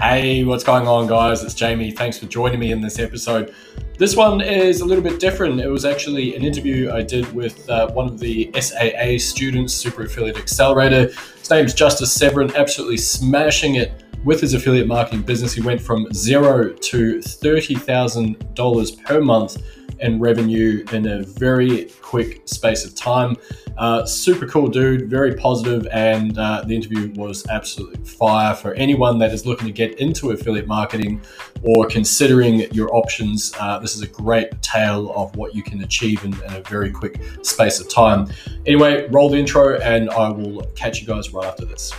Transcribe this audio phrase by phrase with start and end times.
[0.00, 1.42] Hey, what's going on, guys?
[1.42, 1.90] It's Jamie.
[1.90, 3.52] Thanks for joining me in this episode.
[3.98, 5.60] This one is a little bit different.
[5.60, 10.04] It was actually an interview I did with uh, one of the SAA students, Super
[10.04, 11.08] Affiliate Accelerator.
[11.40, 15.52] His name's Justice Severin, absolutely smashing it with his affiliate marketing business.
[15.52, 19.56] He went from zero to $30,000 per month
[20.00, 23.36] in revenue in a very quick space of time.
[23.76, 29.18] Uh, super cool dude, very positive, and uh, the interview was absolutely fire for anyone
[29.18, 31.20] that is looking to get into affiliate marketing
[31.62, 33.52] or considering your options.
[33.60, 36.90] Uh, this is a great tale of what you can achieve in, in a very
[36.90, 38.26] quick space of time.
[38.66, 41.92] Anyway, roll the intro, and I will catch you guys right after this.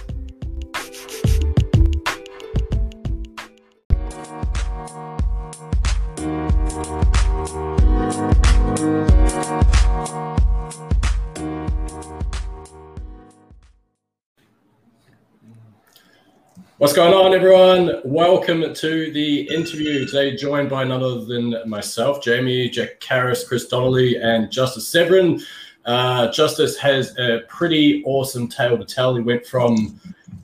[16.79, 17.99] What's going on, everyone?
[18.05, 20.05] Welcome to the interview.
[20.05, 25.41] Today, joined by none other than myself, Jamie, Jack Karras, Chris Donnelly, and Justice Severin.
[25.83, 29.13] Uh, Justice has a pretty awesome tale to tell.
[29.13, 29.99] He went from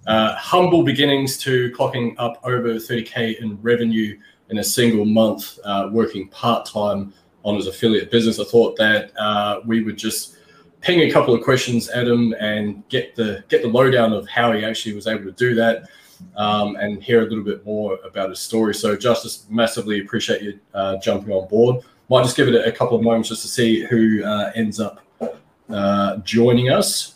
[0.07, 4.19] uh, humble beginnings to clocking up over 30K in revenue
[4.49, 7.13] in a single month, uh, working part time
[7.45, 8.41] on his affiliate business.
[8.41, 10.35] I thought that uh, we would just
[10.81, 14.51] ping a couple of questions at him and get the get the lowdown of how
[14.51, 15.87] he actually was able to do that
[16.35, 18.73] um, and hear a little bit more about his story.
[18.73, 21.83] So, Justice, massively appreciate you uh, jumping on board.
[22.09, 25.01] Might just give it a, couple of moments just to see who uh, ends up
[25.69, 27.15] uh, joining us.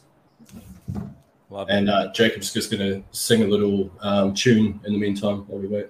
[1.50, 5.40] Love and uh, Jacob's just going to sing a little um, tune in the meantime
[5.48, 5.88] while we wait.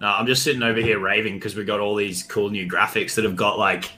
[0.00, 3.14] No, I'm just sitting over here raving because we got all these cool new graphics
[3.16, 3.90] that have got like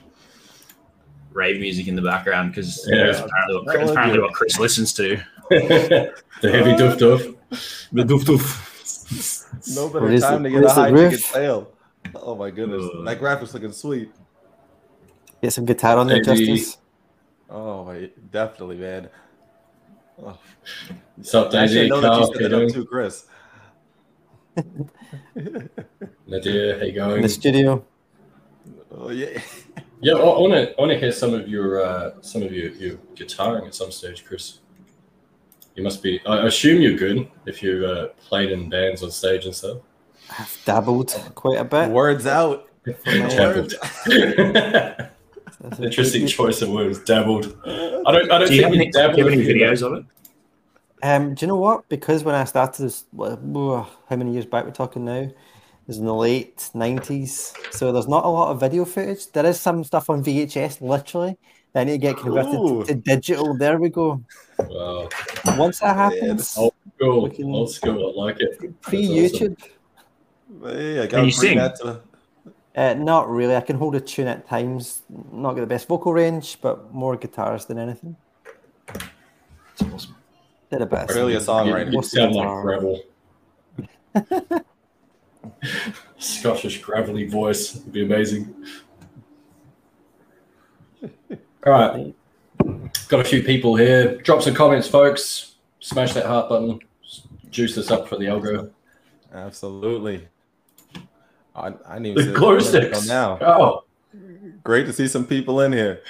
[1.31, 3.09] rave music in the background because yeah.
[3.09, 5.21] it's apparently, what, it's apparently what Chris listens to.
[5.51, 7.35] The heavy doof doof.
[7.91, 9.75] The doof doof.
[9.75, 11.73] No better time to get a high ticket sale.
[12.15, 12.83] Oh my goodness.
[12.83, 14.11] Uh, that graphic's looking sweet.
[15.41, 16.77] Get some guitar on there, Justice.
[17.49, 17.93] Oh,
[18.31, 19.09] definitely, man.
[20.23, 20.37] Oh.
[21.17, 21.85] What's up, Daisy?
[21.85, 23.25] I know that you set it up too, Chris.
[26.27, 27.15] Nadia, how you going?
[27.17, 27.83] In the studio.
[28.91, 29.41] Oh yeah.
[30.01, 32.69] yeah, I want to I want to hear some of your uh, some of your,
[32.71, 34.59] your guitaring at some stage, Chris.
[35.75, 36.19] You must be.
[36.25, 39.77] I assume you're good if you uh, played in bands on stage and stuff.
[40.37, 41.89] I've dabbled quite a bit.
[41.89, 42.67] Words out.
[43.05, 43.73] dabbled.
[45.79, 46.99] Interesting choice of words.
[47.03, 47.55] Dabbled.
[47.65, 48.31] I don't.
[48.31, 49.15] I don't do think you dabbled.
[49.15, 50.05] Do you have any videos of it?
[51.03, 51.87] Um, do you know what?
[51.89, 55.21] Because when I started this, how many years back we're talking now?
[55.21, 55.35] It
[55.87, 59.31] was in the late nineties, so there's not a lot of video footage.
[59.31, 61.37] There is some stuff on VHS, literally.
[61.73, 63.57] Then you get converted to, to, digital.
[63.57, 64.21] There we go.
[64.69, 65.09] Wow.
[65.57, 68.13] Once that happens, old school, can, old school.
[68.17, 68.81] I like it.
[68.81, 69.57] Pre YouTube.
[69.59, 70.77] Awesome.
[70.77, 71.57] Hey, I can you sing?
[71.57, 72.01] That to...
[72.75, 73.55] uh, not really.
[73.55, 75.03] I can hold a tune at times.
[75.31, 78.15] Not got the best vocal range, but more guitars than anything.
[78.87, 80.15] That's awesome.
[80.69, 81.09] Did a bit.
[81.09, 81.91] Really a songwriter.
[81.91, 83.01] You sound like gravel.
[86.17, 88.53] Scottish gravelly voice would be amazing.
[91.65, 92.15] All right.
[93.07, 94.17] Got a few people here.
[94.17, 95.55] Drop some comments, folks.
[95.79, 96.79] Smash that heart button.
[97.49, 98.71] Juice this up for the algo.
[99.33, 100.27] Absolutely.
[101.55, 103.37] I, I need the glow sticks now.
[103.41, 103.83] Oh,
[104.63, 106.01] great to see some people in here.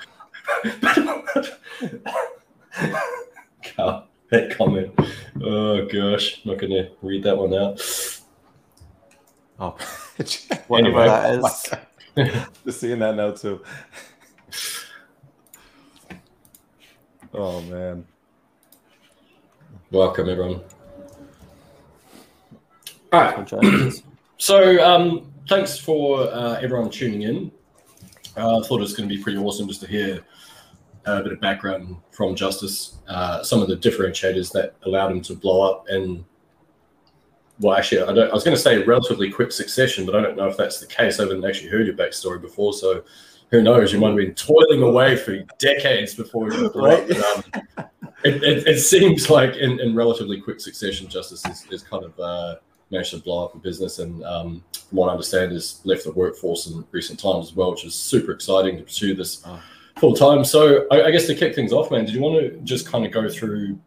[3.78, 4.94] God, that comment.
[5.44, 7.81] Oh gosh, I'm not gonna read that one out.
[9.59, 9.75] Oh,
[10.67, 11.06] whatever anyway.
[11.07, 11.75] that
[12.16, 12.44] is.
[12.66, 13.63] Just seeing that now too.
[17.33, 18.05] Oh man.
[19.89, 20.61] Welcome everyone.
[23.13, 23.93] All right.
[24.37, 27.51] so um, thanks for uh, everyone tuning in.
[28.35, 30.25] Uh, I thought it was going to be pretty awesome just to hear
[31.05, 35.34] a bit of background from Justice, uh, some of the differentiators that allowed him to
[35.34, 36.25] blow up and
[37.61, 40.47] well, actually, I, I was going to say relatively quick succession, but I don't know
[40.47, 41.19] if that's the case.
[41.19, 43.03] I haven't actually heard your backstory before, so
[43.51, 43.91] who knows?
[43.91, 47.07] You might have been toiling away for decades before you right.
[47.07, 47.87] But, um,
[48.23, 52.19] it, it, it, seems like in, in, relatively quick succession, Justice is, is kind of
[52.19, 52.55] uh,
[52.91, 56.13] managed to blow up a business, and um, from what I understand, has left the
[56.13, 59.61] workforce in recent times as well, which is super exciting to pursue this oh.
[59.97, 60.45] full time.
[60.45, 63.05] So, I, I guess to kick things off, man, did you want to just kind
[63.05, 63.77] of go through?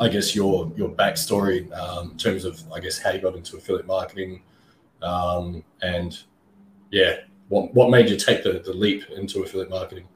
[0.00, 3.56] I guess your your backstory um, in terms of I guess how you got into
[3.56, 4.42] affiliate marketing,
[5.02, 6.18] um, and
[6.90, 7.16] yeah,
[7.48, 10.06] what what made you take the, the leap into affiliate marketing?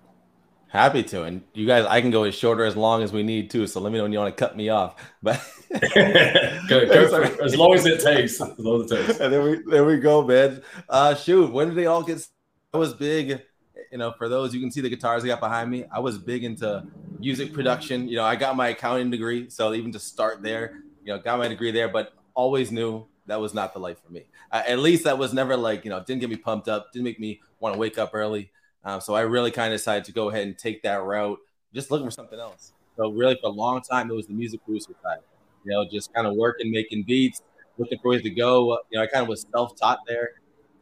[0.68, 3.22] Happy to, and you guys, I can go as short or as long as we
[3.22, 3.66] need to.
[3.66, 4.94] So let me know when you want to cut me off.
[5.22, 5.38] But
[5.70, 8.40] go, go for, as long as it takes.
[8.40, 9.20] As long as it takes.
[9.20, 10.62] And there we there we go, man.
[10.88, 12.26] Uh, shoot, when did they all get?
[12.72, 13.42] I was big,
[13.90, 14.12] you know.
[14.12, 15.84] For those you can see the guitars I got behind me.
[15.92, 16.86] I was big into
[17.18, 18.08] music production.
[18.08, 21.38] You know, I got my accounting degree, so even to start there, you know, got
[21.38, 24.26] my degree there, but always knew that was not the life for me.
[24.50, 27.04] Uh, at least that was never like you know didn't get me pumped up, didn't
[27.04, 28.50] make me want to wake up early.
[28.84, 31.38] Um, so I really kind of decided to go ahead and take that route,
[31.72, 32.72] just looking for something else.
[32.96, 35.18] So really, for a long time, it was the music producer side.
[35.64, 37.40] You know, just kind of working, making beats,
[37.78, 38.78] looking for ways to go.
[38.90, 40.30] You know, I kind of was self-taught there.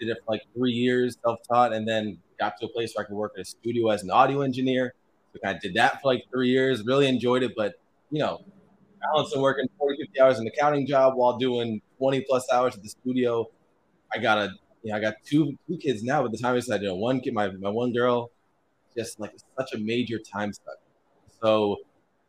[0.01, 3.07] Did it for like three years, self-taught, and then got to a place where I
[3.07, 4.95] could work at a studio as an audio engineer.
[5.33, 6.83] So of did that for like three years.
[6.85, 7.75] Really enjoyed it, but
[8.11, 8.43] you know,
[9.01, 12.83] balancing working 40, 50 hours in the accounting job while doing 20 plus hours at
[12.83, 13.47] the studio.
[14.13, 14.51] I got a
[14.83, 16.23] you know, I got two two kids now.
[16.23, 18.31] But the time I decided, you know, one kid, my my one girl,
[18.97, 20.79] just like such a major time suck.
[21.43, 21.77] So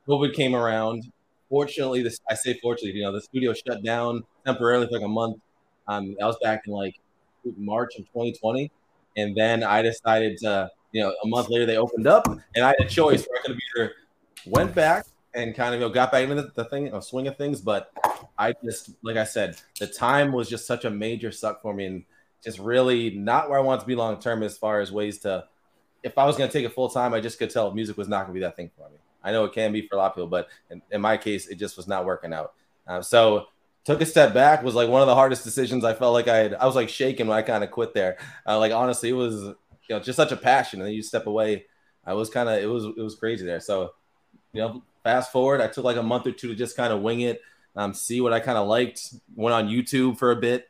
[0.07, 1.11] COVID came around.
[1.49, 5.07] Fortunately, this I say fortunately, you know, the studio shut down temporarily for like a
[5.07, 5.37] month.
[5.87, 6.95] Um, I was back in like
[7.57, 8.71] March of 2020,
[9.17, 12.67] and then I decided to, you know, a month later they opened up, and I
[12.67, 13.93] had a choice I could have either
[14.45, 17.27] went back and kind of you know, got back into the, the thing, a swing
[17.27, 17.91] of things, but
[18.41, 21.85] I just, like I said, the time was just such a major suck for me,
[21.85, 22.03] and
[22.43, 25.45] just really not where I want to be long term as far as ways to.
[26.01, 28.07] If I was going to take it full time, I just could tell music was
[28.07, 28.97] not going to be that thing for me.
[29.23, 31.47] I know it can be for a lot of people, but in, in my case,
[31.47, 32.53] it just was not working out.
[32.87, 33.45] Uh, so
[33.83, 35.85] took a step back was like one of the hardest decisions.
[35.85, 38.17] I felt like I had, I was like shaking when I kind of quit there.
[38.47, 39.55] Uh, like honestly, it was you
[39.95, 41.65] know just such a passion, and then you step away.
[42.03, 43.59] I was kind of it was it was crazy there.
[43.59, 43.93] So
[44.51, 47.01] you know, fast forward, I took like a month or two to just kind of
[47.01, 47.41] wing it,
[47.75, 49.13] um, see what I kind of liked.
[49.35, 50.67] Went on YouTube for a bit,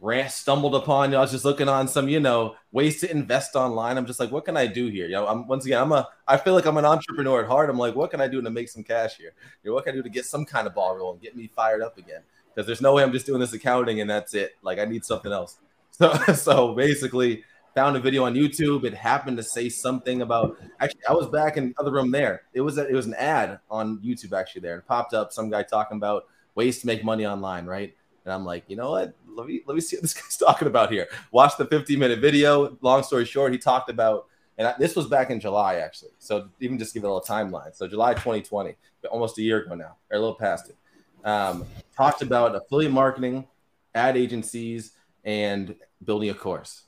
[0.00, 1.10] ran stumbled upon.
[1.10, 3.96] You know, I was just looking on some, you know, ways to invest online.
[3.96, 5.06] I'm just like, what can I do here?
[5.06, 7.70] You know, I'm once again, I'm a, I feel like I'm an entrepreneur at heart.
[7.70, 9.32] I'm like, what can I do to make some cash here?
[9.62, 11.46] You know, what can I do to get some kind of ball rolling, get me
[11.46, 12.20] fired up again?
[12.54, 14.56] Because there's no way I'm just doing this accounting and that's it.
[14.62, 15.58] Like, I need something else.
[15.96, 17.44] So, so basically,
[17.74, 18.84] found a video on YouTube.
[18.84, 20.56] It happened to say something about.
[20.80, 22.42] Actually, I was back in the other room there.
[22.52, 24.78] It was a, it was an ad on YouTube actually there.
[24.78, 27.94] It popped up some guy talking about ways to make money online, right?
[28.24, 29.14] And I'm like, you know what?
[29.28, 31.08] Let me let me see what this guy's talking about here.
[31.30, 32.76] Watch the 15 minute video.
[32.80, 36.12] Long story short, he talked about, and I, this was back in July actually.
[36.18, 37.74] So even just give it a little timeline.
[37.74, 38.74] So July 2020,
[39.10, 40.76] almost a year ago now, or a little past it.
[41.26, 41.64] Um,
[41.96, 43.46] talked about affiliate marketing,
[43.94, 44.92] ad agencies,
[45.24, 45.74] and
[46.04, 46.82] building a course.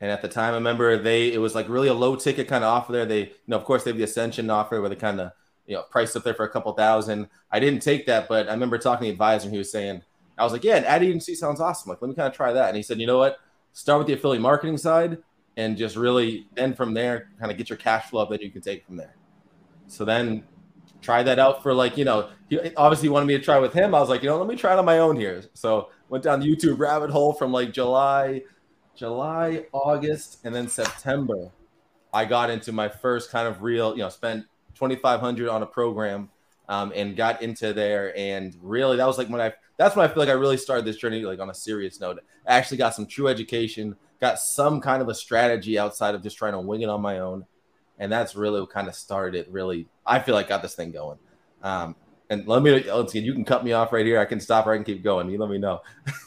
[0.00, 2.62] And at the time, I remember they it was like really a low ticket kind
[2.62, 3.06] of offer there.
[3.06, 5.32] They, you know, of course, they have the Ascension offer where they kind of
[5.66, 7.28] you know priced up there for a couple thousand.
[7.50, 10.02] I didn't take that, but I remember talking to the advisor and he was saying
[10.38, 11.88] I was like, yeah, an ad agency sounds awesome.
[11.88, 12.68] Like, let me kind of try that.
[12.68, 13.38] And he said, you know what?
[13.72, 15.18] Start with the affiliate marketing side
[15.56, 18.50] and just really then from there, kind of get your cash flow up that you
[18.50, 19.16] can take from there.
[19.86, 20.44] So then
[21.00, 23.94] try that out for like, you know, he obviously wanted me to try with him.
[23.94, 25.42] I was like, you know, let me try it on my own here.
[25.54, 28.42] So went down the YouTube rabbit hole from like July,
[28.94, 31.50] July, August, and then September.
[32.12, 36.30] I got into my first kind of real, you know, spent 2500 on a program
[36.68, 38.16] um, and got into there.
[38.16, 40.84] And really, that was like when I that's when I feel like I really started
[40.84, 42.20] this journey like on a serious note.
[42.46, 46.36] I actually got some true education, got some kind of a strategy outside of just
[46.36, 47.44] trying to wing it on my own.
[47.98, 49.50] And that's really what kind of started it.
[49.50, 51.18] Really, I feel like got this thing going.
[51.62, 51.96] Um,
[52.28, 54.18] and let me let's get you can cut me off right here.
[54.18, 55.30] I can stop or I can keep going.
[55.30, 55.80] You let me know.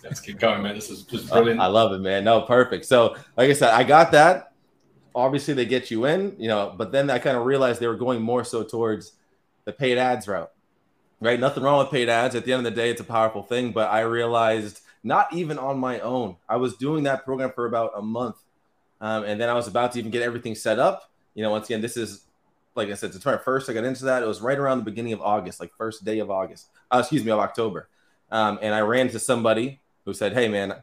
[0.04, 0.76] Let's keep going, man.
[0.76, 1.60] This is just brilliant.
[1.60, 2.24] I love it, man.
[2.24, 2.86] No, perfect.
[2.86, 4.49] So, like I said, I got that.
[5.16, 7.96] Obviously, they get you in, you know, but then I kind of realized they were
[7.96, 9.14] going more so towards
[9.66, 10.52] the paid ads route
[11.20, 11.40] right?
[11.40, 12.36] Nothing wrong with paid ads.
[12.36, 13.72] At the end of the day, it's a powerful thing.
[13.72, 17.92] But I realized not even on my own, I was doing that program for about
[17.96, 18.38] a month.
[19.02, 21.10] Um, and then I was about to even get everything set up.
[21.34, 22.26] You know, once again, this is
[22.76, 23.70] like I said, my first.
[23.70, 24.24] I got into that.
[24.24, 26.68] It was right around the beginning of August, like first day of August.
[26.90, 27.90] Uh, excuse me, of October.
[28.32, 30.76] Um, and I ran to somebody who said, "Hey, man,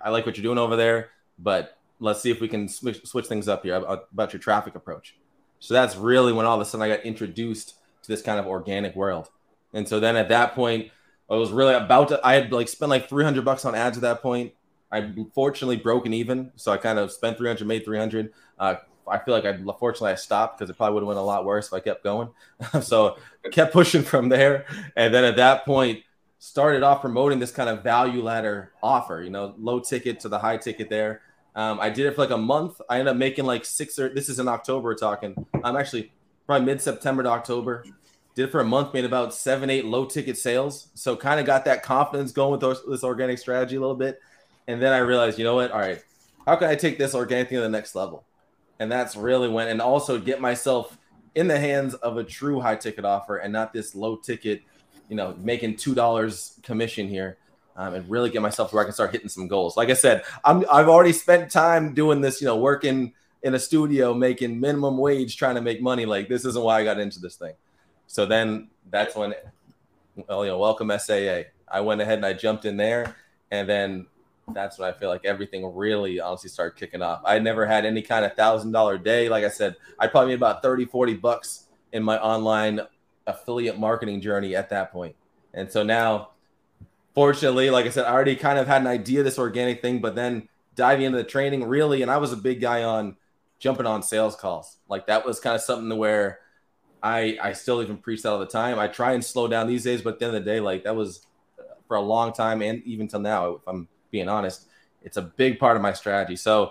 [0.00, 3.26] I like what you're doing over there, but let's see if we can switch, switch
[3.26, 5.16] things up here about, your traffic approach."
[5.58, 8.46] So that's really when all of a sudden I got introduced to this kind of
[8.46, 9.30] organic world.
[9.72, 10.90] And so then at that point,
[11.30, 12.20] I was really about to.
[12.24, 14.52] I had like spent like 300 bucks on ads at that point.
[14.92, 18.32] I fortunately broken even, so I kind of spent 300, made 300.
[18.58, 18.76] Uh,
[19.08, 21.44] I feel like I fortunately I stopped because it probably would have went a lot
[21.44, 22.28] worse if I kept going.
[22.82, 26.02] so I kept pushing from there, and then at that point
[26.38, 29.22] started off promoting this kind of value ladder offer.
[29.22, 31.22] You know, low ticket to the high ticket there.
[31.56, 32.80] Um, I did it for like a month.
[32.88, 34.94] I ended up making like six or this is in October.
[34.94, 35.46] Talking.
[35.62, 36.12] I'm actually
[36.46, 37.84] probably mid September to October.
[38.34, 40.88] Did it for a month, made about seven, eight low ticket sales.
[40.94, 44.20] So kind of got that confidence going with those, this organic strategy a little bit.
[44.66, 45.70] And then I realized, you know what?
[45.70, 46.02] All right,
[46.46, 48.24] how can I take this organic thing to the next level?
[48.80, 50.98] And that's really when, and also get myself
[51.36, 54.62] in the hands of a true high ticket offer and not this low ticket,
[55.08, 57.38] you know, making two dollars commission here.
[57.76, 59.76] Um, and really get myself where I can start hitting some goals.
[59.76, 63.58] Like I said, I'm I've already spent time doing this, you know, working in a
[63.58, 66.06] studio, making minimum wage, trying to make money.
[66.06, 67.54] Like this isn't why I got into this thing.
[68.06, 69.34] So then that's when,
[70.28, 71.42] well, you know, welcome SAA.
[71.66, 73.16] I went ahead and I jumped in there,
[73.50, 74.06] and then
[74.52, 77.22] that's when I feel like everything really honestly started kicking off.
[77.24, 79.28] I never had any kind of thousand dollar day.
[79.28, 82.80] Like I said, I probably made about 30, 40 bucks in my online
[83.26, 85.16] affiliate marketing journey at that point.
[85.54, 86.30] And so now,
[87.14, 90.14] fortunately, like I said, I already kind of had an idea this organic thing, but
[90.14, 93.16] then diving into the training really, and I was a big guy on
[93.58, 94.76] jumping on sales calls.
[94.88, 96.40] Like that was kind of something where
[97.02, 98.78] I I still even preach that all the time.
[98.78, 100.84] I try and slow down these days, but at the end of the day, like
[100.84, 101.26] that was
[101.86, 104.68] for a long time and even till now, if I'm being honest,
[105.02, 106.36] it's a big part of my strategy.
[106.36, 106.70] So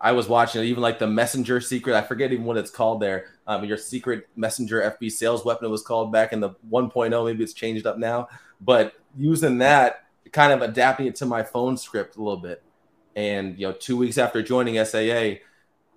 [0.00, 1.94] I was watching even like the messenger secret.
[1.94, 3.26] I forget even what it's called there.
[3.46, 7.24] Um, your secret messenger FB sales weapon it was called back in the 1.0.
[7.24, 8.28] Maybe it's changed up now,
[8.64, 12.62] but using that, kind of adapting it to my phone script a little bit.
[13.14, 15.40] And you know, two weeks after joining SAA,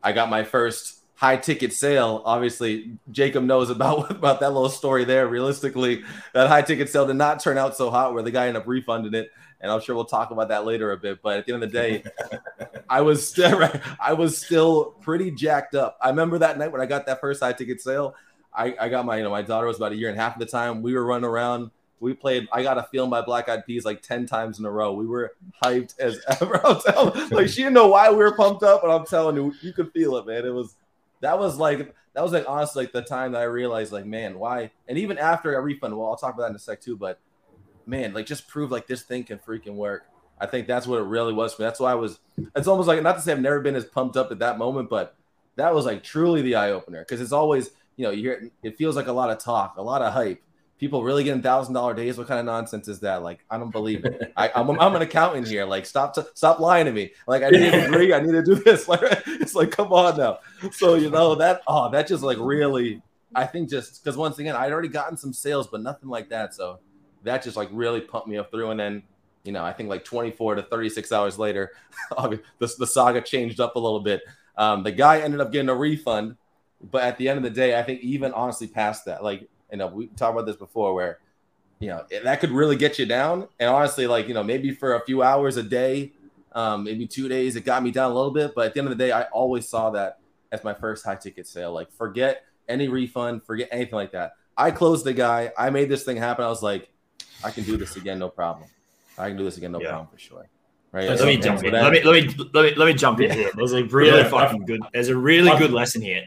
[0.04, 2.22] I got my first high ticket sale.
[2.26, 5.28] Obviously, Jacob knows about about that little story there.
[5.28, 6.04] Realistically,
[6.34, 8.68] that high ticket sale did not turn out so hot where the guy ended up
[8.68, 9.32] refunding it
[9.66, 11.22] and I'm sure we'll talk about that later a bit.
[11.22, 12.04] But at the end of the day,
[12.90, 13.68] I was still
[14.00, 15.98] I was still pretty jacked up.
[16.02, 18.16] I remember that night when I got that first high ticket sale.
[18.54, 20.34] I, I got my you know my daughter was about a year and a half
[20.34, 20.82] at the time.
[20.82, 21.72] We were running around.
[22.00, 22.48] We played.
[22.52, 24.94] I got a feeling by Black Eyed Peas like ten times in a row.
[24.94, 25.34] We were
[25.64, 26.66] hyped as ever.
[26.66, 29.54] I'm telling, like she didn't know why we were pumped up, but I'm telling you,
[29.62, 30.46] you could feel it, man.
[30.46, 30.76] It was
[31.22, 34.40] that was like that was like honestly like the time that I realized like man
[34.40, 34.72] why.
[34.88, 36.98] And even after a refund, well, I'll talk about that in a sec too.
[36.98, 37.20] But
[37.86, 40.04] man, like just prove like this thing can freaking work.
[40.40, 41.68] I think that's what it really was for me.
[41.68, 42.20] That's why I was.
[42.56, 44.90] It's almost like not to say I've never been as pumped up at that moment,
[44.90, 45.16] but
[45.56, 48.78] that was like truly the eye opener because it's always you know you hear it
[48.78, 50.42] feels like a lot of talk, a lot of hype.
[50.78, 52.18] People really getting thousand dollar days.
[52.18, 53.24] What kind of nonsense is that?
[53.24, 54.34] Like I don't believe it.
[54.38, 55.66] I, am I'm, I'm an accountant here.
[55.66, 57.14] Like stop to stop lying to me.
[57.28, 58.14] Like I need to agree.
[58.14, 58.88] I need to do this.
[58.88, 60.40] Like it's like come on now.
[60.74, 63.02] So you know that oh that just like really
[63.34, 66.54] I think just because once again I'd already gotten some sales, but nothing like that.
[66.54, 66.80] So
[67.26, 68.72] that just like really pumped me up through.
[68.72, 69.04] And then,
[69.44, 71.72] you know, I think like 24 to 36 hours later,
[72.12, 74.22] the, the saga changed up a little bit.
[74.58, 76.38] Um, the guy ended up getting a refund,
[76.82, 79.80] but at the end of the day, I think even honestly past that, like, you
[79.80, 81.20] know, we talked about this before where,
[81.80, 83.50] you know, that could really get you down.
[83.60, 86.14] And honestly, like, you know, maybe for a few hours a day,
[86.54, 88.54] um, maybe two days, it got me down a little bit.
[88.56, 90.20] But at the end of the day, I always saw that
[90.54, 91.74] as my first high ticket sale.
[91.74, 94.36] Like, forget any refund, forget anything like that.
[94.56, 95.52] I closed the guy.
[95.58, 96.46] I made this thing happen.
[96.46, 96.90] I was like,
[97.44, 98.70] I can do this again, no problem.
[99.18, 99.90] I can do this again, no yeah.
[99.90, 100.48] problem for sure.
[100.94, 101.10] Right.
[101.10, 101.74] Let, so, me jump in.
[101.74, 103.52] Let me let me let me let me jump in here.
[103.54, 104.30] There's a really yeah.
[104.30, 104.80] fucking good.
[104.94, 106.24] There's a really good lesson here.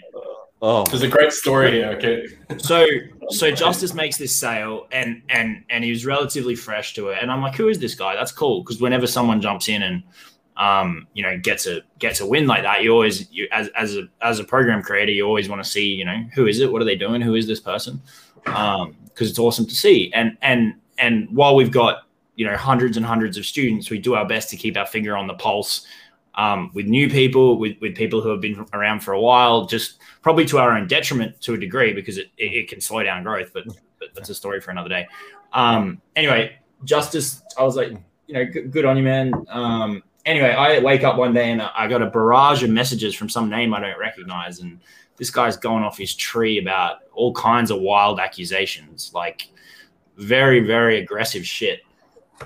[0.60, 1.88] Oh, there's a great story here.
[1.90, 2.26] Okay.
[2.58, 2.84] So
[3.28, 7.30] so Justice makes this sale and and and he was relatively fresh to it, and
[7.30, 8.14] I'm like, who is this guy?
[8.14, 10.02] That's cool because whenever someone jumps in and
[10.58, 13.96] um, you know, gets a gets a win like that, you always you as as
[13.96, 16.70] a as a program creator, you always want to see, you know, who is it?
[16.70, 17.20] What are they doing?
[17.20, 18.02] Who is this person?
[18.46, 20.12] Um, because it's awesome to see.
[20.12, 24.14] And and and while we've got you know hundreds and hundreds of students, we do
[24.14, 25.86] our best to keep our finger on the pulse
[26.38, 29.98] um, with new people, with, with people who have been around for a while, just
[30.22, 33.24] probably to our own detriment to a degree because it, it, it can slow down
[33.24, 33.50] growth.
[33.52, 33.64] But,
[33.98, 35.06] but that's a story for another day.
[35.52, 37.90] Um, anyway, Justice, I was like,
[38.28, 39.34] you know, good, good on you, man.
[39.48, 43.28] Um, anyway, I wake up one day and I got a barrage of messages from
[43.28, 44.78] some name I don't recognize, and
[45.16, 49.48] this guy's going off his tree about all kinds of wild accusations, like
[50.16, 51.80] very, very aggressive shit.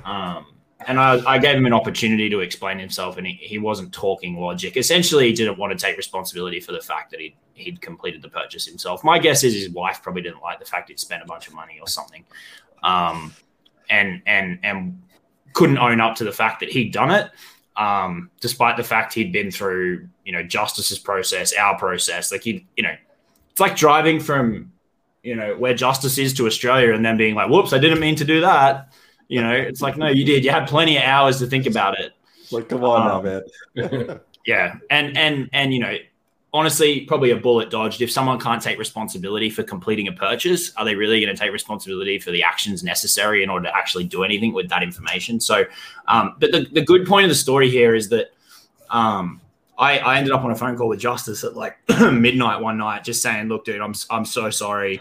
[0.06, 0.46] Um,
[0.86, 4.38] and I, I, gave him an opportunity to explain himself, and he, he wasn't talking
[4.38, 4.76] logic.
[4.76, 8.28] Essentially, he didn't want to take responsibility for the fact that he'd, he'd completed the
[8.28, 9.02] purchase himself.
[9.04, 11.54] My guess is his wife probably didn't like the fact he'd spent a bunch of
[11.54, 12.24] money or something,
[12.82, 13.34] um,
[13.90, 15.02] and and and
[15.52, 17.30] couldn't own up to the fact that he'd done it,
[17.76, 22.30] um, despite the fact he'd been through you know justice's process, our process.
[22.30, 22.96] Like he, you know,
[23.50, 24.72] it's like driving from
[25.22, 28.16] you know, where justice is to Australia and then being like, whoops, I didn't mean
[28.16, 28.92] to do that.
[29.32, 30.44] You know, it's like, no, you did.
[30.44, 32.12] You had plenty of hours to think about it.
[32.50, 33.40] Like, come on um, now,
[33.74, 34.20] man.
[34.46, 34.74] yeah.
[34.90, 35.96] And, and, and, you know,
[36.52, 38.02] honestly, probably a bullet dodged.
[38.02, 41.50] If someone can't take responsibility for completing a purchase, are they really going to take
[41.50, 45.40] responsibility for the actions necessary in order to actually do anything with that information?
[45.40, 45.64] So,
[46.08, 48.34] um, but the, the good point of the story here is that,
[48.90, 49.40] um,
[49.78, 53.02] I, I ended up on a phone call with Justice at like midnight one night,
[53.02, 55.00] just saying, "Look, dude, I'm I'm so sorry.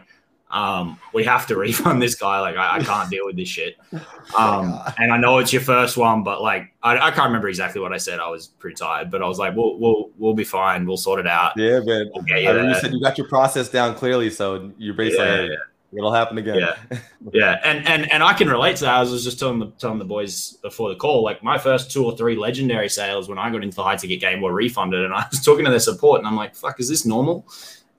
[0.52, 2.40] Um, we have to refund this guy.
[2.40, 3.78] Like, I, I can't deal with this shit.
[4.38, 7.82] Um, and I know it's your first one, but like, I, I, can't remember exactly
[7.82, 8.20] what I said.
[8.22, 10.86] I was pretty tired, but I was like, we'll, we'll, we'll be fine.
[10.86, 11.52] We'll sort it out.
[11.58, 12.10] Yeah, man.
[12.14, 14.30] We'll you, I mean, you said you got your process down clearly.
[14.30, 15.98] So you're basically, yeah, yeah.
[15.98, 16.60] it'll happen again.
[16.60, 16.98] Yeah.
[17.34, 17.60] yeah.
[17.66, 18.94] And, and, and I can relate to that.
[18.94, 22.06] I was just telling the, telling the boys before the call, like my first two
[22.06, 25.04] or three legendary sales when I got into the high ticket game were refunded.
[25.04, 27.46] And I was talking to their support and I'm like, fuck, is this normal?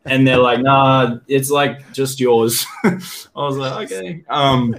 [0.04, 2.66] And they're like, nah, it's like just yours.
[2.84, 2.98] I
[3.34, 4.24] was like, okay.
[4.28, 4.74] Um,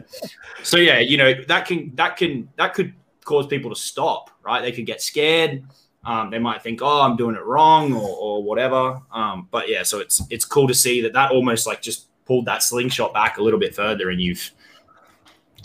[0.63, 4.62] so yeah, you know, that can that can that could cause people to stop, right?
[4.62, 5.63] They could get scared.
[6.06, 9.01] Um, they might think, oh, I'm doing it wrong or, or whatever.
[9.12, 12.46] Um, but yeah, so it's it's cool to see that that almost like just pulled
[12.46, 14.51] that slingshot back a little bit further, and you've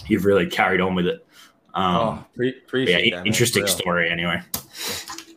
[0.07, 1.27] you've really carried on with it.
[1.75, 4.41] Um, oh, pre- appreciate yeah, that, interesting story anyway.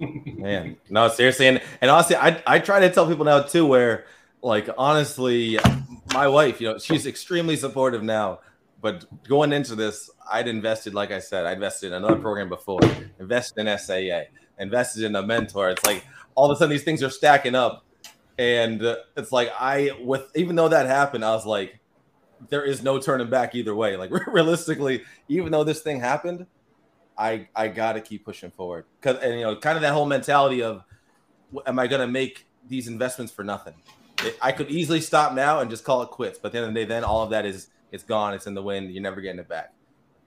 [0.02, 4.06] Man, no, seriously, and and honestly, I I try to tell people now too, where
[4.42, 5.60] like honestly,
[6.14, 8.40] my wife, you know, she's extremely supportive now.
[8.82, 12.80] But going into this, I'd invested, like I said, I invested in another program before,
[13.20, 15.70] invested in SAA, invested in a mentor.
[15.70, 16.04] It's like
[16.34, 17.86] all of a sudden these things are stacking up,
[18.40, 21.80] and uh, it's like I, with even though that happened, I was like,
[22.50, 23.98] there is no turning back either way.
[23.98, 26.48] Like realistically, even though this thing happened,
[27.22, 30.08] I I got to keep pushing forward because and you know kind of that whole
[30.08, 30.84] mentality of
[31.68, 33.76] am I going to make these investments for nothing?
[34.24, 36.68] It, I could easily stop now and just call it quits, but at the end
[36.68, 38.34] of the day, then all of that is it's gone.
[38.34, 38.92] It's in the wind.
[38.92, 39.74] You're never getting it back,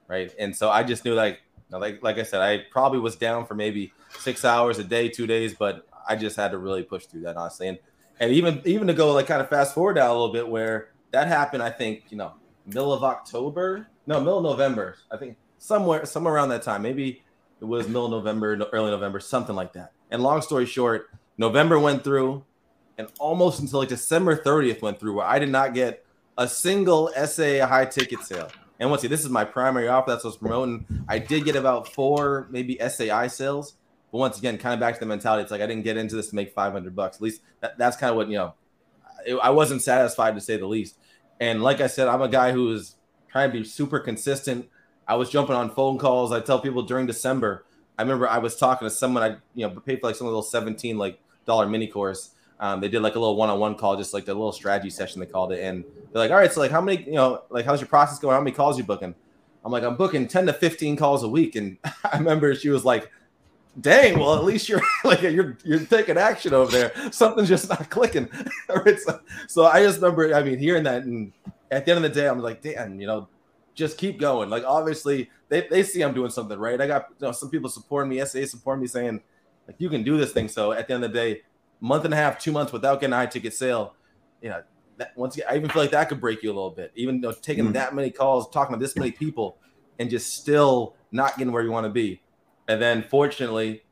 [0.07, 0.33] right?
[0.39, 3.55] And so I just knew like like like I said, I probably was down for
[3.55, 7.21] maybe six hours a day, two days, but I just had to really push through
[7.21, 7.67] that honestly.
[7.67, 7.79] And
[8.21, 10.91] and even even to go like kind of fast forward now a little bit where
[11.11, 12.33] that happened, I think you know
[12.65, 16.81] middle of October, no middle of November, I think somewhere somewhere around that time.
[16.81, 17.21] Maybe
[17.61, 19.91] it was middle November, early November, something like that.
[20.11, 22.43] And long story short, November went through,
[22.97, 26.05] and almost until like December 30th went through, where I did not get
[26.37, 28.49] a single SA high ticket sale.
[28.79, 30.11] And once again, this is my primary offer.
[30.11, 30.85] That's what I was promoting.
[31.07, 33.75] I did get about four, maybe SAI sales.
[34.11, 36.15] But once again, kind of back to the mentality, it's like I didn't get into
[36.15, 37.17] this to make 500 bucks.
[37.17, 38.53] At least that, that's kind of what, you know,
[39.41, 40.97] I wasn't satisfied to say the least.
[41.39, 42.95] And like I said, I'm a guy who is
[43.29, 44.67] trying to be super consistent.
[45.07, 46.31] I was jumping on phone calls.
[46.31, 47.65] I tell people during December.
[47.97, 49.23] I remember I was talking to someone.
[49.23, 52.31] I you know paid for like some those seventeen like dollar mini course.
[52.59, 54.89] Um, they did like a little one on one call, just like the little strategy
[54.89, 55.61] session they called it.
[55.61, 58.19] And they're like, all right, so like how many you know like how's your process
[58.19, 58.33] going?
[58.33, 59.13] How many calls you booking?
[59.63, 61.55] I'm like, I'm booking ten to fifteen calls a week.
[61.55, 61.77] And
[62.11, 63.11] I remember she was like,
[63.81, 67.11] dang, well, at least you're like you're you're taking action over there.
[67.11, 68.29] Something's just not clicking.
[69.47, 71.31] so I just remember, I mean, hearing that, and
[71.71, 73.27] at the end of the day, I'm like, damn, you know,
[73.75, 74.49] just keep going.
[74.49, 76.79] Like obviously they, they see I'm doing something right.
[76.79, 79.21] I got you know, some people supporting me, SA supporting me saying
[79.67, 80.47] like you can do this thing.
[80.47, 81.41] So at the end of the day,
[81.79, 83.95] month and a half, two months without getting a high ticket sale,
[84.41, 84.63] you know,
[84.97, 86.91] that, once again, I even feel like that could break you a little bit.
[86.95, 89.57] Even though taking mm that many calls, talking to this many people,
[89.99, 92.21] and just still not getting where you want to be.
[92.67, 93.83] And then fortunately,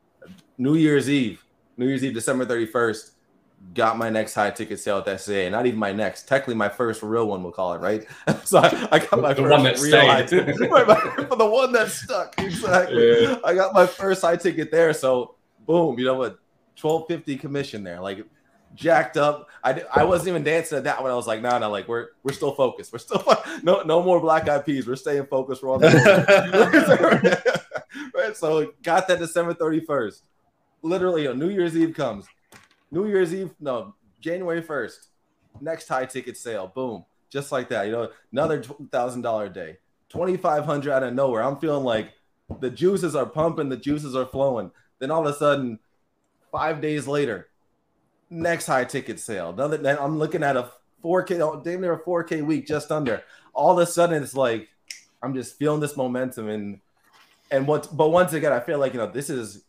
[0.58, 1.44] New Year's Eve,
[1.76, 3.10] New Year's Eve, December 31st,
[3.72, 5.48] got my next high ticket sale at SAA.
[5.48, 8.06] Not even my next, technically my first real one, we'll call it, right?
[8.44, 10.56] so I, I got my the first one that real high ticket.
[11.28, 13.22] for the one that stuck, exactly.
[13.22, 13.38] Yeah.
[13.44, 14.92] I got my first high ticket there.
[14.92, 16.38] So boom, you know what?
[16.80, 18.00] 1250 commission there.
[18.00, 18.26] Like
[18.74, 19.48] jacked up.
[19.62, 21.10] I, I wasn't even dancing at that one.
[21.10, 22.92] I was like, no, nah, no, like we're we're still focused.
[22.92, 23.24] We're still
[23.62, 24.86] no no more black eyed peas.
[24.86, 25.62] We're staying focused.
[25.62, 25.92] We're on the
[28.14, 28.36] right.
[28.36, 30.22] So got that December 31st.
[30.82, 32.26] Literally, you know, New Year's Eve comes.
[32.94, 35.08] New Year's Eve, no, January 1st,
[35.60, 36.70] next high ticket sale.
[36.72, 37.04] Boom.
[37.28, 37.86] Just like that.
[37.86, 39.78] You know, another $1,000 day.
[40.10, 41.42] 2500 out of nowhere.
[41.42, 42.12] I'm feeling like
[42.60, 44.70] the juices are pumping, the juices are flowing.
[45.00, 45.80] Then all of a sudden,
[46.52, 47.48] five days later,
[48.30, 49.50] next high ticket sale.
[49.50, 50.70] Another, I'm looking at a
[51.02, 53.24] 4K, damn near a 4K week, just under.
[53.52, 54.68] All of a sudden, it's like
[55.20, 56.80] I'm just feeling this momentum and
[57.50, 57.88] and what.
[57.96, 59.64] But once again, I feel like you know this is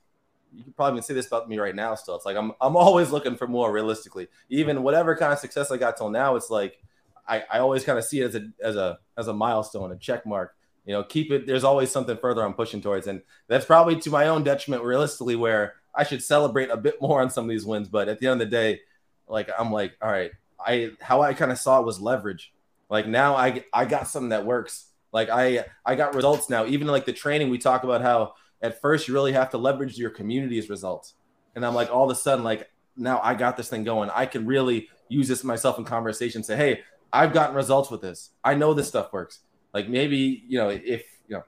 [0.56, 2.15] you can probably say this about me right now still.
[2.15, 4.28] It's like I'm I'm always looking for more realistically.
[4.50, 6.82] Even whatever kind of success I got till now, it's like
[7.28, 9.98] I, I always kind of see it as a as a as a milestone, a
[9.98, 10.56] check mark.
[10.86, 13.08] You know, keep it there's always something further I'm pushing towards.
[13.08, 17.22] And that's probably to my own detriment realistically where I should celebrate a bit more
[17.22, 17.88] on some of these wins.
[17.88, 18.82] But at the end of the day,
[19.28, 22.54] like I'm like, all right, I how I kind of saw it was leverage.
[22.89, 24.86] Like now I I got something that works.
[25.12, 26.65] Like I I got results now.
[26.65, 28.34] Even like the training we talk about how
[28.65, 31.13] at first you really have to leverage your community's results.
[31.56, 34.10] And I'm like, all of a sudden, like now I got this thing going.
[34.13, 36.43] I can really use this myself in conversation.
[36.43, 36.82] Say, hey,
[37.13, 38.32] I've gotten results with this.
[38.43, 39.39] I know this stuff works.
[39.73, 41.43] Like maybe you know if you know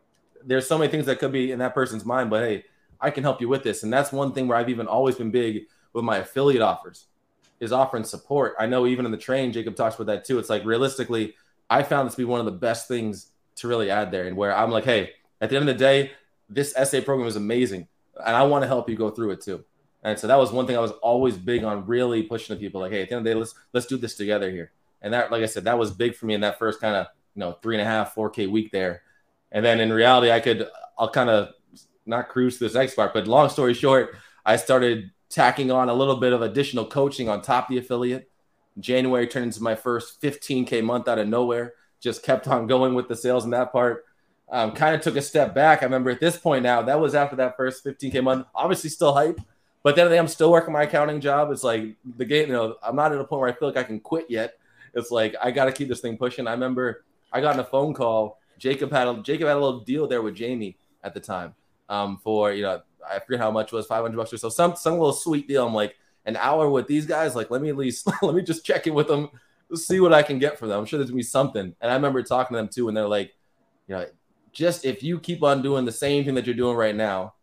[0.45, 2.63] there's so many things that could be in that person's mind, but hey,
[3.01, 3.84] I can help you with this.
[3.84, 7.08] And that's one thing where I've even always been big with my affiliate offers.
[7.60, 8.56] is offering support.
[8.60, 10.39] I know even in the train, Jacob talks about that too.
[10.39, 11.36] It's like realistically,
[11.69, 14.38] I found this to be one of the best things to really add there, and
[14.38, 16.12] where I'm like, hey, at the end of the day,
[16.49, 17.88] this SA program is amazing,
[18.25, 19.63] and I want to help you go through it too.
[20.03, 22.81] And so that was one thing I was always big on, really pushing to people
[22.81, 24.71] like, hey, at the end of the day, let's let's do this together here.
[25.01, 27.07] And that, like I said, that was big for me in that first kind of
[27.36, 29.01] you know three and a half, four K week there.
[29.51, 31.49] And then in reality, I could I'll kind of
[32.05, 35.93] not cruise to this X part, but long story short, I started tacking on a
[35.93, 38.29] little bit of additional coaching on top of the affiliate.
[38.79, 41.73] January turned into my first 15K month out of nowhere.
[41.99, 44.05] Just kept on going with the sales in that part.
[44.49, 45.81] Um, kind of took a step back.
[45.81, 48.47] I remember at this point now, that was after that first 15K month.
[48.55, 49.41] Obviously, still hype,
[49.83, 51.51] but then I'm still working my accounting job.
[51.51, 53.77] It's like the game, you know, I'm not at a point where I feel like
[53.77, 54.57] I can quit yet.
[54.93, 56.47] It's like I got to keep this thing pushing.
[56.47, 58.39] I remember I got in a phone call.
[58.57, 61.53] Jacob had a Jacob had a little deal there with Jamie at the time
[61.89, 64.93] um, for you know I forget how much was 500 bucks or so some some
[64.93, 65.67] little sweet deal.
[65.67, 67.36] I'm like an hour with these guys.
[67.36, 69.29] Like let me at least let me just check in with them,
[69.73, 70.79] see what I can get for them.
[70.79, 71.75] I'm sure there's gonna be something.
[71.79, 73.33] And I remember talking to them too, and they're like,
[73.88, 74.05] you know,
[74.58, 77.36] just if you keep on doing the same thing that you're doing right now,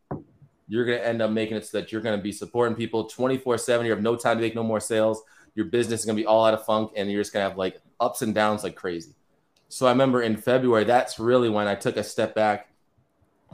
[0.66, 3.86] you're gonna end up making it so that you're gonna be supporting people 24 seven.
[3.86, 5.22] You have no time to make no more sales.
[5.54, 7.80] Your business is gonna be all out of funk, and you're just gonna have like
[8.00, 9.14] ups and downs like crazy.
[9.68, 12.68] So I remember in February, that's really when I took a step back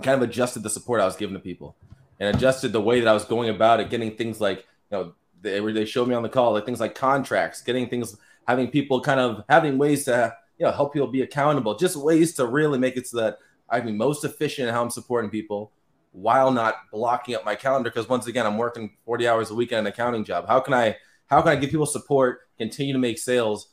[0.03, 1.77] kind of adjusted the support I was giving to people
[2.19, 5.13] and adjusted the way that I was going about it, getting things like, you know,
[5.43, 8.17] they, they showed me on the call, like things like contracts, getting things,
[8.49, 12.35] having people kind of having ways to, you know, help people be accountable, just ways
[12.37, 13.39] to really make it so that
[13.71, 15.73] I can be most efficient in how I'm supporting people
[16.13, 17.91] while not blocking up my calendar.
[17.91, 20.47] Because once again, I'm working 40 hours a week on an accounting job.
[20.49, 23.69] How can I, how can I give people support, continue to make sales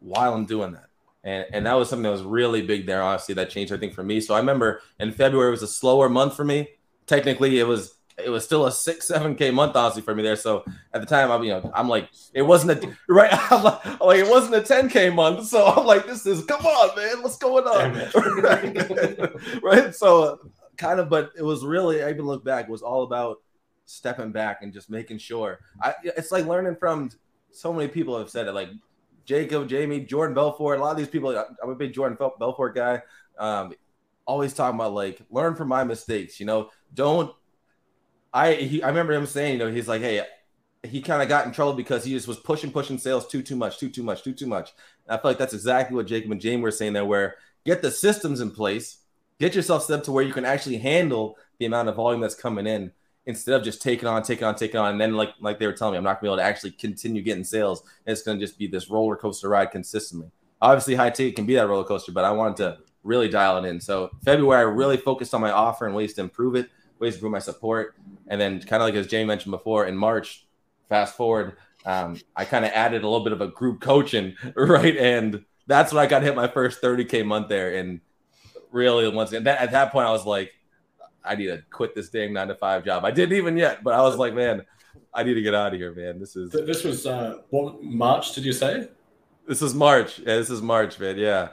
[0.00, 0.86] while I'm doing that?
[1.22, 3.02] And, and that was something that was really big there.
[3.02, 4.20] Honestly, that changed everything for me.
[4.20, 6.68] So I remember in February was a slower month for me.
[7.06, 10.36] Technically, it was it was still a six seven k month honestly for me there.
[10.36, 13.30] So at the time, I'm you know I'm like it wasn't a right.
[13.52, 15.46] I'm like, I'm like it wasn't a ten k month.
[15.48, 18.42] So I'm like this is come on man, what's going on?
[18.42, 19.62] right?
[19.62, 19.94] right.
[19.94, 20.40] So
[20.76, 22.66] kind of, but it was really I even look back.
[22.66, 23.38] It was all about
[23.84, 25.60] stepping back and just making sure.
[25.82, 27.10] I it's like learning from
[27.50, 28.70] so many people have said it like
[29.24, 31.36] Jacob, Jamie, Jordan Belfort, a lot of these people.
[31.62, 33.02] I'm a big Jordan Belfort guy.
[33.38, 33.74] Um,
[34.24, 36.40] always talking about like learn from my mistakes.
[36.40, 37.32] You know, don't.
[38.36, 40.22] I he, I remember him saying, you know, he's like, hey,
[40.84, 43.56] he kind of got in trouble because he just was pushing, pushing sales too, too
[43.56, 44.72] much, too, too much, too, too much.
[45.06, 47.80] And I feel like that's exactly what Jacob and Jamie were saying there, where get
[47.80, 48.98] the systems in place,
[49.40, 52.34] get yourself set up to where you can actually handle the amount of volume that's
[52.34, 52.92] coming in
[53.24, 55.72] instead of just taking on, taking on, taking on, and then like like they were
[55.72, 57.80] telling me, I'm not gonna be able to actually continue getting sales.
[58.06, 60.30] And It's gonna just be this roller coaster ride consistently.
[60.60, 63.68] Obviously, high ticket can be that roller coaster, but I wanted to really dial it
[63.68, 63.80] in.
[63.80, 67.18] So February, I really focused on my offer and ways to improve it, ways to
[67.18, 67.94] improve my support,
[68.28, 70.46] and then kind of like as Jamie mentioned before, in March,
[70.88, 74.96] fast forward, um, I kind of added a little bit of a group coaching, right?
[74.96, 78.00] And that's when I got hit my first 30k month there, and
[78.70, 80.52] really once again, that, at that point, I was like,
[81.24, 83.04] I need to quit this dang nine to five job.
[83.04, 84.62] I didn't even yet, but I was like, man,
[85.12, 86.20] I need to get out of here, man.
[86.20, 88.34] This is this was uh, what March?
[88.34, 88.88] Did you say?
[89.46, 90.18] This is March.
[90.18, 91.16] Yeah, this is March, man.
[91.16, 91.48] Yeah.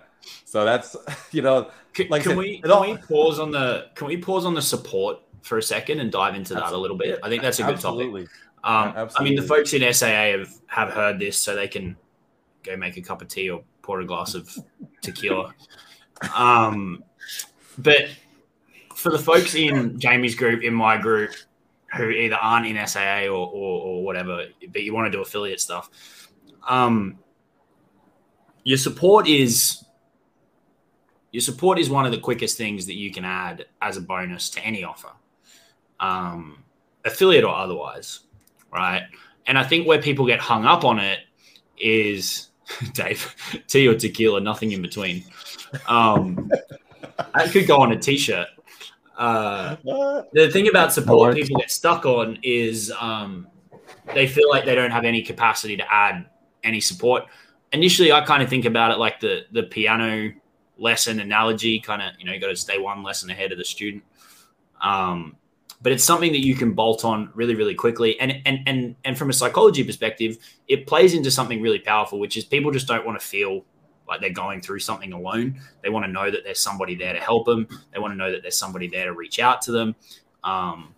[0.46, 0.96] So that's
[1.32, 2.82] you know, can, like can we can all...
[2.82, 6.36] we pause on the can we pause on the support for a second and dive
[6.36, 7.20] into that a little bit?
[7.22, 8.24] I think that's a good Absolutely.
[8.24, 8.38] topic.
[8.64, 9.16] Um, Absolutely.
[9.16, 11.96] I mean, the folks in SAA have have heard this, so they can
[12.64, 14.50] go make a cup of tea or pour a glass of
[15.02, 15.54] tequila.
[16.36, 17.04] um,
[17.78, 18.10] but
[18.96, 21.32] for the folks in Jamie's group, in my group,
[21.96, 25.60] who either aren't in SAA or, or, or whatever, but you want to do affiliate
[25.60, 26.30] stuff,
[26.68, 27.20] um,
[28.64, 29.84] your support is
[31.32, 34.50] your support is one of the quickest things that you can add as a bonus
[34.52, 35.10] to any offer,
[36.04, 36.64] um,
[37.06, 38.22] affiliate or otherwise,
[38.72, 39.04] right?
[39.48, 41.20] And I think where people get hung up on it
[41.78, 42.50] is
[42.94, 43.34] Dave,
[43.68, 45.24] tea or tequila, nothing in between.
[45.88, 46.52] Um,
[47.34, 48.48] I could go on a t-shirt.
[49.18, 49.76] Uh,
[50.34, 53.48] the thing about support people get stuck on is um,
[54.14, 56.26] they feel like they don't have any capacity to add
[56.64, 57.26] any support.
[57.72, 60.32] Initially, I kind of think about it like the the piano
[60.78, 63.66] lesson analogy, kind of you know you got to stay one lesson ahead of the
[63.66, 64.04] student.
[64.82, 65.36] Um,
[65.84, 69.18] but it's something that you can bolt on really really quickly and and and and
[69.18, 73.06] from a psychology perspective it plays into something really powerful which is people just don't
[73.06, 73.64] want to feel
[74.08, 75.60] like they're going through something alone.
[75.82, 77.68] They want to know that there's somebody there to help them.
[77.92, 79.96] They want to know that there's somebody there to reach out to them,
[80.44, 80.94] um,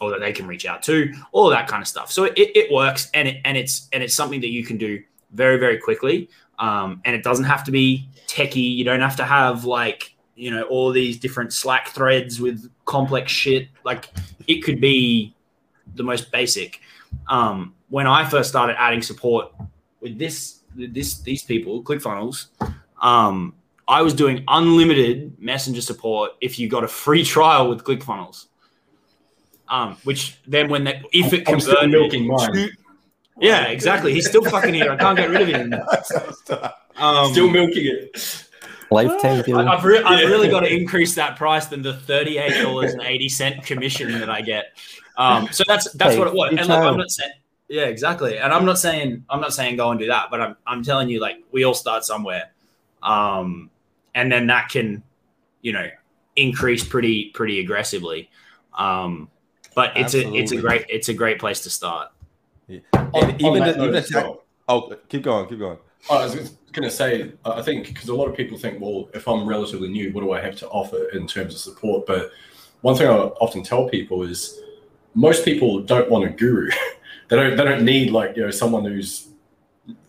[0.00, 2.10] or that they can reach out to, all that kind of stuff.
[2.10, 5.02] So it, it works, and it and it's and it's something that you can do
[5.32, 6.28] very very quickly.
[6.58, 8.76] Um, and it doesn't have to be techie.
[8.76, 13.32] You don't have to have like you know all these different Slack threads with complex
[13.32, 13.68] shit.
[13.84, 14.08] Like
[14.46, 15.34] it could be
[15.94, 16.80] the most basic.
[17.28, 19.52] Um, when I first started adding support
[20.00, 22.46] with this this these people, ClickFunnels,
[23.02, 23.54] um,
[23.88, 28.46] I was doing unlimited messenger support if you got a free trial with ClickFunnels.
[29.70, 32.52] Um, which then when that if it I'm converted milking mine.
[32.54, 32.70] to-
[33.40, 34.12] yeah, exactly.
[34.12, 34.90] He's still fucking here.
[34.90, 35.74] I can't get rid of him.
[37.00, 38.47] Um, Still milking it.
[38.90, 39.58] Lifetime I- deal.
[39.58, 40.26] I've, re- I've Yeah.
[40.26, 44.30] really got to increase that price than the thirty-eight dollars and eighty cent commission that
[44.30, 44.78] I get.
[45.16, 46.50] Um, so that's that's Hey, what it was.
[46.50, 47.32] And look, I'm not saying,
[47.68, 48.38] yeah, exactly.
[48.38, 51.08] And I'm not saying I'm not saying go and do that, but I'm I'm telling
[51.08, 52.50] you, like we all start somewhere,
[53.02, 53.70] um,
[54.14, 55.02] and then that can,
[55.60, 55.88] you know,
[56.36, 58.30] increase pretty pretty aggressively.
[58.76, 59.28] Um,
[59.74, 62.08] but it's a it's a great it's a great place to start.
[62.68, 64.12] And On- even on the, even note as
[64.70, 65.78] Oh, keep going, keep going.
[66.10, 66.34] I was
[66.72, 69.88] going to say, I think because a lot of people think, well, if I'm relatively
[69.88, 72.06] new, what do I have to offer in terms of support?
[72.06, 72.30] But
[72.82, 74.60] one thing I often tell people is
[75.14, 76.70] most people don't want a guru.
[77.28, 77.56] they don't.
[77.56, 79.28] They don't need like you know someone who's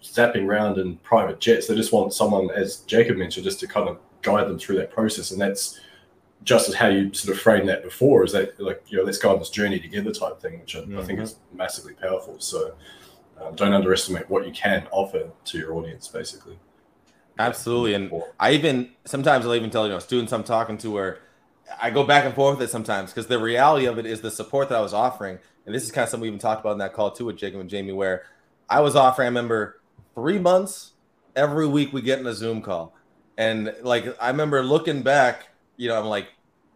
[0.04, 1.68] zapping around in private jets.
[1.68, 4.92] They just want someone, as Jacob mentioned, just to kind of guide them through that
[4.92, 5.32] process.
[5.32, 5.80] And that's
[6.44, 8.24] just as how you sort of frame that before.
[8.24, 10.80] Is that like you know let's go on this journey together type thing, which I,
[10.82, 11.24] I think Mhm.
[11.24, 12.36] is massively powerful.
[12.40, 12.74] So.
[13.42, 16.60] Um, don't underestimate what you can offer to your audience, basically.
[17.38, 17.94] Absolutely.
[17.94, 21.20] And I even sometimes I'll even tell you know students I'm talking to where
[21.82, 24.32] I go back and forth with it sometimes because the reality of it is the
[24.32, 26.74] support that I was offering, and this is kind of something we even talked about
[26.74, 28.26] in that call too with Jacob and Jamie, where
[28.70, 29.28] I was offering.
[29.28, 29.80] I remember
[30.16, 30.92] three months
[31.36, 32.94] every week we get in a Zoom call,
[33.38, 35.48] and like I remember looking back,
[35.78, 36.28] you know, I'm like,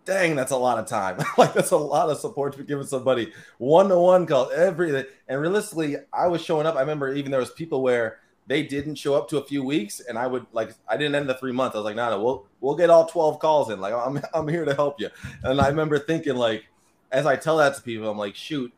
[0.06, 1.18] dang, that's a lot of time.
[1.38, 5.06] like that's a lot of support to be giving somebody one to one call every.
[5.28, 6.76] And realistically, I was showing up.
[6.76, 10.02] I remember even there was people where they didn't show up to a few weeks
[10.02, 11.76] and I would like I didn't end the three months.
[11.76, 13.80] I was like, no, no, we'll we'll get all 12 calls in.
[13.80, 15.10] Like I'm I'm here to help you.
[15.44, 16.66] And I remember thinking like
[17.12, 18.74] as I tell that to people, I'm like, shoot,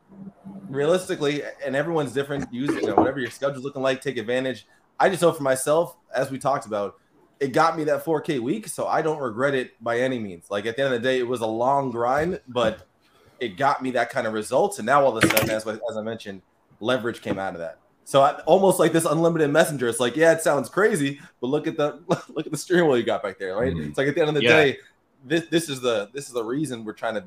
[0.68, 2.52] realistically, and everyone's different.
[2.52, 4.66] Use you know, whatever your schedule's looking like, take advantage.
[5.00, 6.96] I just know for myself, as we talked about,
[7.40, 10.50] it got me that 4K week, so I don't regret it by any means.
[10.50, 12.86] Like at the end of the day, it was a long grind, but
[13.40, 14.78] it got me that kind of results.
[14.78, 16.40] And now all of a sudden, as, as I mentioned,
[16.80, 17.78] leverage came out of that.
[18.04, 19.88] So I, almost like this unlimited messenger.
[19.88, 22.96] It's like, yeah, it sounds crazy, but look at the look at the steering wheel
[22.96, 23.74] you got back there, right?
[23.74, 23.88] Mhm.
[23.88, 24.50] It's like at the end of the Yeah.
[24.50, 24.78] day,
[25.24, 27.24] this this is the this is the reason we're trying to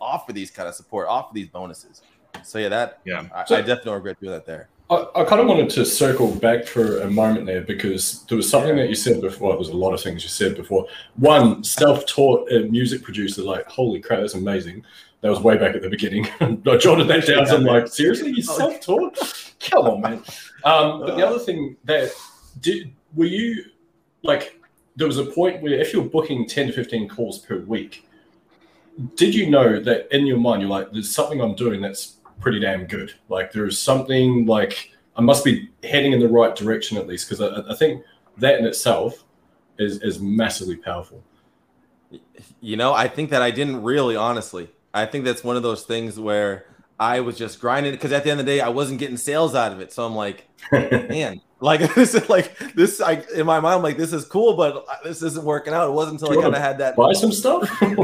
[0.00, 2.02] offer these kind of support, offer these bonuses.
[2.44, 3.28] So yeah, that Yeah.
[3.34, 4.68] I, So- I definitely regret doing that there.
[4.90, 8.50] I, I kind of wanted to circle back for a moment there because there was
[8.50, 9.48] something that you said before.
[9.48, 10.86] Well, there was a lot of things you said before.
[11.16, 14.84] One, self-taught uh, music producer, like, holy crap, that's amazing.
[15.20, 16.26] That was way back at the beginning.
[16.40, 17.46] I jotted that down.
[17.46, 19.54] So I'm like, seriously, you self-taught?
[19.60, 20.22] Come on, man.
[20.64, 22.10] Um, but the other thing that
[22.60, 23.64] did were you
[24.22, 24.60] like
[24.96, 28.06] there was a point where if you're booking 10 to 15 calls per week,
[29.14, 32.60] did you know that in your mind you're like, there's something I'm doing that's pretty
[32.60, 33.14] damn good.
[33.28, 37.40] Like there's something like I must be heading in the right direction at least because
[37.40, 38.02] I, I think
[38.38, 39.24] that in itself
[39.78, 41.22] is is massively powerful.
[42.60, 44.70] You know, I think that I didn't really, honestly.
[44.92, 46.66] I think that's one of those things where
[46.98, 49.54] I was just grinding because at the end of the day, I wasn't getting sales
[49.54, 49.92] out of it.
[49.92, 53.00] So I'm like, man, like this is like this.
[53.00, 55.88] I in my mind, I'm like this is cool, but this isn't working out.
[55.88, 56.96] It wasn't until Do I kind of had that.
[56.96, 57.70] Buy some stuff.
[57.82, 58.00] I'm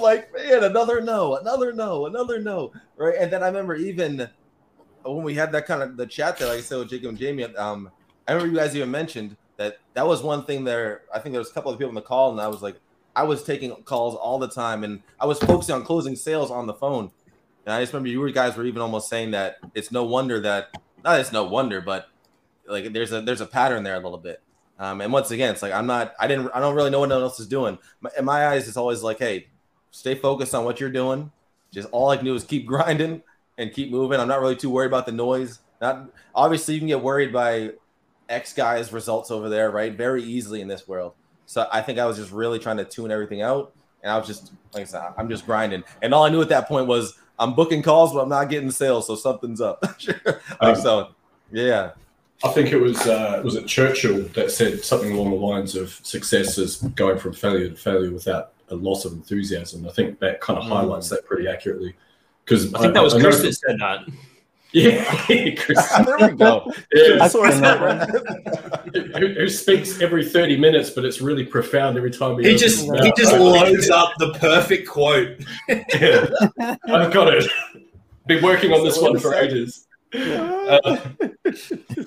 [0.00, 3.14] like, man, another no, another no, another no, right?
[3.18, 4.28] And then I remember even
[5.02, 7.18] when we had that kind of the chat there, like I said with Jacob and
[7.18, 7.90] Jamie, um,
[8.28, 11.02] I remember you guys even mentioned that that was one thing there.
[11.14, 12.76] I think there was a couple of people on the call, and I was like,
[13.16, 16.66] I was taking calls all the time, and I was focusing on closing sales on
[16.66, 17.10] the phone.
[17.64, 20.74] And I just remember you guys were even almost saying that it's no wonder that
[21.04, 22.08] not it's no wonder, but
[22.66, 24.40] like there's a there's a pattern there a little bit.
[24.78, 27.06] Um, and once again, it's like I'm not I didn't I don't really know what
[27.10, 27.78] anyone else is doing.
[28.00, 29.48] My- In my eyes, it's always like, hey,
[29.90, 31.30] stay focused on what you're doing.
[31.72, 33.22] Just all I can do is keep grinding
[33.58, 34.18] and keep moving.
[34.20, 35.58] I'm not really too worried about the noise.
[35.80, 37.72] Not obviously you can get worried by
[38.28, 39.92] X guys' results over there, right?
[39.96, 41.12] Very easily in this world.
[41.46, 43.72] So I think I was just really trying to tune everything out.
[44.02, 45.84] And I was just like I said, I'm just grinding.
[46.00, 48.70] And all I knew at that point was I'm booking calls, but I'm not getting
[48.70, 49.82] sales, so something's up.
[50.62, 51.08] like, so
[51.50, 51.90] yeah.
[52.44, 55.90] I think it was uh, was it Churchill that said something along the lines of
[56.02, 59.86] success is going from failure to failure without a loss of enthusiasm.
[59.86, 60.68] I think that kind of Mm.
[60.68, 61.94] highlights that pretty accurately.
[62.44, 64.00] Because I think that was Chris that said that.
[64.74, 66.72] Yeah, there we go.
[66.94, 69.18] Yeah, I've Source seen that that.
[69.18, 72.84] who, who speaks every 30 minutes, but it's really profound every time he He just
[73.02, 75.40] he just loads up the perfect quote.
[75.68, 76.26] Yeah,
[76.86, 77.50] I've got it.
[78.26, 79.44] Been working on this one for is that?
[79.44, 79.86] ages.
[80.14, 80.98] Uh,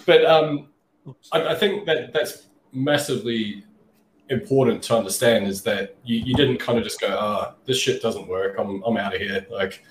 [0.08, 0.70] but um,
[1.32, 3.64] I, I think that that's massively
[4.30, 8.02] important to understand is that you, you didn't kind of just go, ah, this shit
[8.02, 8.56] doesn't work.
[8.58, 9.46] I'm, I'm out of here.
[9.52, 9.84] Like,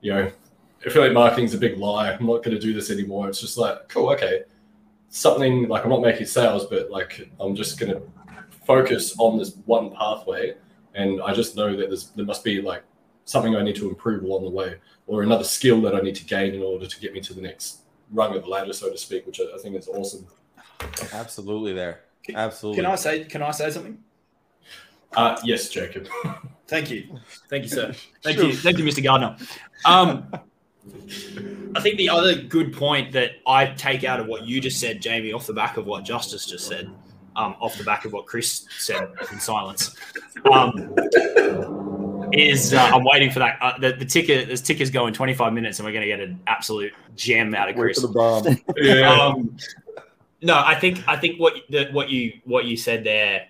[0.00, 0.30] you know,
[0.84, 2.12] affiliate marketing is a big lie.
[2.12, 3.28] I'm not going to do this anymore.
[3.28, 4.44] It's just like, cool, okay,
[5.10, 8.02] something like I'm not making sales, but like I'm just going to
[8.64, 10.54] focus on this one pathway,
[10.94, 12.82] and I just know that there's there must be like
[13.24, 16.24] something I need to improve along the way, or another skill that I need to
[16.24, 17.80] gain in order to get me to the next
[18.12, 20.26] rung of the ladder, so to speak, which I, I think is awesome.
[21.12, 22.00] Absolutely, there.
[22.34, 22.82] Absolutely.
[22.82, 23.24] Can I say?
[23.24, 23.98] Can I say something?
[25.16, 26.06] Uh, yes, Jacob.
[26.66, 27.94] Thank you, thank you, sir.
[28.22, 29.02] Thank you, thank you, Mr.
[29.02, 29.38] Gardner.
[29.86, 30.30] Um,
[31.74, 35.00] I think the other good point that I take out of what you just said,
[35.00, 36.90] Jamie, off the back of what Justice just said,
[37.36, 39.94] um, off the back of what Chris said in silence,
[40.50, 40.94] um,
[42.32, 43.58] is uh, I'm waiting for that.
[43.60, 46.40] Uh, the, the ticker, this ticker's going 25 minutes, and we're going to get an
[46.46, 48.00] absolute gem out of Wait Chris.
[48.00, 48.58] for the bomb.
[48.76, 49.12] yeah.
[49.12, 49.56] Um,
[50.42, 53.48] no, I think I think what the, what you what you said there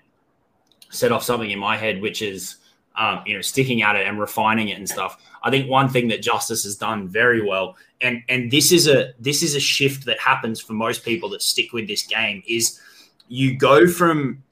[0.90, 2.57] set off something in my head, which is
[2.98, 5.22] um, you know sticking at it and refining it and stuff.
[5.42, 9.12] I think one thing that Justice has done very well, and and this is a
[9.18, 12.80] this is a shift that happens for most people that stick with this game is
[13.28, 14.42] you go from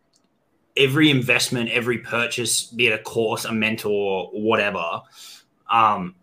[0.76, 5.00] every investment, every purchase, be it a course, a mentor, whatever,
[5.70, 6.14] um,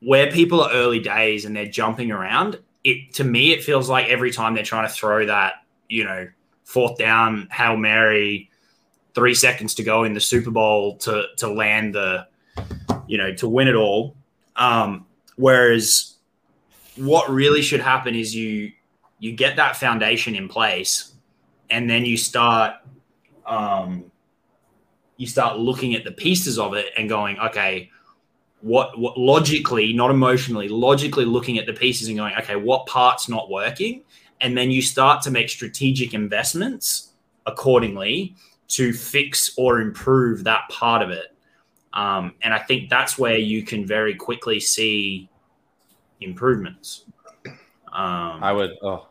[0.00, 2.58] where people are early days and they're jumping around.
[2.84, 6.28] It to me, it feels like every time they're trying to throw that, you know,
[6.64, 8.50] fourth down, hail mary,
[9.14, 12.26] three seconds to go in the Super Bowl to to land the,
[13.06, 14.16] you know, to win it all.
[14.56, 16.16] Um, whereas
[16.96, 18.72] what really should happen is you
[19.18, 21.12] you get that foundation in place,
[21.70, 22.74] and then you start
[23.46, 24.10] um,
[25.16, 27.90] you start looking at the pieces of it and going, okay,
[28.60, 33.28] what what logically, not emotionally, logically looking at the pieces and going, okay, what part's
[33.28, 34.02] not working,
[34.40, 37.10] and then you start to make strategic investments
[37.46, 38.34] accordingly
[38.72, 41.36] to fix or improve that part of it.
[41.92, 45.28] Um, and I think that's where you can very quickly see
[46.20, 47.04] improvements.
[47.92, 48.70] Um, I would.
[48.82, 49.08] Oh,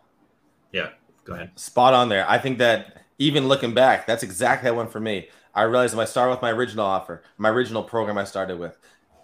[0.71, 0.89] yeah,
[1.25, 1.51] go ahead.
[1.55, 2.27] spot on there.
[2.27, 5.27] I think that even looking back, that's exactly that one for me.
[5.53, 8.77] I realized if I start with my original offer, my original program I started with,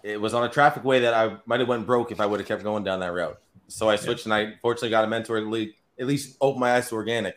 [0.04, 2.38] it was on a traffic way that I might have went broke if I would
[2.38, 3.40] have kept going down that route.
[3.66, 6.88] So I switched, and I fortunately got a mentor least, at least opened my eyes
[6.90, 7.34] to organic.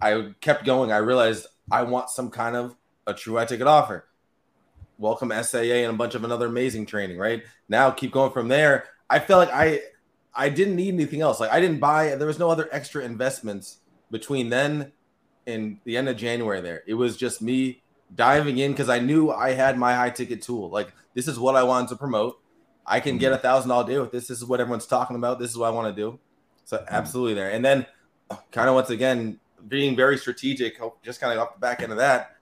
[0.00, 0.90] I kept going.
[0.90, 4.06] I realized I want some kind of a true high ticket offer.
[4.98, 7.18] Welcome SAA and a bunch of another amazing training.
[7.18, 8.84] Right now, keep going from there.
[9.10, 9.80] I felt like I
[10.34, 11.40] I didn't need anything else.
[11.40, 12.14] Like I didn't buy.
[12.14, 13.78] There was no other extra investments
[14.10, 14.92] between then
[15.46, 16.60] and the end of January.
[16.60, 17.82] There, it was just me
[18.14, 20.70] diving in because I knew I had my high ticket tool.
[20.70, 22.40] Like this is what I wanted to promote.
[22.86, 23.42] I can get a mm-hmm.
[23.42, 24.28] thousand dollar deal with this.
[24.28, 25.38] This is what everyone's talking about.
[25.38, 26.18] This is what I want to do.
[26.64, 27.50] So absolutely there.
[27.50, 27.86] And then
[28.50, 31.92] kind of once again being very strategic, oh, just kind of off the back end
[31.92, 32.36] of that,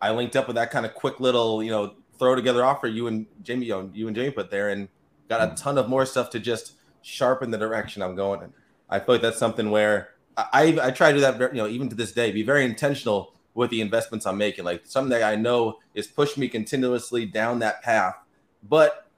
[0.00, 3.06] I linked up with that kind of quick little, you know, throw together offer you
[3.06, 4.88] and Jamie, you, and Jamie put there, and
[5.28, 5.56] got a mm.
[5.56, 8.52] ton of more stuff to just sharpen the direction I'm going in.
[8.88, 11.88] I feel like that's something where I I try to do that, you know, even
[11.88, 14.64] to this day, be very intentional with the investments I'm making.
[14.64, 18.16] Like something that I know is pushing me continuously down that path,
[18.62, 19.08] but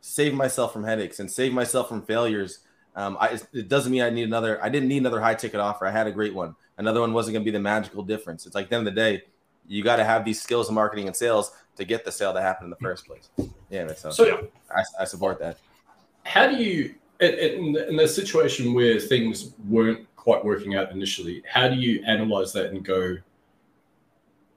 [0.00, 2.60] save myself from headaches and save myself from failures.
[2.94, 4.62] Um, I, it doesn't mean I need another.
[4.62, 5.86] I didn't need another high ticket offer.
[5.86, 6.54] I had a great one.
[6.78, 8.46] Another one wasn't going to be the magical difference.
[8.46, 9.22] It's like the end of the day,
[9.66, 12.40] you got to have these skills in marketing and sales to get the sale to
[12.40, 13.30] happen in the first place.
[13.70, 15.58] Yeah, so, So I, I support that.
[16.24, 21.68] how do you in, in, the situation where things weren't quite working out initially how
[21.68, 23.16] do you analyze that and go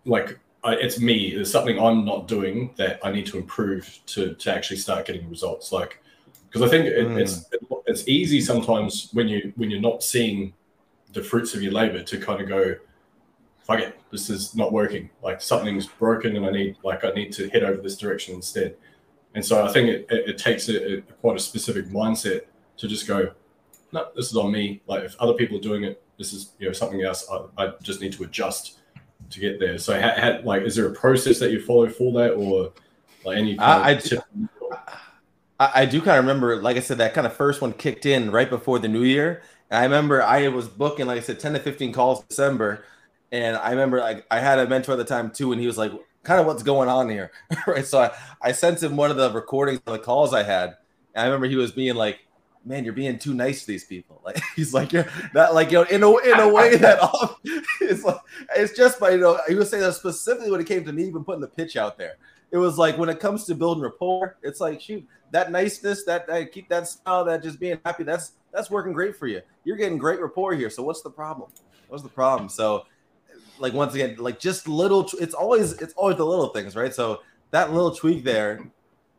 [0.05, 4.33] like I, it's me there's something i'm not doing that i need to improve to
[4.33, 6.01] to actually start getting results like
[6.47, 7.19] because i think it, Mm.
[7.19, 7.45] it's
[7.95, 10.53] it's easy sometimes when you when you're not seeing
[11.13, 12.75] the fruits of your labor to kind of go
[13.63, 17.31] fuck it this is not working like something's broken and i need like i need
[17.31, 18.75] to head over this direction instead
[19.35, 22.43] and so I think it, it, it takes a, a quite a specific mindset
[22.77, 23.31] to just go,
[23.91, 24.81] no, this is on me.
[24.87, 27.29] Like if other people are doing it, this is you know something else.
[27.29, 28.79] I, I just need to adjust
[29.29, 29.77] to get there.
[29.77, 32.71] So, ha, ha, like, is there a process that you follow for that, or
[33.25, 33.59] like any?
[33.59, 34.03] Uh, kind I- of
[35.59, 38.05] I- I, do kind of remember, like I said, that kind of first one kicked
[38.05, 39.41] in right before the new year.
[39.69, 42.83] And I remember I was booking, like I said, 10 to 15 calls December.
[43.31, 45.77] And I remember like I had a mentor at the time too, and he was
[45.77, 45.91] like,
[46.23, 47.31] kind of what's going on here.
[47.67, 47.85] right.
[47.85, 50.75] So I, I sent him one of the recordings of the calls I had.
[51.13, 52.19] And I remember he was being like,
[52.67, 54.13] Man, you're being too nice to these people.
[54.25, 56.99] Like he's like, you're not like you know, in a in a way that
[57.81, 58.17] it's like
[58.55, 61.03] it's just by you know, he was saying that specifically when it came to me
[61.03, 62.15] even putting the pitch out there.
[62.55, 66.25] It was like when it comes to building rapport, it's like shoot, that niceness, that,
[66.27, 69.41] that keep that smile, that just being happy, that's that's working great for you.
[69.65, 70.69] You're getting great rapport here.
[70.69, 71.51] So what's the problem?
[71.89, 72.47] What's the problem?
[72.47, 72.85] So
[73.59, 76.93] like once again, like just little it's always it's always the little things, right?
[76.93, 78.65] So that little tweak there,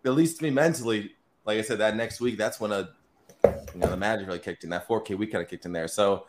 [0.07, 1.13] at least to me mentally,
[1.45, 2.89] like I said, that next week, that's when a
[3.45, 4.71] you know the magic really kicked in.
[4.71, 5.89] That 4K week kind of kicked in there.
[5.89, 6.25] So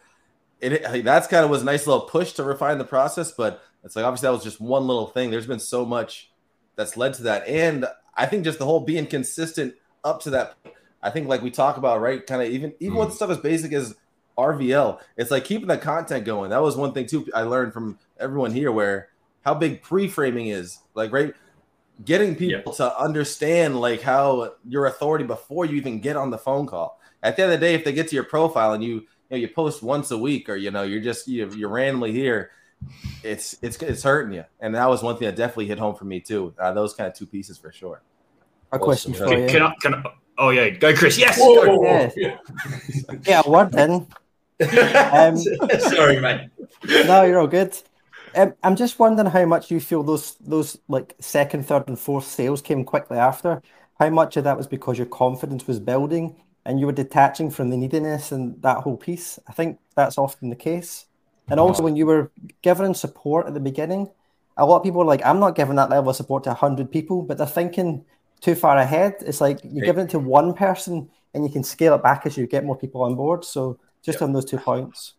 [0.59, 3.95] it that's kind of was a nice little push to refine the process, but it's
[3.95, 5.31] like obviously that was just one little thing.
[5.31, 6.31] There's been so much
[6.77, 10.55] that's led to that, and I think just the whole being consistent up to that.
[11.03, 13.05] I think like we talk about right, kind of even even mm.
[13.05, 13.95] with stuff as basic as
[14.37, 16.51] RVL, it's like keeping the content going.
[16.51, 19.09] That was one thing too I learned from everyone here, where
[19.41, 20.79] how big pre-framing is.
[20.93, 21.33] Like right,
[22.03, 22.85] getting people yeah.
[22.85, 26.99] to understand like how your authority before you even get on the phone call.
[27.23, 29.05] At the end of the day, if they get to your profile and you you
[29.31, 32.51] know you post once a week or you know you're just you, you're randomly here
[33.23, 34.45] it's it's it's hurting you.
[34.59, 36.53] And that was one thing that definitely hit home for me too.
[36.59, 38.01] Uh, those kind of two pieces for sure.
[38.71, 39.47] A question for you.
[39.47, 40.03] can I, can I,
[40.37, 40.69] oh yeah.
[40.69, 41.17] Go chris.
[41.17, 41.39] Yes.
[41.39, 41.83] Whoa, go.
[41.83, 42.09] yeah,
[43.23, 44.07] yeah word in
[44.59, 46.49] um, sorry man
[47.05, 47.77] no you're all good.
[48.35, 52.25] Um, i'm just wondering how much you feel those those like second third and fourth
[52.25, 53.61] sales came quickly after.
[53.99, 57.71] How much of that was because your confidence was building and you were detaching from
[57.71, 59.39] the neediness and that whole piece.
[59.47, 61.06] I think that's often the case.
[61.49, 62.31] And also, when you were
[62.61, 64.09] giving support at the beginning,
[64.57, 66.91] a lot of people are like, I'm not giving that level of support to 100
[66.91, 68.03] people, but they're thinking
[68.41, 69.15] too far ahead.
[69.21, 72.37] It's like you're giving it to one person and you can scale it back as
[72.37, 73.45] you get more people on board.
[73.45, 75.13] So, just on those two points.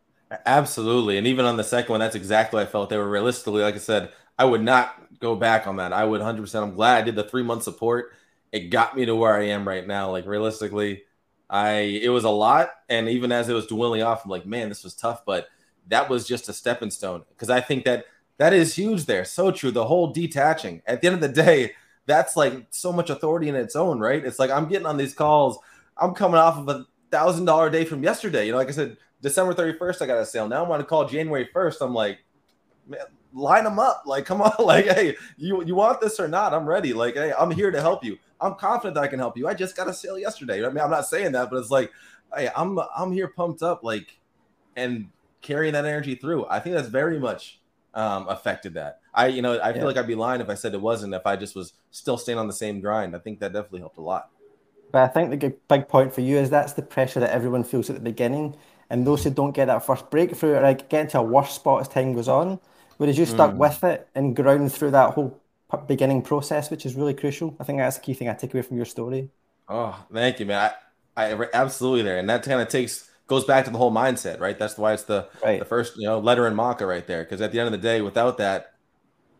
[0.44, 1.16] Absolutely.
[1.18, 2.90] And even on the second one, that's exactly what I felt.
[2.90, 5.92] They were realistically, like I said, I would not go back on that.
[5.92, 6.62] I would 100%.
[6.62, 8.12] I'm glad I did the three month support.
[8.52, 10.10] It got me to where I am right now.
[10.10, 11.02] Like, realistically,
[11.50, 14.68] I it was a lot, and even as it was dwindling off, I'm like, man,
[14.68, 15.48] this was tough, but
[15.88, 18.06] that was just a stepping stone because I think that
[18.38, 19.24] that is huge there.
[19.24, 19.70] So true.
[19.70, 20.82] The whole detaching.
[20.86, 21.72] At the end of the day,
[22.06, 24.24] that's like so much authority in its own, right?
[24.24, 25.58] It's like I'm getting on these calls.
[25.96, 28.46] I'm coming off of a thousand dollar day from yesterday.
[28.46, 30.48] You know, like I said, December 31st, I got a sale.
[30.48, 31.76] Now I'm on a call January 1st.
[31.80, 32.18] I'm like,
[32.86, 33.00] man,
[33.32, 34.04] line them up.
[34.06, 34.52] Like, come on.
[34.64, 36.54] Like, hey, you you want this or not?
[36.54, 36.92] I'm ready.
[36.92, 38.18] Like, hey, I'm here to help you.
[38.40, 39.48] I'm confident that I can help you.
[39.48, 40.64] I just got a sale yesterday.
[40.64, 41.90] I mean, I'm not saying that, but it's like,
[42.34, 44.16] hey, I'm I'm here pumped up, like,
[44.76, 45.08] and
[45.48, 46.46] carrying that energy through.
[46.46, 47.58] I think that's very much
[47.94, 49.00] um, affected that.
[49.14, 51.14] I, you know, I feel like I'd be lying if I said it wasn't.
[51.14, 53.96] If I just was still staying on the same grind, I think that definitely helped
[53.96, 54.28] a lot.
[54.92, 57.88] But I think the big point for you is that's the pressure that everyone feels
[57.88, 58.56] at the beginning,
[58.90, 61.80] and those who don't get that first breakthrough are like get into a worse spot
[61.80, 62.60] as time goes on.
[62.98, 63.56] Whereas you stuck mm.
[63.56, 65.40] with it and ground through that whole
[65.86, 67.56] beginning process, which is really crucial.
[67.60, 69.30] I think that's the key thing I take away from your story.
[69.68, 70.72] Oh, thank you, man.
[71.16, 74.40] I, I absolutely there, and that kind of takes goes back to the whole mindset,
[74.40, 74.58] right?
[74.58, 75.60] That's why it's the right.
[75.60, 77.78] the first you know letter in Maka right there, because at the end of the
[77.78, 78.74] day, without that,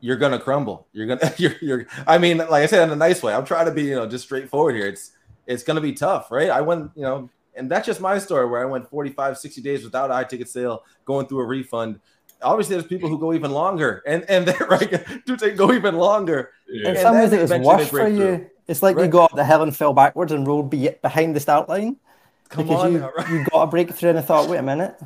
[0.01, 0.87] you're gonna crumble.
[0.93, 1.87] You're gonna you're you're.
[2.07, 3.35] I mean, like I said in a nice way.
[3.35, 4.87] I'm trying to be you know just straightforward here.
[4.87, 5.13] It's
[5.47, 6.51] it's gonna be tough, right?
[6.51, 9.83] I went you know, and that's just my story where I went 45, 60 days
[9.83, 11.99] without a high ticket sale, going through a refund
[12.41, 15.97] obviously there's people who go even longer and and they're right do they go even
[15.97, 16.91] longer yeah.
[16.91, 19.07] in some ways it was worse for you it's like right.
[19.07, 21.97] you got up the hill and fell backwards and rolled behind the start line
[22.49, 23.31] Come because on you, now, right?
[23.31, 24.99] you got a breakthrough and I thought wait a minute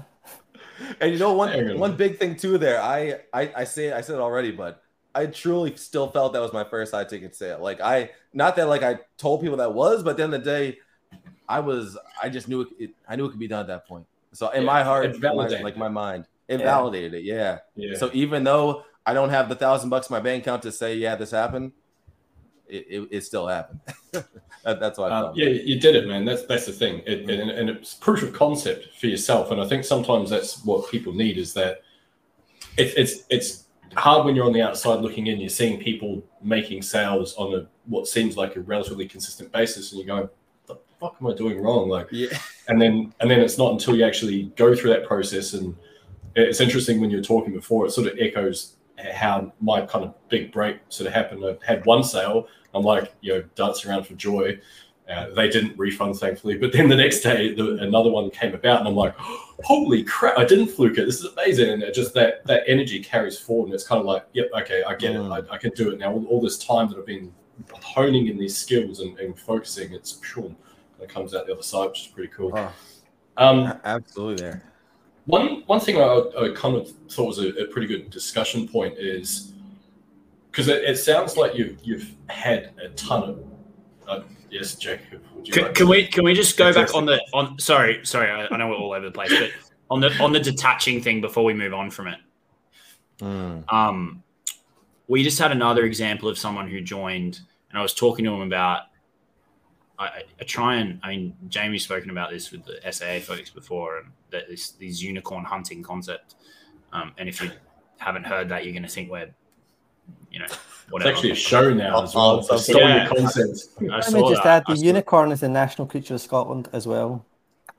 [1.00, 4.16] and you know one one big thing too there I, I I say I said
[4.16, 4.82] it already but
[5.14, 8.68] I truly still felt that was my first high ticket sale like I not that
[8.68, 10.78] like I told people that was but at the end of the day
[11.48, 13.88] I was I just knew it, it I knew it could be done at that
[13.88, 16.66] point so in yeah, my heart my, like my mind it yeah.
[16.66, 17.24] validated it.
[17.24, 17.58] Yeah.
[17.76, 17.96] yeah.
[17.96, 20.96] So even though I don't have the thousand bucks in my bank account to say,
[20.96, 21.72] yeah, this happened,
[22.68, 23.80] it, it, it still happened.
[24.64, 25.10] that, that's why.
[25.10, 26.24] Um, yeah, you did it, man.
[26.24, 29.50] That's that's the thing, it, and, and it's proof of concept for yourself.
[29.50, 31.82] And I think sometimes that's what people need is that
[32.76, 33.64] it, it's it's
[33.96, 35.40] hard when you're on the outside looking in.
[35.40, 40.00] You're seeing people making sales on a what seems like a relatively consistent basis, and
[40.00, 40.28] you're going,
[40.66, 42.38] "The fuck am I doing wrong?" Like, yeah.
[42.68, 45.76] And then and then it's not until you actually go through that process and
[46.34, 48.76] it's interesting when you're talking before, it sort of echoes
[49.12, 51.44] how my kind of big break sort of happened.
[51.44, 54.58] I had one sale, I'm like, you know, dancing around for joy.
[55.10, 56.56] Uh, they didn't refund, thankfully.
[56.56, 59.14] But then the next day, the, another one came about, and I'm like,
[59.64, 60.38] "Holy crap!
[60.38, 61.04] I didn't fluke it.
[61.04, 64.06] This is amazing!" And it just that that energy carries forward, and it's kind of
[64.06, 65.26] like, "Yep, okay, I get mm.
[65.26, 65.50] it.
[65.50, 67.32] I, I, can do it now." All, all, this time that I've been
[67.72, 70.54] honing in these skills and, and focusing, it's pure.
[71.00, 72.52] It comes out the other side, which is pretty cool.
[72.56, 72.72] Oh,
[73.36, 74.62] um, absolutely there.
[75.26, 78.98] One one thing I, I kind of thought was a, a, pretty good discussion point
[78.98, 79.51] is
[80.52, 83.44] because it, it, sounds like you've you've had a ton of
[84.06, 85.22] uh, yes, Jacob.
[85.50, 87.58] Can, like can we can we just go back on the on?
[87.58, 89.50] Sorry, sorry, I, I, know we're all over the place, but
[89.90, 92.18] on the on the detaching thing before we move on from it.
[93.20, 93.72] Mm.
[93.72, 94.22] Um,
[95.08, 97.40] we just had another example of someone who joined,
[97.70, 98.82] and I was talking to him about
[99.98, 103.98] I, I, try and I mean Jamie's spoken about this with the SAA folks before,
[103.98, 106.34] and that this these unicorn hunting concept.
[106.92, 107.50] Um, and if you
[107.98, 109.30] haven't heard that, you're going to think we're,
[110.30, 110.46] you know,
[110.90, 111.08] Whatever.
[111.10, 112.30] It's actually a show now as well.
[112.38, 113.04] Oh, So stole yeah.
[113.04, 113.58] your content.
[113.80, 114.46] I Let saw me just that.
[114.46, 117.24] add I the saw- unicorn is the national creature of Scotland as well.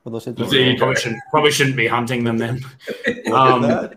[0.02, 2.60] For those who don't There you Probably shouldn't, probably shouldn't be hunting them then.
[3.32, 3.90] Um.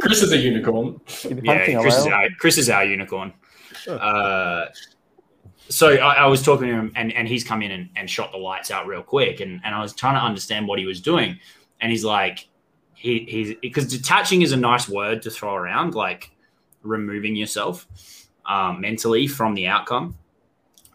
[0.00, 1.00] Chris is a unicorn.
[1.24, 3.32] Yeah, hunting a Chris is, our, Chris is our unicorn.
[3.88, 4.66] Uh,
[5.68, 8.32] so I, I was talking to him, and, and he's come in and, and shot
[8.32, 11.00] the lights out real quick, and, and I was trying to understand what he was
[11.00, 11.38] doing,
[11.80, 12.48] and he's like,
[12.94, 16.30] he he's because detaching is a nice word to throw around, like
[16.82, 17.86] removing yourself
[18.46, 20.16] um, mentally from the outcome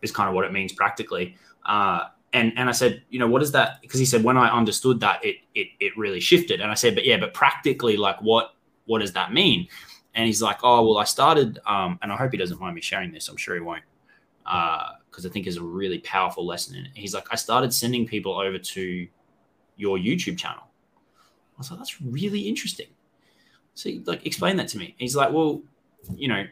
[0.01, 1.35] is kind of what it means practically.
[1.65, 3.81] Uh, and and I said, you know, what is that?
[3.81, 6.95] Because he said when I understood that, it it it really shifted, and I said,
[6.95, 8.55] but yeah, but practically, like what
[8.85, 9.67] what does that mean?
[10.15, 12.81] And he's like, oh, well, I started, um, and I hope he doesn't mind me
[12.81, 13.27] sharing this.
[13.27, 13.83] I'm sure he won't,
[14.43, 16.87] because I think it's a really powerful lesson it.
[16.93, 19.07] He's like, I started sending people over to
[19.75, 20.63] your YouTube channel.
[20.63, 22.87] I was like, that's really interesting.
[23.73, 24.95] So, like, explain that to me.
[24.97, 25.61] He's like, well,
[26.15, 26.45] you know,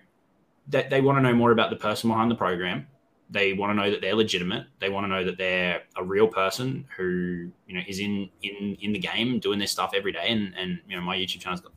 [0.70, 2.88] that they want to know more about the person behind the program.
[3.30, 4.68] They want to know that they're legitimate.
[4.80, 8.78] They want to know that they're a real person who, you know, is in in
[8.82, 10.28] in the game doing this stuff every day.
[10.28, 11.74] And and you know, my YouTube channel's got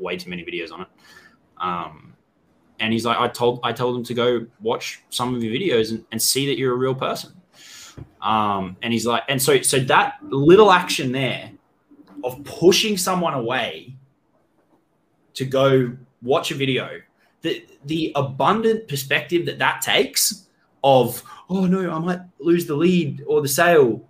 [0.00, 0.88] way too many videos on it.
[1.58, 2.14] Um,
[2.80, 5.90] and he's like, I told I told him to go watch some of your videos
[5.90, 7.32] and, and see that you're a real person.
[8.20, 11.52] Um, and he's like, and so so that little action there
[12.24, 13.94] of pushing someone away
[15.34, 17.00] to go watch a video,
[17.42, 20.48] the the abundant perspective that that takes
[20.82, 24.02] of oh no, I might lose the lead or the sale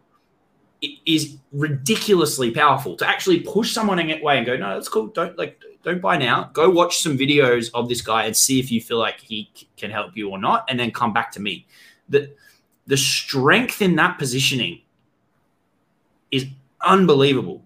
[1.06, 2.96] is ridiculously powerful.
[2.96, 5.08] To actually push someone away and go no that's cool.
[5.08, 6.50] Don't like don't buy now.
[6.52, 9.90] Go watch some videos of this guy and see if you feel like he can
[9.90, 11.66] help you or not and then come back to me.
[12.08, 12.32] The
[12.86, 14.80] the strength in that positioning
[16.30, 16.46] is
[16.80, 17.64] unbelievable.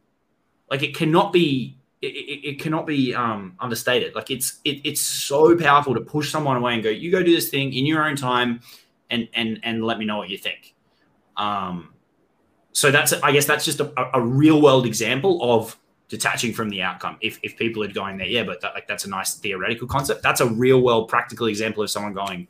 [0.70, 4.14] Like it cannot be it, it, cannot be um, understated.
[4.14, 7.34] Like it's it, it's so powerful to push someone away and go you go do
[7.34, 8.60] this thing in your own time
[9.10, 10.74] and and and let me know what you think.
[11.36, 11.94] Um
[12.72, 15.76] so that's i guess that's just a, a real world example of
[16.08, 17.16] detaching from the outcome.
[17.20, 20.22] If, if people are going there yeah but that, like that's a nice theoretical concept.
[20.22, 22.46] That's a real world practical example of someone going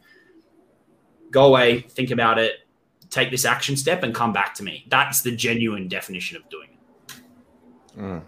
[1.31, 2.67] go away think about it
[3.11, 4.87] take this action step and come back to me.
[4.89, 7.99] That's the genuine definition of doing it.
[7.99, 8.23] Mm.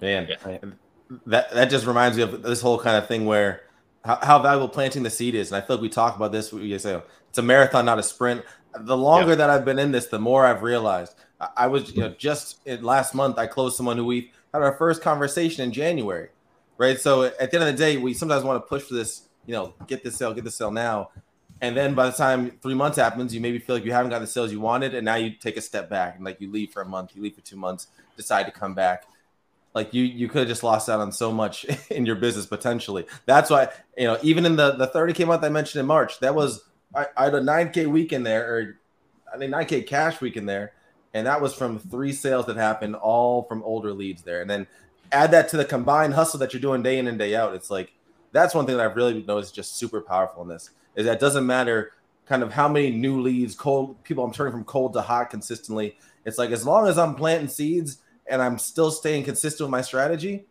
[0.00, 0.58] Man, Yeah.
[1.26, 3.62] that that just reminds me of this whole kind of thing where
[4.04, 5.50] how, how valuable planting the seed is.
[5.50, 6.52] And I feel like we talk about this.
[6.52, 8.44] We say it's a marathon, not a sprint.
[8.78, 11.14] The longer that I've been in this, the more I've realized.
[11.40, 14.62] I, I was, you know, just in, last month I closed someone who we had
[14.62, 16.28] our first conversation in January,
[16.76, 17.00] right?
[17.00, 19.52] So at the end of the day, we sometimes want to push for this, you
[19.52, 21.10] know, get this sale, get the sale now.
[21.60, 24.18] And then by the time three months happens, you maybe feel like you haven't got
[24.18, 26.72] the sales you wanted, and now you take a step back and like you leave
[26.72, 27.86] for a month, you leave for two months,
[28.16, 29.04] decide to come back
[29.74, 33.06] like you you could have just lost out on so much in your business potentially.
[33.26, 36.34] That's why you know even in the the 30k month i mentioned in march that
[36.34, 36.64] was
[36.94, 38.78] i, I had a 9k week in there or
[39.32, 40.72] i think 9k cash week in there
[41.14, 44.40] and that was from three sales that happened all from older leads there.
[44.40, 44.66] And then
[45.12, 47.54] add that to the combined hustle that you're doing day in and day out.
[47.54, 47.92] It's like
[48.32, 51.46] that's one thing that i've really noticed just super powerful in this is that doesn't
[51.46, 51.92] matter
[52.26, 55.96] kind of how many new leads cold people i'm turning from cold to hot consistently.
[56.24, 59.82] It's like as long as i'm planting seeds and I'm still staying consistent with my
[59.82, 60.46] strategy,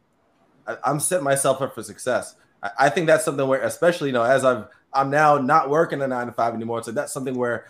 [0.67, 2.35] I, I'm setting myself up for success.
[2.61, 6.01] I, I think that's something where, especially you know, as I've I'm now not working
[6.01, 7.65] a nine to five anymore, so that's something where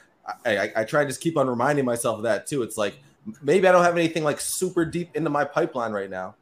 [0.45, 2.64] I, I, I try to just keep on reminding myself of that too.
[2.64, 2.95] It's like
[3.41, 6.36] maybe I don't have anything like super deep into my pipeline right now,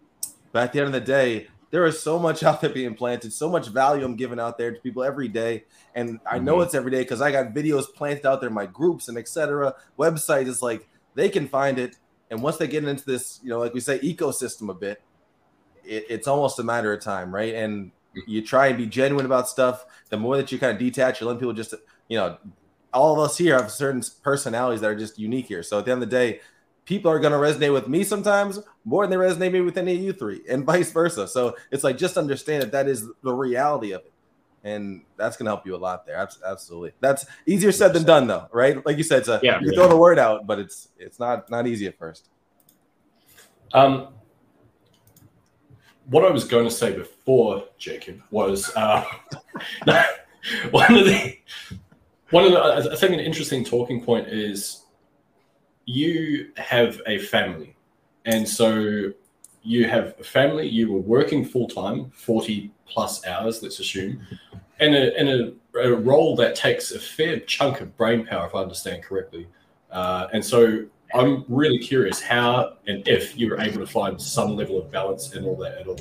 [0.51, 3.31] but at the end of the day, there is so much out there being planted,
[3.33, 6.63] so much value I'm giving out there to people every day, and I know mm-hmm.
[6.63, 9.75] it's every day because I got videos planted out there in my groups and etc.
[9.97, 11.97] Website is like they can find it
[12.31, 15.01] and once they get into this, you know, like we say, ecosystem a bit,
[15.83, 17.53] it, it's almost a matter of time, right?
[17.53, 17.91] And
[18.25, 19.85] you try and be genuine about stuff.
[20.09, 21.73] The more that you kind of detach, you're letting people just,
[22.07, 22.37] you know,
[22.93, 25.61] all of us here have certain personalities that are just unique here.
[25.61, 26.39] So at the end of the day,
[26.85, 30.01] people are going to resonate with me sometimes more than they resonate with any of
[30.01, 31.27] you three, and vice versa.
[31.27, 34.10] So it's like just understand that that is the reality of it.
[34.63, 36.15] And that's gonna help you a lot there.
[36.45, 36.91] Absolutely.
[36.99, 38.85] That's easier said than done, though, right?
[38.85, 39.59] Like you said, it's a, Yeah.
[39.61, 42.29] you throw the word out, but it's it's not not easy at first.
[43.73, 44.09] Um,
[46.05, 49.03] what I was going to say before Jacob was uh,
[50.71, 51.37] one of the
[52.31, 54.85] one of the I think an interesting talking point is
[55.85, 57.75] you have a family,
[58.25, 59.11] and so
[59.63, 60.67] you have a family.
[60.67, 64.21] You were working full time, forty plus hours, let's assume,
[64.79, 68.55] and a, in a, a role that takes a fair chunk of brain power, if
[68.55, 69.47] I understand correctly.
[69.91, 74.55] Uh, and so I'm really curious how and if you were able to find some
[74.55, 75.99] level of balance in all that at all.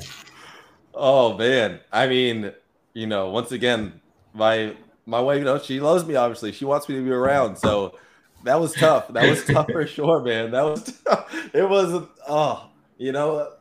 [0.95, 2.53] Oh man, I mean,
[2.95, 4.01] you know, once again,
[4.33, 4.75] my
[5.07, 6.15] my wife, you know, she loves me.
[6.15, 7.57] Obviously, she wants me to be around.
[7.57, 7.97] So
[8.45, 9.09] that was tough.
[9.09, 10.51] That was tough for sure, man.
[10.53, 11.35] That was tough.
[11.53, 12.70] it was oh,
[13.01, 13.55] you know,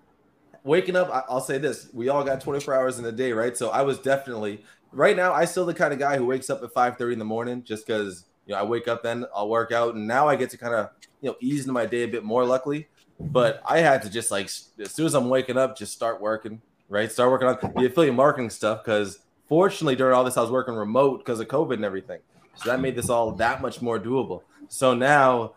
[0.64, 1.10] waking up.
[1.30, 3.58] I'll say this: we all got 24 hours in a day, right?
[3.58, 5.34] So I was definitely right now.
[5.34, 7.88] I still the kind of guy who wakes up at 5:30 in the morning just
[7.88, 10.58] because you know I wake up then I'll work out, and now I get to
[10.58, 10.90] kind of
[11.22, 12.44] you know ease into my day a bit more.
[12.44, 16.22] Luckily, but I had to just like as soon as I'm waking up, just start
[16.22, 17.10] working, right?
[17.10, 20.76] Start working on the affiliate marketing stuff because fortunately during all this I was working
[20.76, 22.20] remote because of COVID and everything.
[22.56, 24.42] So that made this all that much more doable.
[24.68, 25.54] So now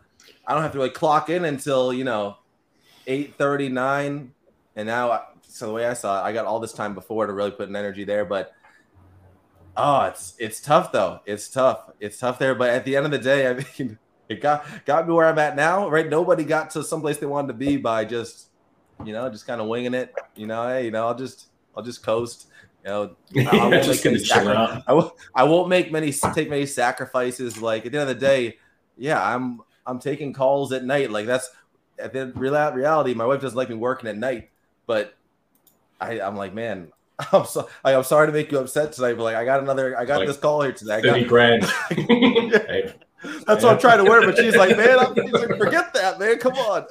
[0.47, 2.37] I don't have to like clock in until you know
[3.07, 4.33] 8 39.
[4.75, 7.33] And now so the way I saw it, I got all this time before to
[7.33, 8.25] really put an energy there.
[8.25, 8.53] But
[9.77, 11.21] oh, it's it's tough though.
[11.27, 11.91] It's tough.
[12.01, 12.55] It's tough there.
[12.55, 13.99] But at the end of the day, I mean
[14.29, 16.09] it got got me where I'm at now, right?
[16.09, 18.49] Nobody got to someplace they wanted to be by just,
[19.05, 20.15] you know, just kind of winging it.
[20.35, 22.49] You know, hey, you know, I'll just I'll just coast.
[22.85, 26.49] You know, I, I won't make many sacri- I, won't, I won't make many take
[26.49, 27.61] many sacrifices.
[27.61, 28.57] Like at the end of the day,
[28.97, 31.11] yeah, I'm I'm taking calls at night.
[31.11, 31.51] Like that's
[31.99, 33.15] at the reality.
[33.15, 34.51] My wife doesn't like me working at night,
[34.87, 35.15] but
[36.01, 36.89] I, I'm like, man,
[37.33, 39.99] I'm so I, am sorry to make you upset tonight, but like I got another,
[39.99, 40.97] I got like, this call here today.
[40.97, 41.63] I got, 30 grand.
[43.47, 44.21] That's what I'm trying to wear.
[44.27, 46.39] But she's like, man, I'm, like, forget that, man.
[46.39, 46.87] Come on,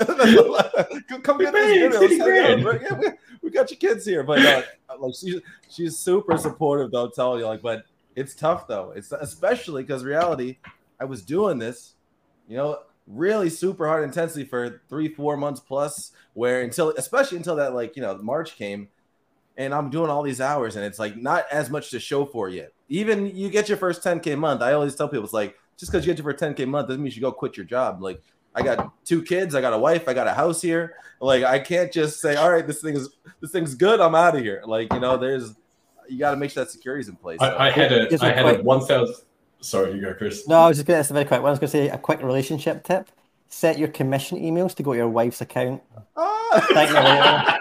[1.24, 2.72] come get this video.
[2.72, 3.08] Yeah, we,
[3.41, 4.62] we, got your kids here, but uh,
[4.97, 6.91] like she's she's super supportive.
[6.91, 7.84] Though, tell you like, but
[8.16, 8.93] it's tough though.
[8.95, 10.58] It's especially because reality.
[11.02, 11.95] I was doing this,
[12.47, 16.12] you know, really super hard intensely for three, four months plus.
[16.34, 18.89] Where until, especially until that like you know March came,
[19.58, 22.49] and I'm doing all these hours, and it's like not as much to show for
[22.49, 22.72] yet.
[22.89, 24.62] Even you get your first 10k month.
[24.62, 27.02] I always tell people it's like just because you get your for 10k month doesn't
[27.02, 28.02] mean you should go quit your job.
[28.02, 28.22] Like
[28.54, 30.95] I got two kids, I got a wife, I got a house here.
[31.20, 34.36] Like I can't just say, all right, this thing is this thing's good, I'm out
[34.36, 34.62] of here.
[34.66, 35.54] Like you know, there's
[36.10, 37.39] you got to make sure that security's in place.
[37.41, 39.16] I, I had a I had a one thousand.
[39.62, 40.47] Sorry, you go, Chris.
[40.47, 41.41] No, I was just going to say very quick.
[41.41, 41.47] one.
[41.47, 43.09] I was going to say a quick relationship tip:
[43.47, 45.82] set your commission emails to go to your wife's account.
[46.18, 47.57] Ah.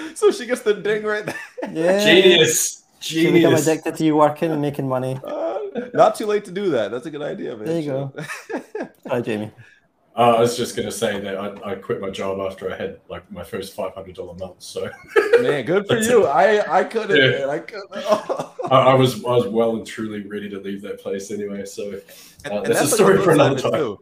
[0.14, 1.34] so she gets the ding right there.
[1.72, 2.04] Yeah.
[2.04, 2.84] Genius.
[3.00, 3.26] Genius.
[3.26, 5.20] She become addicted to you working and making money.
[5.24, 5.58] Uh,
[5.94, 6.90] not too late to do that.
[6.90, 7.66] That's a good idea, man.
[7.66, 8.12] There you go.
[9.08, 9.52] Hi, Jamie.
[10.18, 12.76] Uh, I was just going to say that I, I, quit my job after I
[12.76, 14.60] had like my first five hundred dollar month.
[14.60, 14.90] So,
[15.40, 16.26] man, good for you.
[16.26, 17.16] I I couldn't.
[17.16, 17.46] Yeah.
[17.46, 17.50] Man.
[17.50, 17.88] I couldn't.
[18.72, 21.64] I, I, was I was well and truly ready to leave that place anyway.
[21.66, 22.00] So, uh,
[22.44, 23.72] and, and that's, that's a story for another time.
[23.72, 24.00] Too.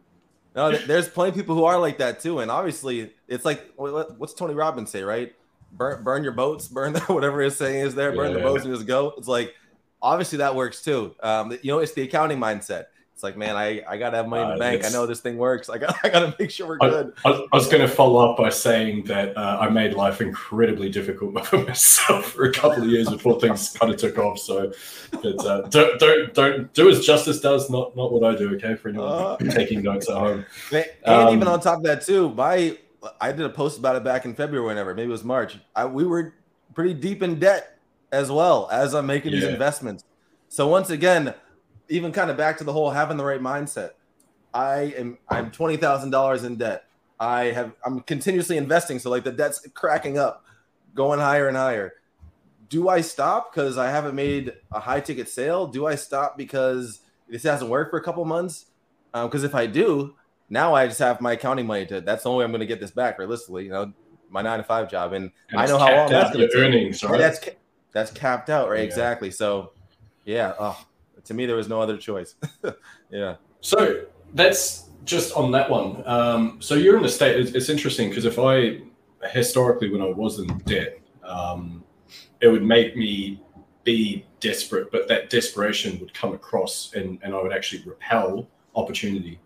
[0.55, 4.33] No, there's plenty of people who are like that too, and obviously, it's like what's
[4.33, 5.35] Tony Robbins say, right?
[5.73, 8.39] Burn burn your boats, burn the, whatever his saying is there, burn yeah.
[8.39, 9.13] the boats and just go.
[9.19, 9.53] It's like
[10.01, 11.13] obviously that works too.
[11.21, 12.85] Um, you know, it's the accounting mindset.
[13.17, 14.85] It's like, man, I, I gotta have money in the uh, bank.
[14.85, 15.69] I know this thing works.
[15.69, 17.13] I got I gotta make sure we're good.
[17.25, 20.87] I, I was going to follow up by saying that uh, I made life incredibly
[20.87, 24.37] difficult for myself for a couple of years before things kind of took off.
[24.37, 24.71] So,
[25.09, 28.53] but uh, don't don't don't do as justice does, not not what I do.
[28.53, 30.45] Okay, for anyone uh, taking notes at home.
[30.71, 32.77] And um, even on top of that too, my
[33.19, 35.57] I did a post about it back in February, whenever maybe it was March.
[35.75, 36.35] I, we were
[36.75, 37.79] pretty deep in debt
[38.11, 39.39] as well as I'm making yeah.
[39.39, 40.03] these investments.
[40.49, 41.33] So once again,
[41.89, 43.91] even kind of back to the whole having the right mindset.
[44.53, 46.85] I am I'm twenty thousand dollars in debt.
[47.19, 50.45] I have I'm continuously investing, so like the debt's cracking up,
[50.93, 51.93] going higher and higher.
[52.69, 55.67] Do I stop because I haven't made a high ticket sale?
[55.67, 58.65] Do I stop because this hasn't worked for a couple months?
[59.13, 60.15] Because um, if I do,
[60.49, 62.01] now I just have my accounting money to.
[62.01, 63.65] That's the only way I'm going to get this back realistically.
[63.65, 63.93] You know,
[64.29, 66.63] my nine to five job, and, and I know how long that's going to take.
[66.63, 67.17] Earnings, right?
[67.17, 67.39] That's
[67.93, 68.79] that's capped out, right?
[68.79, 68.83] Yeah.
[68.83, 69.31] Exactly.
[69.31, 69.71] So,
[70.25, 70.53] yeah.
[70.59, 70.79] Oh,
[71.27, 72.35] to me, there was no other choice.
[73.09, 73.35] yeah.
[73.61, 76.03] So that's just on that one.
[76.05, 77.39] Um, so you're in the state.
[77.39, 78.81] It's, it's interesting because if I
[79.29, 81.83] historically, when I was in debt, um,
[82.41, 83.41] it would make me
[83.83, 89.39] be desperate, but that desperation would come across, and, and I would actually repel opportunity.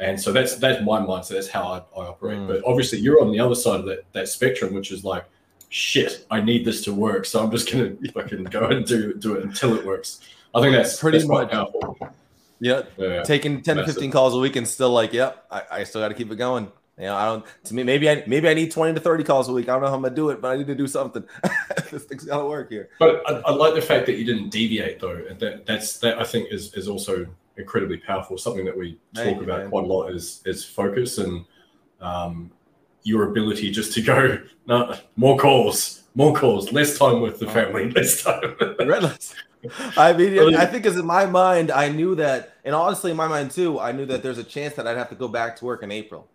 [0.00, 1.30] And so that's that's my mindset.
[1.30, 2.38] That's how I, I operate.
[2.38, 2.48] Mm.
[2.48, 5.24] But obviously, you're on the other side of that that spectrum, which is like
[5.68, 7.24] shit, I need this to work.
[7.24, 10.20] So I'm just gonna fucking go and do do it until it works.
[10.54, 11.98] I think that's pretty that's much powerful.
[12.60, 15.84] Yeah, yeah, taking 10 to 15 calls a week and still like, yep, I, I
[15.84, 16.70] still got to keep it going.
[16.96, 17.44] You know, I don't.
[17.64, 19.68] To me, maybe I maybe I need 20 to 30 calls a week.
[19.68, 21.24] I don't know how I'm gonna do it, but I need to do something.
[21.90, 22.88] this thing's gotta work here.
[23.00, 25.24] But I, I, like the fact that you didn't deviate though.
[25.40, 27.26] That that's that I think is is also
[27.56, 28.38] incredibly powerful.
[28.38, 31.44] Something that we talk about quite a lot is is focus and
[32.00, 32.52] um,
[33.02, 34.38] your ability just to go
[34.68, 38.54] no more calls, more calls, less time with the family, less time.
[39.96, 43.28] I mean, I think because in my mind, I knew that, and honestly, in my
[43.28, 45.64] mind too, I knew that there's a chance that I'd have to go back to
[45.64, 46.28] work in April,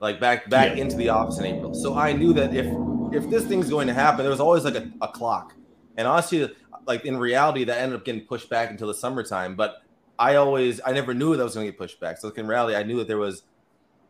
[0.00, 0.82] like back back yeah.
[0.82, 1.74] into the office in April.
[1.74, 2.66] So I knew that if
[3.14, 5.54] if this thing's going to happen, there was always like a, a clock.
[5.96, 6.50] And honestly,
[6.86, 9.54] like in reality, that ended up getting pushed back until the summertime.
[9.54, 9.82] But
[10.18, 12.18] I always, I never knew that was going to get pushed back.
[12.18, 13.42] So like in reality, I knew that there was,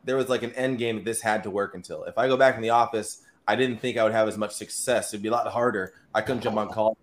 [0.05, 2.05] there was like an end game that this had to work until.
[2.05, 4.53] If I go back in the office, I didn't think I would have as much
[4.53, 5.13] success.
[5.13, 5.95] It'd be a lot harder.
[6.15, 6.97] I couldn't jump on call.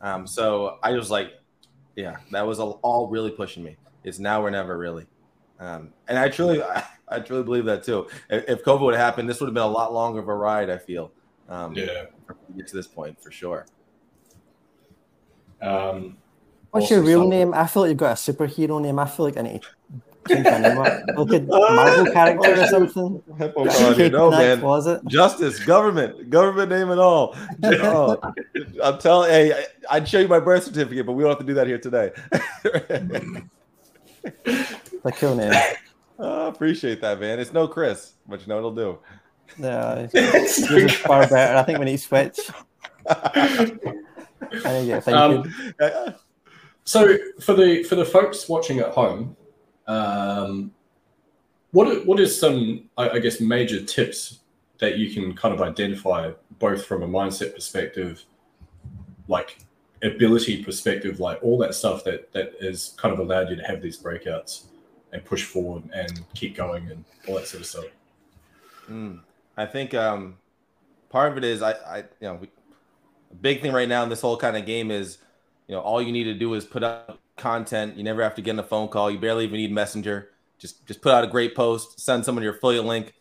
[0.00, 1.32] Um, so I was like,
[1.94, 3.76] yeah, that was all really pushing me.
[4.04, 5.06] It's now or never, really.
[5.58, 8.08] Um, and I truly, I, I, truly believe that too.
[8.28, 10.34] If, if COVID would have happened, this would have been a lot longer of a
[10.34, 10.70] ride.
[10.70, 11.12] I feel.
[11.48, 12.04] Um, yeah.
[12.56, 13.66] Get to this point for sure.
[15.62, 16.16] Um,
[16.70, 17.54] What's your real name?
[17.54, 18.98] I feel like you've got a superhero name.
[18.98, 19.68] I feel like I need to
[20.28, 21.02] change my name up.
[21.16, 23.22] Look at Marvel character or something.
[24.12, 24.60] no, man.
[24.60, 25.04] Closet.
[25.06, 27.36] Justice, government, government name and all.
[27.64, 28.20] Oh,
[28.82, 29.30] I'm telling.
[29.30, 31.78] Hey, I'd show you my birth certificate, but we don't have to do that here
[31.78, 32.10] today.
[34.44, 35.52] the cool name.
[36.18, 37.38] Oh, appreciate that, man.
[37.38, 38.98] It's no Chris, but you know it'll do.
[39.58, 41.56] Yeah, this is far better.
[41.56, 42.38] I think we need to switch.
[45.08, 45.52] um,
[46.84, 49.35] so for the for the folks watching at home,
[49.86, 50.72] um,
[51.72, 54.40] what what is some I, I guess major tips
[54.78, 58.24] that you can kind of identify both from a mindset perspective,
[59.28, 59.58] like
[60.02, 63.80] ability perspective, like all that stuff that that has kind of allowed you to have
[63.80, 64.64] these breakouts
[65.12, 67.84] and push forward and keep going and all that sort of stuff.
[68.90, 69.20] Mm,
[69.56, 70.36] I think um,
[71.08, 72.48] part of it is I, I you know, we,
[73.30, 75.18] a big thing right now in this whole kind of game is,
[75.68, 77.96] you know, all you need to do is put up content.
[77.96, 79.10] You never have to get in a phone call.
[79.10, 80.30] You barely even need Messenger.
[80.58, 83.12] Just just put out a great post, send someone your affiliate link.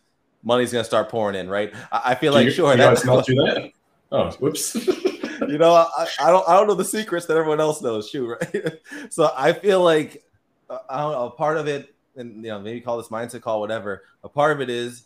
[0.43, 1.73] Money's gonna start pouring in, right?
[1.91, 3.71] I, I feel do like you, sure that's not do that.
[4.11, 4.75] Oh, whoops.
[5.41, 8.09] you know, I, I, don't I don't know the secrets that everyone else knows.
[8.09, 8.73] Shoot, right?
[9.09, 10.23] so I feel like
[10.69, 11.25] uh, I don't know.
[11.25, 14.03] A part of it, and you know, maybe call this mindset call, whatever.
[14.23, 15.03] A part of it is,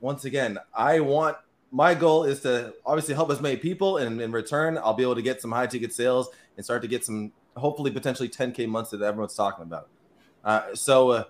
[0.00, 1.36] once again, I want
[1.70, 5.16] my goal is to obviously help as many people, and in return, I'll be able
[5.16, 8.90] to get some high ticket sales and start to get some hopefully potentially 10k months
[8.90, 9.88] that everyone's talking about.
[10.44, 11.24] Uh, so, uh,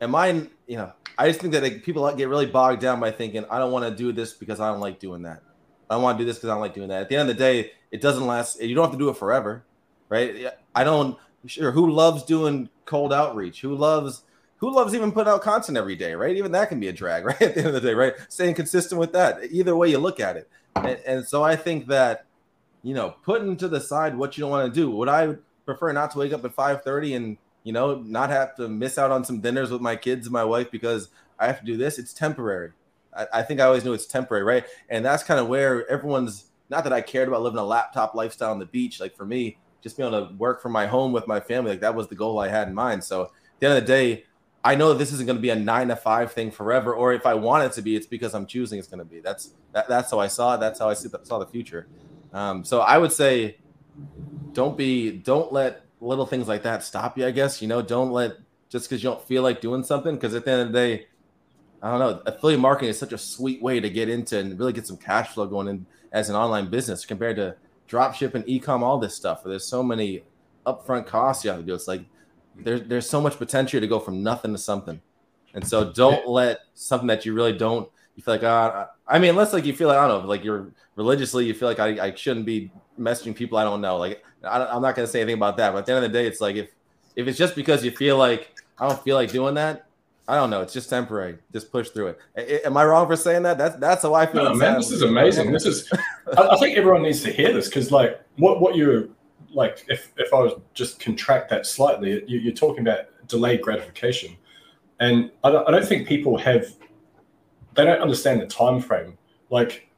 [0.00, 0.48] am I?
[0.66, 3.58] You know, I just think that like, people get really bogged down by thinking I
[3.58, 5.42] don't want to do this because I don't like doing that.
[5.88, 7.02] I want to do this because I don't like doing that.
[7.02, 8.60] At the end of the day, it doesn't last.
[8.60, 9.64] You don't have to do it forever,
[10.08, 10.46] right?
[10.74, 11.18] I don't.
[11.46, 13.62] Sure, who loves doing cold outreach?
[13.62, 14.22] Who loves
[14.60, 16.36] who loves even putting out content every day, right?
[16.36, 17.42] Even that can be a drag, right?
[17.42, 18.14] At the end of the day, right?
[18.28, 19.38] Staying consistent with that.
[19.50, 22.26] Either way you look at it, and, and so I think that
[22.82, 24.90] you know, putting to the side what you don't want to do.
[24.90, 28.56] Would I prefer not to wake up at five thirty and you know not have
[28.56, 31.08] to miss out on some dinners with my kids and my wife because
[31.38, 31.98] I have to do this?
[31.98, 32.72] It's temporary.
[33.16, 34.64] I, I think I always knew it's temporary, right?
[34.88, 36.46] And that's kind of where everyone's.
[36.68, 39.00] Not that I cared about living a laptop lifestyle on the beach.
[39.00, 41.80] Like for me, just being able to work from my home with my family, like
[41.80, 43.02] that was the goal I had in mind.
[43.02, 44.24] So at the end of the day,
[44.62, 47.24] I know this isn't going to be a nine to five thing forever, or if
[47.24, 49.20] I want it to be, it's because I'm choosing it's going to be.
[49.20, 50.60] That's that, that's how I saw it.
[50.60, 51.88] That's how I see the, saw the future.
[52.32, 53.58] Um, so I would say,
[54.52, 57.26] don't be, don't let little things like that stop you.
[57.26, 58.36] I guess you know, don't let
[58.68, 60.14] just because you don't feel like doing something.
[60.14, 61.06] Because at the end of the day,
[61.82, 62.22] I don't know.
[62.26, 65.30] Affiliate marketing is such a sweet way to get into and really get some cash
[65.30, 67.56] flow going in as an online business compared to
[67.86, 69.44] drop shipping, e-com, all this stuff.
[69.44, 70.22] Where There's so many
[70.66, 71.74] upfront costs you have to do.
[71.74, 72.02] It's like
[72.64, 75.00] there's there's so much potential to go from nothing to something.
[75.54, 79.30] And so don't let something that you really don't you feel like uh, I mean
[79.30, 82.06] unless like you feel like I don't know like you're religiously you feel like I,
[82.06, 85.38] I shouldn't be messaging people I don't know like I am not gonna say anything
[85.38, 86.70] about that but at the end of the day it's like if
[87.16, 89.86] if it's just because you feel like I don't feel like doing that
[90.30, 90.60] I don't know.
[90.60, 91.38] It's just temporary.
[91.52, 92.64] Just push through it.
[92.64, 93.58] Am I wrong for saying that?
[93.58, 94.44] That's that's how I feel.
[94.44, 95.50] No, man, this is amazing.
[95.50, 95.92] This is.
[96.38, 99.08] I, think everyone needs to hear this because, like, what what you're
[99.52, 104.36] like, if if I was just contract that slightly, you, are talking about delayed gratification,
[104.98, 106.66] and I don't, I don't think people have.
[107.74, 109.16] They don't understand the time frame.
[109.48, 109.88] Like,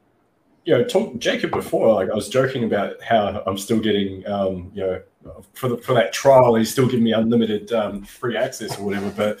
[0.65, 4.71] you know, talk, Jacob before, like I was joking about how I'm still getting, um,
[4.73, 5.01] you know,
[5.53, 9.09] for the, for that trial, he's still giving me unlimited um, free access or whatever.
[9.09, 9.39] But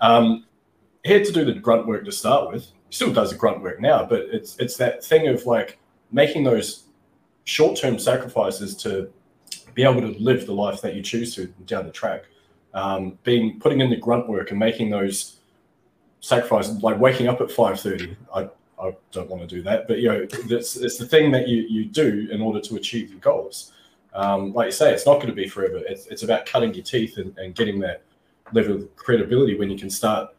[0.00, 0.44] um,
[1.04, 2.64] he had to do the grunt work to start with.
[2.88, 5.78] He still does the grunt work now, but it's it's that thing of like
[6.10, 6.84] making those
[7.44, 9.10] short term sacrifices to
[9.74, 12.24] be able to live the life that you choose to down the track.
[12.72, 15.36] Um, being putting in the grunt work and making those
[16.20, 18.16] sacrifices, like waking up at five thirty.
[18.34, 21.46] I I don't want to do that, but you know, it's, it's the thing that
[21.46, 23.72] you, you do in order to achieve your goals.
[24.12, 25.80] Um, like you say, it's not going to be forever.
[25.88, 28.02] It's, it's about cutting your teeth and, and getting that
[28.52, 30.34] level of credibility when you can start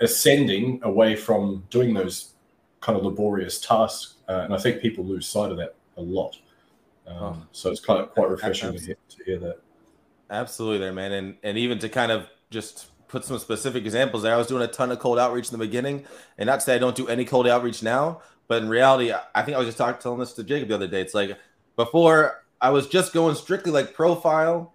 [0.00, 2.34] ascending away from doing those
[2.80, 4.16] kind of laborious tasks.
[4.28, 6.36] Uh, and I think people lose sight of that a lot.
[7.10, 7.46] Um, oh.
[7.52, 9.58] So it's kind of quite refreshing to hear, to hear that.
[10.30, 14.32] Absolutely, there, man, and and even to kind of just put some specific examples there.
[14.32, 16.04] I was doing a ton of cold outreach in the beginning,
[16.38, 19.42] and not to say I don't do any cold outreach now, but in reality, I
[19.42, 21.00] think I was just talking telling this to Jacob the other day.
[21.00, 21.36] It's like
[21.76, 24.72] before I was just going strictly like profile,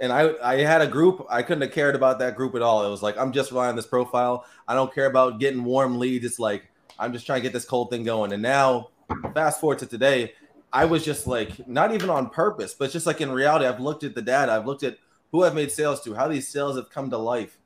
[0.00, 1.24] and I I had a group.
[1.30, 2.84] I couldn't have cared about that group at all.
[2.84, 4.44] It was like I'm just relying on this profile.
[4.66, 6.24] I don't care about getting warm leads.
[6.24, 8.32] It's like I'm just trying to get this cold thing going.
[8.32, 8.88] And now,
[9.34, 10.32] fast forward to today,
[10.72, 14.04] I was just like not even on purpose, but just like in reality, I've looked
[14.04, 14.52] at the data.
[14.52, 14.98] I've looked at
[15.30, 17.58] who I've made sales to, how these sales have come to life,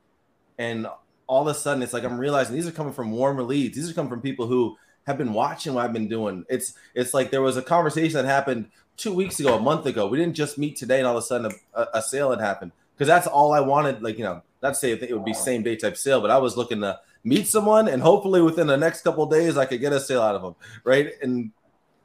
[0.59, 0.87] and
[1.27, 3.77] all of a sudden it's like I'm realizing these are coming from warmer leads.
[3.77, 4.77] These are coming from people who
[5.07, 6.45] have been watching what I've been doing.
[6.49, 10.09] It's it's like there was a conversation that happened two weeks ago, a month ago.
[10.09, 12.73] We didn't just meet today, and all of a sudden a, a sale had happened
[12.95, 14.03] because that's all I wanted.
[14.03, 16.39] Like you know, not to say it would be same day type sale, but I
[16.39, 19.93] was looking to meet someone and hopefully within the next couple days I could get
[19.93, 20.55] a sale out of them,
[20.85, 21.11] right?
[21.21, 21.51] And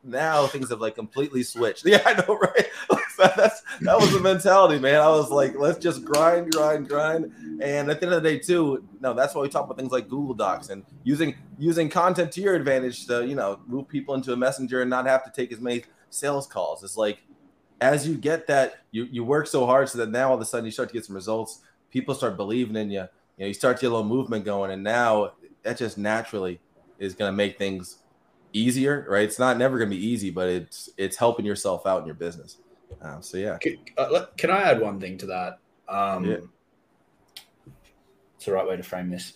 [0.03, 1.85] now things have like completely switched.
[1.91, 2.67] Yeah, I know, right?
[3.17, 4.99] That's that was the mentality, man.
[4.99, 7.31] I was like, let's just grind, grind, grind.
[7.61, 9.91] And at the end of the day, too, no, that's why we talk about things
[9.91, 14.15] like Google Docs and using using content to your advantage to you know move people
[14.15, 16.83] into a messenger and not have to take as many sales calls.
[16.83, 17.21] It's like
[17.81, 20.45] as you get that, you you work so hard so that now all of a
[20.45, 21.61] sudden you start to get some results.
[21.91, 23.01] People start believing in you.
[23.37, 25.33] You know, you start to get a little movement going, and now
[25.63, 26.59] that just naturally
[26.99, 27.97] is going to make things
[28.53, 29.23] easier, right?
[29.23, 32.15] It's not never going to be easy, but it's it's helping yourself out in your
[32.15, 32.57] business.
[33.01, 33.57] Um, so yeah.
[33.57, 35.59] Can, uh, can, I add one thing to that?
[35.87, 36.37] Um, yeah.
[38.35, 39.33] It's the right way to frame this.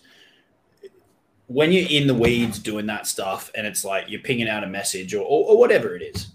[1.46, 4.66] When you're in the weeds doing that stuff, and it's like you're pinging out a
[4.66, 6.32] message or, or, or whatever it is,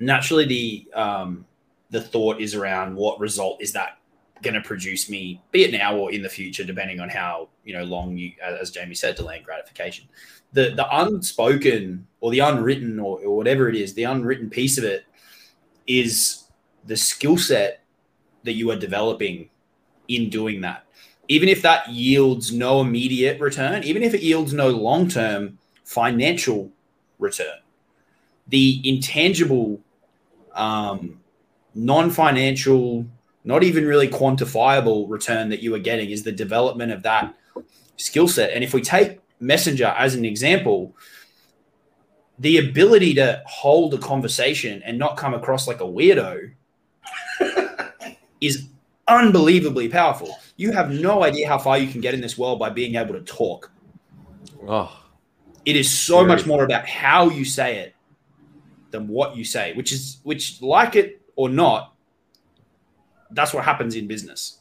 [0.00, 1.46] naturally the um,
[1.90, 3.98] the thought is around what result is that
[4.42, 7.72] going to produce me, be it now or in the future, depending on how you
[7.72, 10.06] know long you, as Jamie said, delaying gratification
[10.54, 14.84] the the unspoken or the unwritten or, or whatever it is, the unwritten piece of
[14.84, 15.04] it
[15.86, 16.44] is
[16.86, 17.82] the skill set
[18.44, 19.50] that you are developing
[20.08, 20.86] in doing that.
[21.28, 26.70] Even if that yields no immediate return, even if it yields no long term financial
[27.18, 27.58] return,
[28.46, 29.80] the intangible,
[30.54, 31.20] um,
[31.74, 33.04] non financial,
[33.44, 37.34] not even really quantifiable return that you are getting is the development of that
[37.96, 38.50] skill set.
[38.50, 40.96] And if we take Messenger as an example,
[42.38, 46.52] the ability to hold a conversation and not come across like a weirdo
[48.40, 48.66] is
[49.06, 50.36] unbelievably powerful.
[50.56, 53.14] You have no idea how far you can get in this world by being able
[53.14, 53.70] to talk.
[54.66, 55.04] Oh,
[55.64, 56.28] it is so scary.
[56.28, 57.94] much more about how you say it
[58.90, 61.93] than what you say, which is which, like it or not,
[63.34, 64.58] that's what happens in business.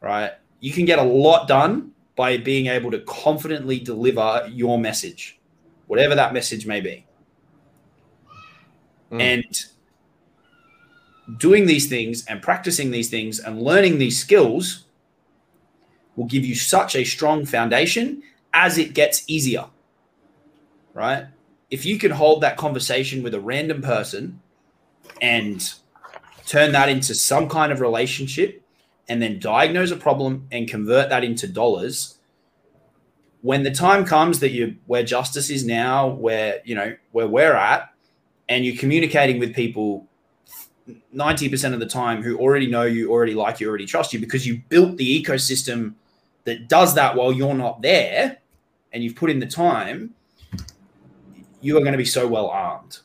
[0.00, 0.32] Right?
[0.60, 5.38] You can get a lot done by being able to confidently deliver your message,
[5.86, 7.06] whatever that message may be.
[9.12, 9.20] Mm.
[9.20, 14.86] And doing these things and practicing these things and learning these skills
[16.16, 18.22] will give you such a strong foundation
[18.52, 19.66] as it gets easier.
[20.94, 21.26] Right?
[21.70, 24.40] If you can hold that conversation with a random person
[25.20, 25.72] and
[26.48, 28.62] turn that into some kind of relationship
[29.08, 32.16] and then diagnose a problem and convert that into dollars.
[33.42, 37.54] When the time comes that you where justice is now where you know where we're
[37.54, 37.92] at
[38.48, 40.06] and you're communicating with people
[41.14, 44.46] 90% of the time who already know you already like you already trust you because
[44.46, 45.94] you built the ecosystem
[46.44, 48.38] that does that while you're not there
[48.94, 50.14] and you've put in the time
[51.60, 53.00] you are going to be so well armed.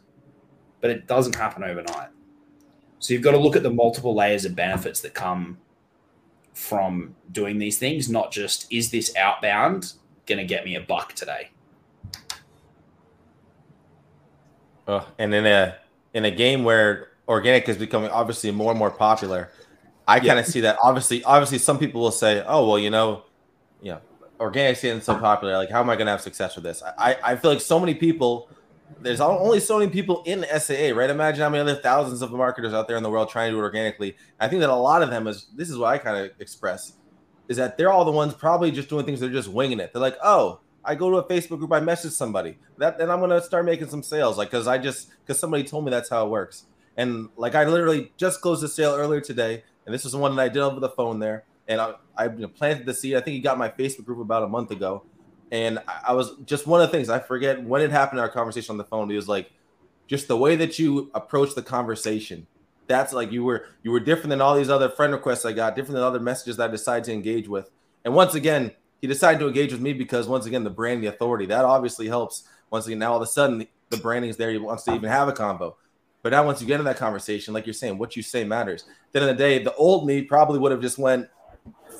[0.79, 2.09] But it doesn't happen overnight
[3.03, 5.57] so you've got to look at the multiple layers of benefits that come
[6.53, 9.91] from doing these things, not just is this outbound
[10.25, 11.49] going to get me a buck today.
[14.87, 15.75] Oh, and in a
[16.13, 19.51] in a game where organic is becoming obviously more and more popular,
[20.07, 20.77] I kind of see that.
[20.81, 23.25] Obviously, obviously, some people will say, "Oh, well, you know,
[23.81, 23.99] you know,
[24.39, 25.57] organic's getting so popular.
[25.57, 27.81] Like, how am I going to have success with this?" I I feel like so
[27.81, 28.47] many people
[29.01, 31.09] there's only so many people in SAA, right?
[31.09, 33.59] Imagine how many other thousands of marketers out there in the world trying to do
[33.59, 34.15] it organically.
[34.39, 36.93] I think that a lot of them is this is what I kind of express
[37.47, 39.91] is that they're all the ones probably just doing things they're just winging it.
[39.93, 43.19] They're like, oh, I go to a Facebook group, I message somebody that, and I'm
[43.19, 46.25] gonna start making some sales, like because I just because somebody told me that's how
[46.25, 46.65] it works.
[46.97, 50.35] And like I literally just closed a sale earlier today, and this was the one
[50.35, 53.15] that I did over the phone there, and I I planted the seed.
[53.15, 55.03] I think he got my Facebook group about a month ago,
[55.53, 58.29] and I was just one of the things I forget when it happened in our
[58.29, 59.07] conversation on the phone.
[59.07, 59.51] He was like,
[60.07, 62.47] just the way that you approach the conversation.
[62.87, 65.75] That's like you were you were different than all these other friend requests I got,
[65.75, 67.69] different than other messages that I decided to engage with.
[68.03, 71.07] And once again, he decided to engage with me because once again, the brand, the
[71.07, 72.47] authority, that obviously helps.
[72.71, 74.49] Once again, now all of a sudden the branding is there.
[74.49, 75.75] He wants to even have a convo.
[76.23, 78.85] But now once you get in that conversation, like you're saying, what you say matters.
[79.11, 81.27] Then in the day, the old me probably would have just went,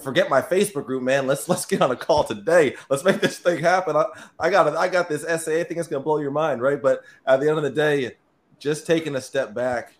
[0.04, 1.28] forget my Facebook group, man.
[1.28, 2.76] Let's let's get on a call today.
[2.90, 3.96] Let's make this thing happen.
[3.96, 4.06] I,
[4.40, 4.76] I got it.
[4.76, 5.78] I got this SAA thing.
[5.78, 6.82] It's gonna blow your mind, right?
[6.82, 8.16] But at the end of the day,
[8.60, 9.94] just taking a step back.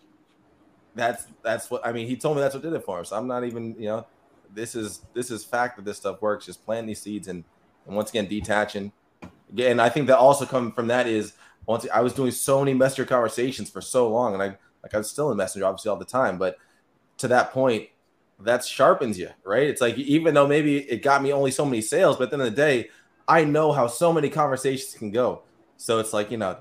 [0.94, 2.06] That's that's what I mean.
[2.06, 3.04] He told me that's what did it for him.
[3.04, 4.06] So I'm not even you know,
[4.54, 6.46] this is this is fact that this stuff works.
[6.46, 7.44] Just planting these seeds and
[7.86, 8.92] and once again detaching.
[9.58, 11.34] And I think that also coming from that is
[11.66, 14.98] once I was doing so many messenger conversations for so long, and I like I
[14.98, 16.58] was still in messenger obviously all the time, but
[17.18, 17.88] to that point,
[18.44, 19.68] that sharpens you, right?
[19.68, 22.36] It's like even though maybe it got me only so many sales, but at the
[22.36, 22.88] end of the day,
[23.26, 25.42] I know how so many conversations can go.
[25.76, 26.58] So it's like, you know,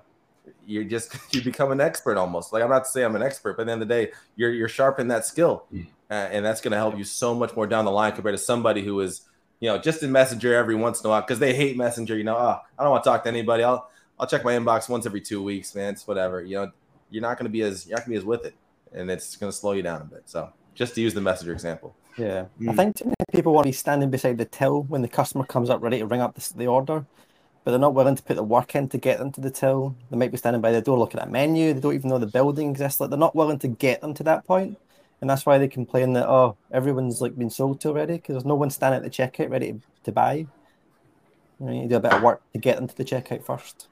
[0.66, 2.54] you're just you become an expert almost.
[2.54, 4.12] Like I'm not to say I'm an expert, but at the end of the day,
[4.36, 5.86] you're you're sharpening that skill, mm.
[6.10, 8.44] uh, and that's going to help you so much more down the line compared to
[8.44, 9.22] somebody who is,
[9.60, 12.18] you know, just in Messenger every once in a while because they hate Messenger.
[12.18, 13.64] You know, oh, I don't want to talk to anybody.
[13.64, 15.94] I'll I'll check my inbox once every two weeks, man.
[15.94, 16.42] It's whatever.
[16.42, 16.72] You know,
[17.10, 18.56] you're not going to be as you're not going to be as with it,
[18.94, 20.24] and it's going to slow you down a bit.
[20.26, 21.96] So just to use the Messenger example.
[22.18, 22.70] Yeah, mm.
[22.70, 25.46] I think too many people want to be standing beside the till when the customer
[25.46, 27.06] comes up ready to ring up the, the order,
[27.64, 29.96] but they're not willing to put the work in to get them to the till.
[30.10, 31.74] They might be standing by the door looking at a menu.
[31.74, 33.00] They don't even know the building exists.
[33.00, 34.78] Like they're not willing to get them to that point,
[35.22, 38.46] and that's why they complain that oh everyone's like been sold to already because there's
[38.46, 40.46] no one standing at the checkout ready to, to buy.
[41.60, 43.88] You, know, you do a bit of work to get them to the checkout first.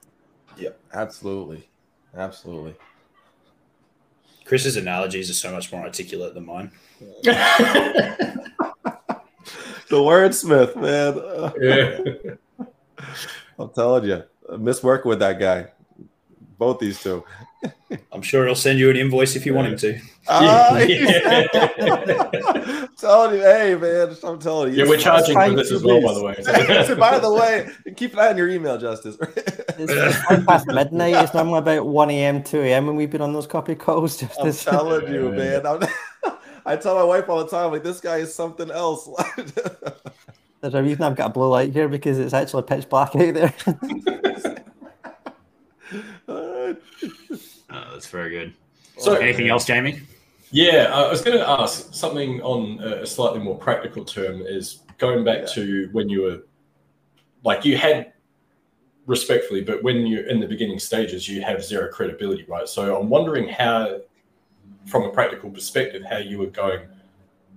[0.58, 1.70] Yeah, absolutely,
[2.16, 2.76] absolutely.
[4.52, 6.72] Chris's analogies are so much more articulate than mine.
[7.24, 8.36] the
[9.92, 11.16] wordsmith, man.
[11.62, 12.66] Yeah.
[13.58, 15.68] I'm telling you, I miss working with that guy.
[16.62, 17.26] Both these two.
[18.12, 20.00] I'm sure he'll send you an invoice if you want him to.
[20.28, 21.48] Uh, yeah.
[23.00, 24.84] telling you, hey man, I'm telling you.
[24.84, 26.36] Yeah, we're charging for this as well, by the way.
[26.86, 29.18] so, by the way, keep an eye on your email, Justice.
[29.20, 31.16] it's past midnight.
[31.16, 32.86] It's normally about 1 a.m., 2 a.m.
[32.86, 34.18] when we've been on those copy calls.
[34.18, 34.68] Justice.
[34.68, 35.66] I'm telling you, man.
[35.66, 35.82] I'm,
[36.68, 39.10] I tell my wife all the time, like, this guy is something else.
[40.62, 43.34] There's a reason I've got a blue light here because it's actually pitch black out
[43.34, 44.62] there.
[47.04, 48.54] Oh, that's very good.
[48.98, 50.02] So, anything else, Jamie?
[50.52, 54.42] Yeah, I was going to ask something on a slightly more practical term.
[54.42, 55.54] Is going back yeah.
[55.54, 56.44] to when you were
[57.44, 58.14] like you had
[59.06, 62.68] respectfully, but when you're in the beginning stages, you have zero credibility, right?
[62.68, 64.02] So I'm wondering how
[64.86, 66.82] from a practical perspective, how you were going,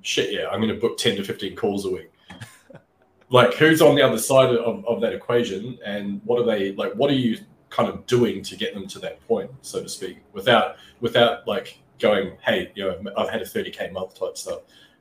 [0.02, 2.10] shit, yeah, I'm going to book 10 to 15 calls a week.
[3.30, 5.78] like, who's on the other side of, of that equation?
[5.84, 7.38] And what are they, like, what are you
[7.74, 11.78] kind of doing to get them to that point, so to speak, without, without like
[11.98, 14.60] going, hey, you know, I've had a 30K month type stuff.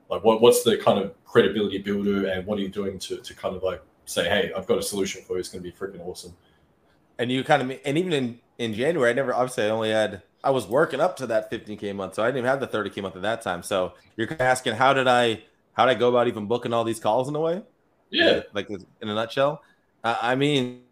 [0.10, 3.34] Like, what, what's the kind of credibility builder and what are you doing to, to
[3.34, 5.40] kind of like say, hey, I've got a solution for you.
[5.40, 6.36] It's going to be freaking awesome.
[7.20, 10.24] And you kind of, and even in, in January, I never, obviously, I only had,
[10.44, 13.02] I was working up to that 15k month, so I didn't even have the 30k
[13.02, 13.64] month at that time.
[13.64, 15.44] So you're asking how did I
[15.74, 17.62] how did I go about even booking all these calls in a way?
[18.10, 19.64] Yeah, like in a nutshell.
[20.04, 20.83] I mean,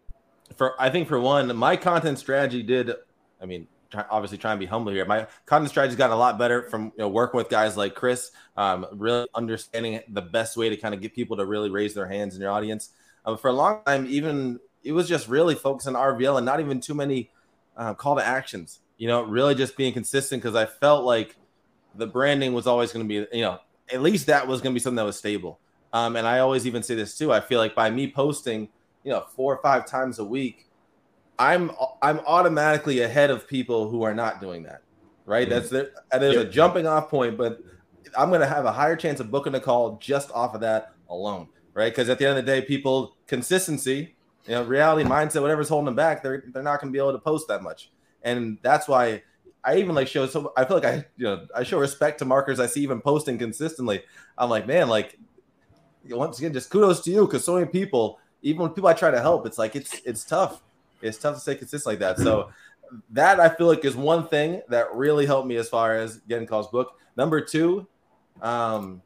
[0.56, 2.92] for I think for one, my content strategy did.
[3.40, 5.04] I mean, try, obviously trying to be humble here.
[5.04, 8.30] My content strategy's gotten a lot better from you know, working with guys like Chris.
[8.56, 12.06] Um, really understanding the best way to kind of get people to really raise their
[12.06, 12.90] hands in your audience.
[13.24, 16.60] Um, for a long time, even it was just really focusing on RVL and not
[16.60, 17.30] even too many
[17.76, 21.34] uh, call to actions you know, really just being consistent because I felt like
[21.96, 23.58] the branding was always going to be, you know,
[23.92, 25.58] at least that was going to be something that was stable.
[25.92, 27.32] Um, and I always even say this too.
[27.32, 28.68] I feel like by me posting,
[29.04, 30.68] you know, four or five times a week,
[31.38, 31.70] I'm
[32.02, 34.82] I'm automatically ahead of people who are not doing that.
[35.24, 35.48] Right?
[35.48, 35.54] Mm-hmm.
[35.54, 35.90] That's there.
[36.12, 36.46] There's yep.
[36.46, 37.60] a jumping off point, but
[38.16, 40.92] I'm going to have a higher chance of booking a call just off of that
[41.08, 41.48] alone.
[41.74, 41.92] Right?
[41.92, 44.14] Because at the end of the day, people consistency,
[44.46, 47.12] you know, reality mindset, whatever's holding them back, they're they're not going to be able
[47.12, 47.90] to post that much
[48.24, 49.22] and that's why
[49.64, 52.24] I even like show so I feel like I you know I show respect to
[52.24, 54.02] markers I see even posting consistently.
[54.38, 55.18] I'm like, man, like
[56.08, 59.10] once again, just kudos to you because so many people, even when people I try
[59.10, 60.62] to help, it's like it's it's tough.
[61.00, 62.18] It's tough to stay consistent like that.
[62.18, 62.50] So
[63.10, 66.46] that I feel like is one thing that really helped me as far as getting
[66.46, 66.98] calls book.
[67.16, 67.86] Number two,
[68.40, 69.02] um,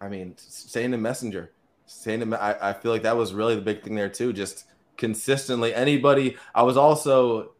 [0.00, 1.52] I mean, saying the messenger,
[1.86, 4.32] saying to I, I feel like that was really the big thing there too.
[4.32, 4.64] Just
[4.96, 6.36] consistently, anybody.
[6.54, 7.52] I was also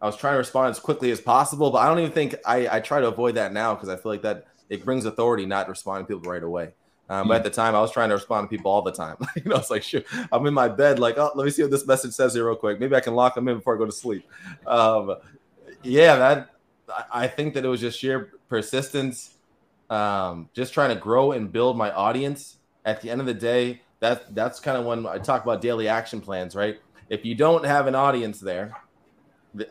[0.00, 2.76] I was trying to respond as quickly as possible, but I don't even think I,
[2.76, 5.68] I try to avoid that now because I feel like that it brings authority not
[5.68, 6.72] responding to people right away.
[7.08, 9.16] Um, But at the time, I was trying to respond to people all the time.
[9.36, 11.70] you know, it's like, shoot, I'm in my bed, like, oh, let me see what
[11.70, 12.80] this message says here real quick.
[12.80, 14.28] Maybe I can lock them in before I go to sleep.
[14.66, 15.16] Um,
[15.82, 16.50] yeah, that
[17.12, 19.34] I think that it was just sheer persistence,
[19.90, 22.56] um, just trying to grow and build my audience.
[22.84, 25.88] At the end of the day, that that's kind of when I talk about daily
[25.88, 26.78] action plans, right?
[27.08, 28.72] If you don't have an audience there,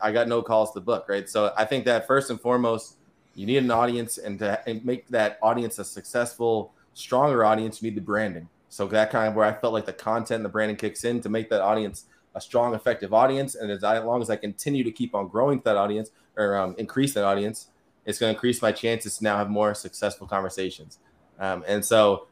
[0.02, 1.28] I got no calls to book, right?
[1.28, 2.96] So I think that first and foremost,
[3.34, 7.90] you need an audience, and to and make that audience a successful, stronger audience, you
[7.90, 8.48] need the branding.
[8.68, 11.28] So that kind of where I felt like the content, the branding kicks in to
[11.28, 13.54] make that audience a strong, effective audience.
[13.54, 16.56] And as, I, as long as I continue to keep on growing that audience, or
[16.56, 17.68] um, increase that audience,
[18.04, 20.98] it's going to increase my chances to now have more successful conversations.
[21.38, 22.26] Um, and so,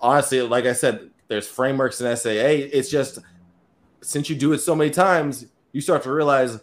[0.00, 2.68] honestly, like I said, there's frameworks in SAA.
[2.72, 3.20] It's just
[4.00, 6.60] since you do it so many times, you start to realize.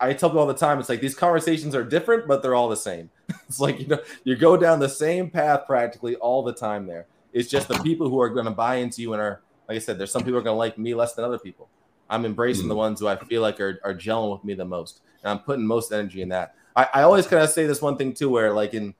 [0.00, 2.68] I tell people all the time, it's like these conversations are different, but they're all
[2.68, 3.10] the same.
[3.48, 6.86] it's like you know, you go down the same path practically all the time.
[6.86, 9.76] There, it's just the people who are going to buy into you and are, like
[9.76, 11.68] I said, there's some people are going to like me less than other people.
[12.10, 12.80] I'm embracing the hmm.
[12.80, 15.66] ones who I feel like are, are gelling with me the most, and I'm putting
[15.66, 16.54] most energy in that.
[16.76, 18.94] I, I always kind of say this one thing too, where like in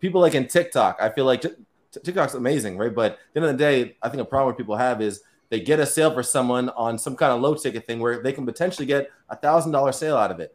[0.00, 1.44] people like in TikTok, I feel like
[1.92, 2.94] TikTok's amazing, right?
[2.94, 5.60] But at the end of the day, I think a problem people have is they
[5.60, 8.44] get a sale for someone on some kind of low ticket thing where they can
[8.44, 10.54] potentially get a thousand dollar sale out of it,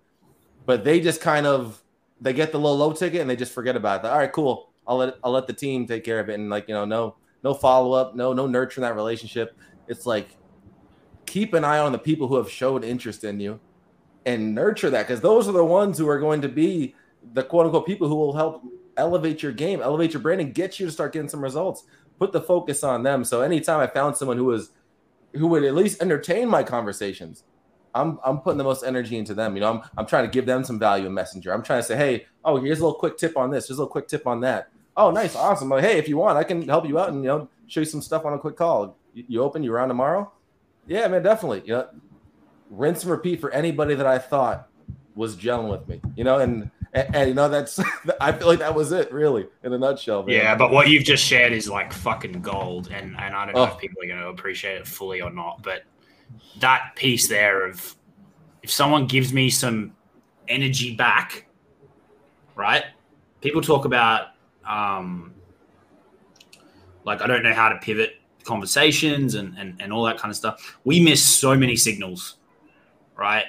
[0.66, 1.84] but they just kind of
[2.20, 4.08] they get the low low ticket and they just forget about it.
[4.08, 4.70] All right, cool.
[4.88, 7.16] I'll let I'll let the team take care of it and like you know no
[7.44, 9.58] no follow up, no no nurturing that relationship.
[9.88, 10.38] It's like
[11.26, 13.60] keep an eye on the people who have showed interest in you
[14.26, 16.96] and nurture that because those are the ones who are going to be
[17.34, 18.64] the quote unquote people who will help
[18.98, 21.84] elevate your game, elevate your brand, and get you to start getting some results.
[22.20, 23.24] Put the focus on them.
[23.24, 24.72] So anytime I found someone who was
[25.34, 27.44] who would at least entertain my conversations,
[27.94, 29.56] I'm I'm putting the most energy into them.
[29.56, 31.54] You know, I'm I'm trying to give them some value in Messenger.
[31.54, 33.68] I'm trying to say, hey, oh, here's a little quick tip on this.
[33.68, 34.70] Here's a little quick tip on that.
[34.96, 35.70] Oh, nice, awesome.
[35.70, 37.86] Like, hey, if you want, I can help you out and you know show you
[37.86, 38.98] some stuff on a quick call.
[39.14, 40.32] You, you open, you around tomorrow?
[40.88, 41.62] Yeah, man, definitely.
[41.66, 41.90] You know,
[42.70, 44.68] rinse and repeat for anybody that I thought
[45.16, 46.02] was gelling with me.
[46.16, 47.80] You know, and and, and, you know that's
[48.22, 50.24] I feel like that was it really in a nutshell.
[50.24, 50.36] Man.
[50.36, 53.62] Yeah, but what you've just shared is like fucking gold, and and I don't know
[53.62, 53.66] oh.
[53.66, 55.84] if people are going to appreciate it fully or not, but
[56.60, 57.96] that piece there of
[58.64, 59.94] if someone gives me some
[60.48, 61.48] energy back,
[62.56, 62.86] right?
[63.42, 64.30] People talk about
[64.68, 65.34] um
[67.04, 70.36] like I don't know how to pivot conversations and, and, and all that kind of
[70.36, 70.78] stuff.
[70.84, 72.38] We miss so many signals,
[73.16, 73.46] right?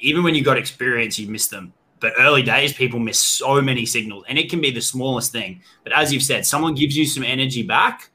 [0.00, 1.72] Even when you got experience, you miss them.
[2.04, 5.62] But early days, people miss so many signals, and it can be the smallest thing.
[5.84, 8.10] But as you've said, someone gives you some energy back,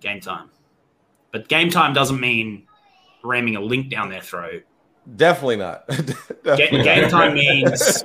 [0.00, 0.50] game time.
[1.30, 2.66] But game time doesn't mean
[3.22, 4.64] ramming a link down their throat.
[5.14, 5.86] Definitely not.
[6.42, 8.02] Definitely game, time means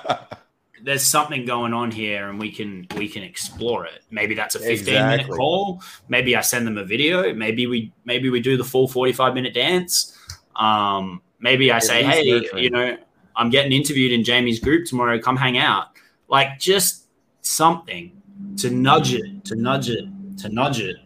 [0.84, 4.58] there's something going on here and we can we can explore it maybe that's a
[4.58, 5.24] 15 exactly.
[5.24, 8.88] minute call maybe i send them a video maybe we maybe we do the full
[8.88, 10.16] 45 minute dance
[10.56, 12.64] um maybe i it say hey nurturing.
[12.64, 12.96] you know
[13.40, 15.88] i'm getting interviewed in jamie's group tomorrow come hang out
[16.28, 17.06] like just
[17.40, 18.12] something
[18.56, 20.04] to nudge it to nudge it
[20.38, 20.96] to nudge it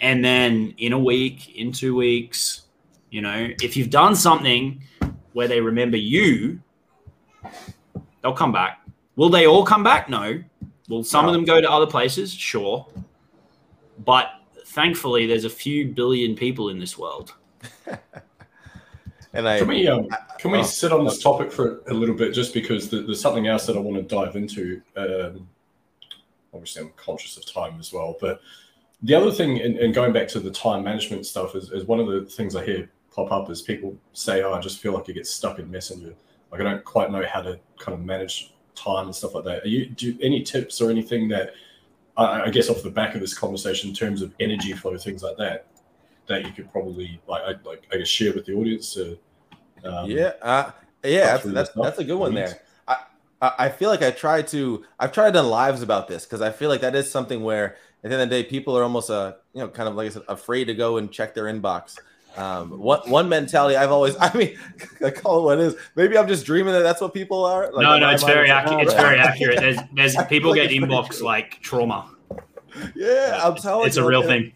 [0.00, 2.62] and then in a week in two weeks
[3.10, 4.82] you know if you've done something
[5.32, 6.60] where they remember you
[8.26, 8.80] They'll come back.
[9.14, 10.08] Will they all come back?
[10.08, 10.42] No.
[10.88, 11.28] Will some no.
[11.28, 12.34] of them go to other places?
[12.34, 12.84] Sure.
[14.04, 14.30] But
[14.66, 17.34] thankfully, there's a few billion people in this world.
[19.36, 20.08] and I, can we um,
[20.38, 23.46] can we oh, sit on this topic for a little bit, just because there's something
[23.46, 24.80] else that I want to dive into.
[24.96, 25.48] Um,
[26.52, 28.40] obviously, I'm conscious of time as well, but
[29.02, 32.06] the other thing, and, going back to the time management stuff, is, is one of
[32.06, 35.14] the things I hear pop up is people say, "Oh, I just feel like you
[35.14, 36.14] get stuck in Messenger."
[36.50, 39.64] Like I don't quite know how to kind of manage time and stuff like that.
[39.64, 41.52] Are you do any tips or anything that
[42.16, 45.22] I, I guess off the back of this conversation in terms of energy flow, things
[45.22, 45.66] like that,
[46.26, 49.18] that you could probably like I, like I guess share with the audience to
[49.84, 50.70] um, yeah uh,
[51.04, 52.60] yeah that's that's, that's, a good one there.
[52.88, 52.96] I
[53.40, 56.68] I feel like I try to I've tried to lives about this because I feel
[56.68, 59.34] like that is something where at the end of the day people are almost uh
[59.52, 61.96] you know kind of like I said afraid to go and check their inbox
[62.36, 64.58] um, one one mentality I've always, I mean,
[65.04, 65.76] I call it what it is.
[65.94, 67.72] Maybe I'm just dreaming that that's what people are.
[67.72, 68.82] Like, no, no, it's very accurate.
[68.82, 69.58] It's very accurate.
[69.58, 72.10] There's, there's people like get inbox like trauma.
[72.94, 74.52] Yeah, I'm telling it's you, a real thing.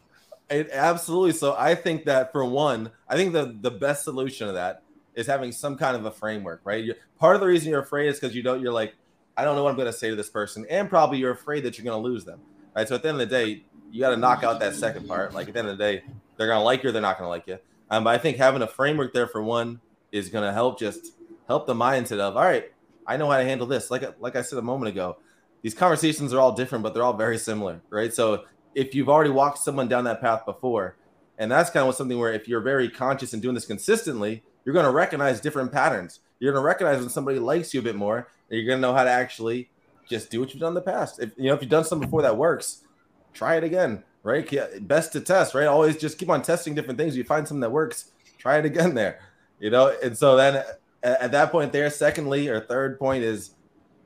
[0.51, 1.33] It, absolutely.
[1.33, 4.83] So I think that for one, I think the the best solution to that
[5.21, 6.83] is having some kind of a framework, right?
[6.83, 8.61] You're, part of the reason you're afraid is because you don't.
[8.61, 8.95] You're like,
[9.37, 11.65] I don't know what I'm going to say to this person, and probably you're afraid
[11.65, 12.41] that you're going to lose them,
[12.75, 12.89] right?
[12.89, 15.35] So at the end of the day, you got to knock out that second part.
[15.35, 16.03] Like at the end of the day,
[16.37, 17.59] they're going to like you, or they're not going to like you.
[17.91, 19.81] Um, but I think having a framework there for one
[20.13, 21.13] is going to help just
[21.47, 22.73] help the mindset of all right,
[23.07, 23.91] I know how to handle this.
[23.91, 25.19] Like like I said a moment ago,
[25.63, 28.13] these conversations are all different, but they're all very similar, right?
[28.13, 28.45] So
[28.75, 30.97] if you've already walked someone down that path before,
[31.39, 34.73] and that's kind of something where if you're very conscious and doing this consistently, you're
[34.73, 36.20] going to recognize different patterns.
[36.39, 38.95] You're going to recognize when somebody likes you a bit more, you're going to know
[38.95, 39.70] how to actually
[40.09, 41.20] just do what you've done in the past.
[41.20, 42.85] If you know if you've done something before that works,
[43.32, 44.87] try it again right?
[44.87, 45.66] Best to test, right?
[45.66, 47.16] Always just keep on testing different things.
[47.16, 49.20] You find something that works, try it again there,
[49.59, 49.95] you know.
[50.03, 50.65] And so then
[51.03, 53.53] at that point, there, secondly or third point is,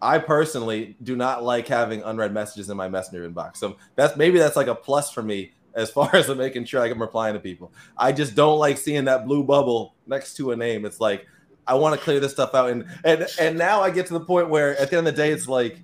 [0.02, 3.56] I personally do not like having unread messages in my messenger inbox.
[3.56, 7.00] So that's maybe that's like a plus for me as far as making sure I'm
[7.00, 7.72] replying to people.
[7.96, 10.84] I just don't like seeing that blue bubble next to a name.
[10.84, 11.26] It's like
[11.66, 14.24] I want to clear this stuff out, and and and now I get to the
[14.24, 15.80] point where at the end of the day, it's like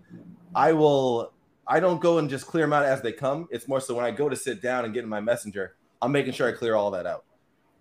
[0.54, 1.32] I will.
[1.66, 3.46] I don't go and just clear them out as they come.
[3.52, 6.10] It's more so when I go to sit down and get in my messenger, I'm
[6.10, 7.24] making sure I clear all that out.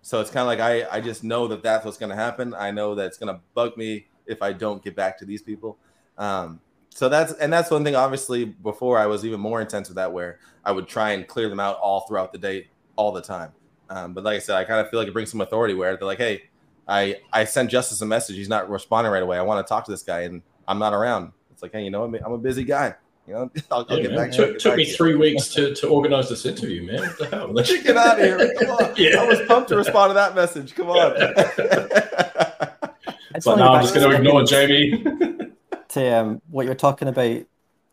[0.03, 2.53] So it's kind of like I I just know that that's what's going to happen.
[2.53, 5.41] I know that it's going to bug me if I don't get back to these
[5.41, 5.77] people.
[6.17, 6.59] Um,
[6.89, 7.95] so that's and that's one thing.
[7.95, 11.49] Obviously, before I was even more intense with that, where I would try and clear
[11.49, 13.51] them out all throughout the day, all the time.
[13.89, 15.95] Um, but like I said, I kind of feel like it brings some authority where
[15.97, 16.43] they're like, "Hey,
[16.87, 18.35] I I sent Justice a message.
[18.35, 19.37] He's not responding right away.
[19.37, 21.91] I want to talk to this guy, and I'm not around." It's like, hey, you
[21.91, 22.95] know, I'm, I'm a busy guy.
[23.27, 24.17] You know, I'll, I'll Yeah, get man.
[24.19, 24.59] back to Took, it.
[24.59, 27.01] took me three weeks to, to organize this interview, man.
[27.01, 27.53] What the hell?
[27.83, 28.53] Get out of here!
[28.59, 28.93] Come on.
[28.97, 29.21] Yeah.
[29.21, 30.73] I was pumped to respond to that message.
[30.75, 31.13] Come on.
[33.35, 35.03] It's like, no, I'm just going to ignore Jamie.
[35.89, 37.41] To um, what you're talking about,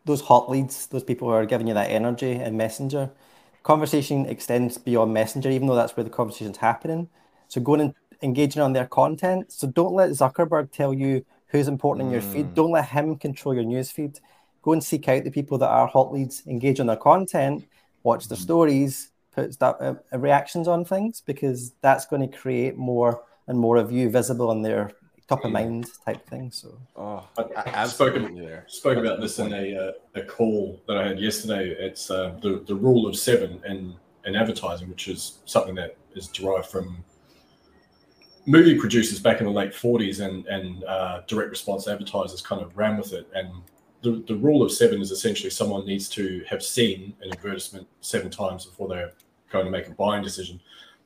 [0.05, 3.10] those hot leads, those people who are giving you that energy in Messenger,
[3.62, 7.09] conversation extends beyond Messenger, even though that's where the conversation's happening.
[7.48, 9.52] So going and engaging on their content.
[9.52, 12.47] So don't let Zuckerberg tell you who's important in your feed.
[12.47, 12.55] Mm.
[12.55, 14.20] Don't let him control your news feed.
[14.62, 17.66] Go and seek out the people that are hot leads, engage on their content,
[18.02, 22.77] watch their stories, put stu- uh, uh, reactions on things because that's going to create
[22.77, 24.93] more and more of you visible on their
[25.28, 26.51] top of mind type thing.
[26.51, 28.65] So oh, I- I- I spoke absolutely there.
[28.69, 31.70] spoke about this in a, uh, a call that I had yesterday.
[31.70, 33.94] It's uh, the, the rule of seven in,
[34.24, 37.05] in advertising, which is something that is derived from
[38.47, 42.77] movie producers back in the late 40s and, and uh, direct response advertisers kind of
[42.77, 43.28] ran with it.
[43.35, 43.48] And
[44.03, 48.31] the, the rule of seven is essentially someone needs to have seen an advertisement seven
[48.31, 49.12] times before they're
[49.51, 50.61] going to make a buying decision.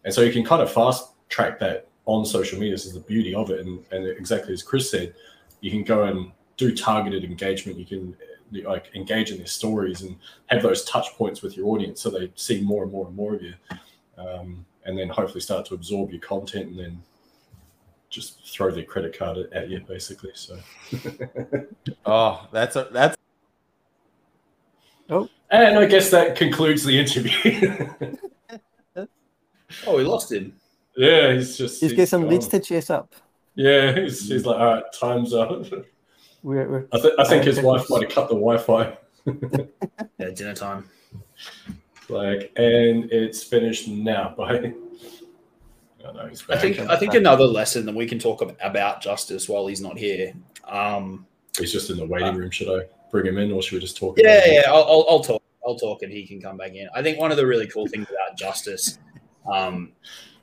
[0.05, 2.75] And so you can kind of fast track that on social media.
[2.75, 3.65] This is the beauty of it.
[3.67, 5.15] And, and exactly as Chris said,
[5.61, 7.79] you can go and do targeted engagement.
[7.79, 8.17] You can
[8.65, 10.17] like engage in their stories and
[10.47, 13.35] have those touch points with your audience so they see more and more and more
[13.35, 13.55] of you.
[14.19, 17.03] Um, and then hopefully start to absorb your content and then
[18.09, 20.33] just throw their credit card at, at you basically.
[20.35, 20.59] So
[22.07, 23.17] Oh, that's a that's
[25.13, 25.29] Oh.
[25.51, 27.89] and I guess that concludes the interview.
[29.87, 30.53] Oh, we lost him.
[30.97, 33.15] Yeah, he's just he's got some leads to chase up.
[33.55, 35.51] Yeah, he's, he's like, all right, time's up.
[36.43, 38.97] We're, we're I, th- I think his wife might have cut the Wi-Fi.
[40.19, 40.89] Yeah, dinner time.
[42.09, 44.35] Like, and it's finished now.
[44.39, 44.75] Bye.
[46.05, 46.61] Oh, no, I back.
[46.61, 50.33] think I think another lesson that we can talk about justice while he's not here.
[50.67, 51.27] Um,
[51.59, 52.51] he's just in the waiting room.
[52.51, 54.19] Should I bring him in, or should we just talk?
[54.19, 55.43] yeah, about yeah, I'll, I'll, I'll talk.
[55.67, 56.89] I'll talk, and he can come back in.
[56.95, 58.99] I think one of the really cool things about justice.
[59.51, 59.93] Um,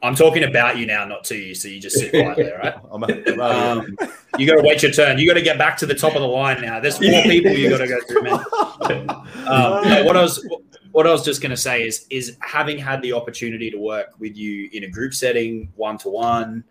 [0.04, 1.56] I'm talking about you now, not to you.
[1.56, 2.76] So you just sit quietly, right?
[2.92, 3.78] I'm out, I'm out.
[3.78, 3.98] Um,
[4.38, 5.18] you got to wait your turn.
[5.18, 6.80] You got to get back to the top of the line now.
[6.80, 9.10] There's four people you got to go through, man.
[9.48, 10.46] Um, no, what I was
[10.92, 14.08] what I was just going to say is is having had the opportunity to work
[14.20, 16.66] with you in a group setting, one to one.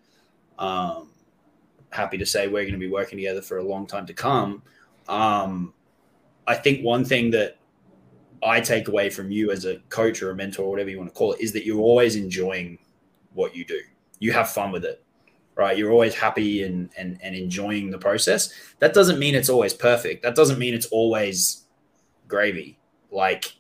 [0.59, 1.09] Um,
[1.89, 4.63] happy to say we're going to be working together for a long time to come.
[5.09, 5.73] Um,
[6.47, 7.57] I think one thing that
[8.43, 11.11] I take away from you as a coach or a mentor, or whatever you want
[11.11, 12.79] to call it, is that you're always enjoying
[13.35, 13.81] what you do.
[14.19, 15.03] You have fun with it,
[15.55, 15.77] right?
[15.77, 18.53] You're always happy and and and enjoying the process.
[18.79, 20.23] That doesn't mean it's always perfect.
[20.23, 21.65] That doesn't mean it's always
[22.29, 22.79] gravy.
[23.11, 23.55] Like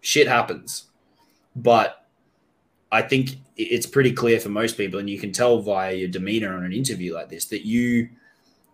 [0.00, 0.90] shit happens,
[1.56, 2.06] but
[2.90, 6.54] I think it's pretty clear for most people, and you can tell via your demeanor
[6.54, 8.08] on an interview like this that you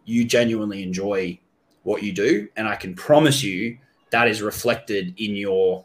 [0.04, 1.38] you genuinely enjoy
[1.82, 3.78] what you do, and I can promise you
[4.10, 5.84] that is reflected in your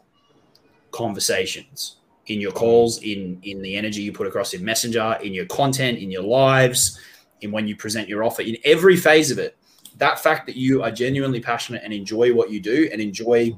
[0.90, 1.96] conversations,
[2.26, 5.98] in your calls, in in the energy you put across in Messenger, in your content,
[5.98, 6.98] in your lives,
[7.40, 9.56] in when you present your offer, in every phase of it.
[9.98, 13.56] That fact that you are genuinely passionate and enjoy what you do and enjoy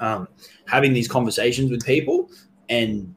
[0.00, 0.28] um,
[0.66, 2.30] having these conversations with people,
[2.68, 3.14] and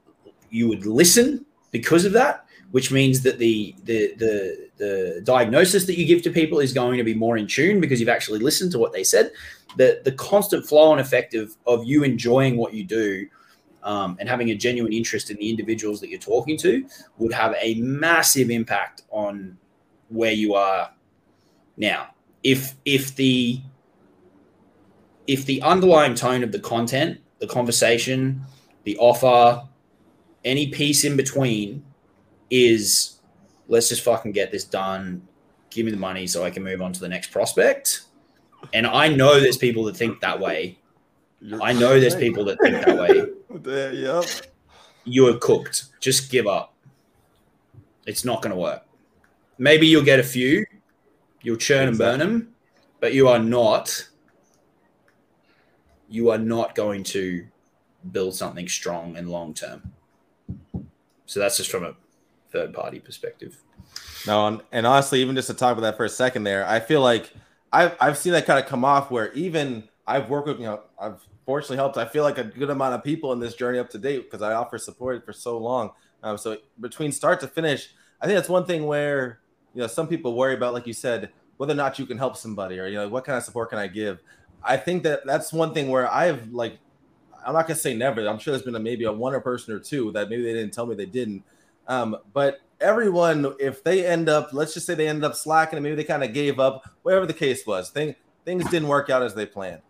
[0.50, 5.96] you would listen because of that, which means that the the the the diagnosis that
[5.96, 8.72] you give to people is going to be more in tune because you've actually listened
[8.72, 9.32] to what they said.
[9.78, 13.28] The the constant flow and effect of of you enjoying what you do
[13.84, 16.84] um, and having a genuine interest in the individuals that you're talking to
[17.20, 19.56] would have a massive impact on
[20.10, 20.92] where you are
[21.78, 22.10] now.
[22.44, 23.62] If if the
[25.28, 28.42] if the underlying tone of the content, the conversation,
[28.84, 29.62] the offer,
[30.44, 31.86] any piece in between
[32.50, 33.21] is
[33.72, 35.26] let's just fucking get this done,
[35.70, 38.02] give me the money so I can move on to the next prospect.
[38.74, 40.78] And I know there's people that think that way.
[41.62, 43.26] I know there's people that think that way.
[43.54, 44.24] There, yep.
[45.04, 45.88] You are cooked.
[46.00, 46.74] Just give up.
[48.08, 48.84] It's not going to work.
[49.58, 50.66] Maybe you'll get a few,
[51.42, 52.54] you'll churn and burn them,
[53.02, 54.08] but you are not.
[56.08, 57.46] You are not going to
[58.10, 59.92] build something strong and long term.
[61.26, 61.94] So that's just from a
[62.52, 63.62] third party perspective.
[64.28, 67.02] No, and, honestly, even just to talk about that for a second there, I feel
[67.02, 67.34] like
[67.74, 70.82] I've I've seen that kind of come off where even I've worked with you know
[71.00, 73.90] I've fortunately helped I feel like a good amount of people in this journey up
[73.92, 75.92] to date because I offer support for so long.
[76.24, 77.90] Um, so between start to finish,
[78.22, 79.40] I think that's one thing where
[79.74, 82.38] you know some people worry about, like you said, whether or not you can help
[82.38, 84.22] somebody or you know what kind of support can I give.
[84.64, 86.78] I think that that's one thing where I've like
[87.46, 88.28] I'm not gonna say never.
[88.28, 90.54] I'm sure there's been a, maybe a one or person or two that maybe they
[90.54, 91.44] didn't tell me they didn't.
[91.88, 95.84] Um, but everyone, if they end up, let's just say they ended up slacking and
[95.84, 99.24] maybe they kind of gave up, whatever the case was, thing, things didn't work out
[99.24, 99.82] as they planned.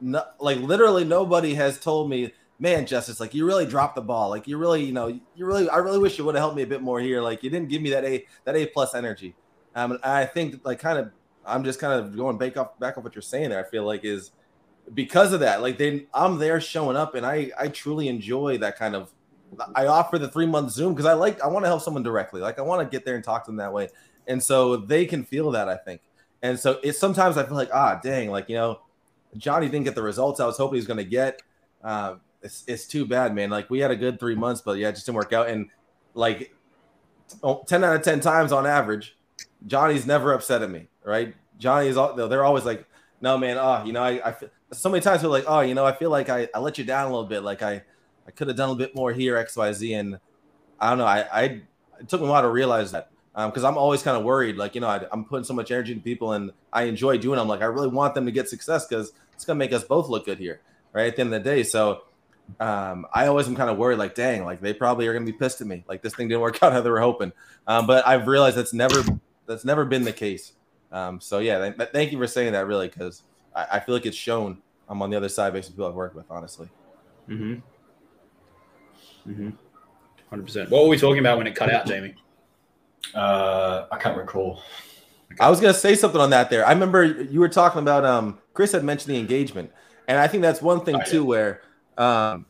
[0.00, 4.28] No, like literally nobody has told me, man, Justice, like you really dropped the ball.
[4.28, 6.62] Like you really, you know, you really, I really wish you would have helped me
[6.62, 7.20] a bit more here.
[7.20, 9.34] Like you didn't give me that A, that A plus energy.
[9.74, 11.10] Um, I think like kind of,
[11.44, 13.64] I'm just kind of going back off, back off what you're saying there.
[13.64, 14.32] I feel like is
[14.94, 15.62] because of that.
[15.62, 19.12] Like they, I'm there showing up, and I, I truly enjoy that kind of.
[19.74, 22.40] I offer the three month Zoom because I like, I want to help someone directly.
[22.40, 23.88] Like I want to get there and talk to them that way,
[24.26, 25.68] and so they can feel that.
[25.68, 26.00] I think,
[26.42, 28.80] and so it's sometimes I feel like, ah, dang, like you know,
[29.36, 31.42] Johnny didn't get the results I was hoping he was going to get.
[31.82, 33.50] Uh, it's, it's too bad, man.
[33.50, 35.48] Like we had a good three months, but yeah, it just didn't work out.
[35.48, 35.68] And
[36.14, 36.54] like
[37.42, 39.16] 10 out of 10 times on average,
[39.66, 41.34] Johnny's never upset at me, right?
[41.58, 42.86] Johnny is all, they're always like,
[43.20, 44.34] no, man, oh, you know, I, I
[44.72, 46.84] so many times we're like, oh, you know, I feel like I, I let you
[46.84, 47.42] down a little bit.
[47.42, 47.82] Like I,
[48.28, 49.94] I could have done a bit more here, X, Y, Z.
[49.94, 50.20] And
[50.78, 51.06] I don't know.
[51.06, 51.42] I, I,
[51.98, 54.56] it took me a while to realize that because um, I'm always kind of worried.
[54.56, 57.38] Like, you know, I, am putting so much energy into people and I enjoy doing
[57.38, 57.48] them.
[57.48, 60.08] Like, I really want them to get success because it's going to make us both
[60.08, 60.60] look good here,
[60.92, 61.06] right?
[61.06, 61.62] At the end of the day.
[61.62, 62.02] So
[62.60, 65.32] um, I always am kind of worried, like, dang, like they probably are going to
[65.32, 65.84] be pissed at me.
[65.88, 67.32] Like, this thing didn't work out how they were hoping.
[67.66, 69.02] Um, but I've realized that's never,
[69.46, 70.52] that's never been the case.
[70.92, 73.22] Um, so yeah, th- th- thank you for saying that really, because
[73.54, 75.94] I, I, feel like it's shown I'm on the other side based on people I've
[75.94, 76.68] worked with, honestly.
[77.28, 77.60] Mm-hmm.
[79.28, 79.50] Mm-hmm.
[80.32, 80.70] 100%.
[80.70, 82.14] What were we talking about when it cut out, Jamie?
[83.14, 84.62] Uh, I can't recall.
[85.40, 86.66] I was gonna say something on that there.
[86.66, 89.70] I remember you were talking about um Chris had mentioned the engagement,
[90.06, 91.60] and I think that's one thing oh, too where
[91.96, 92.46] um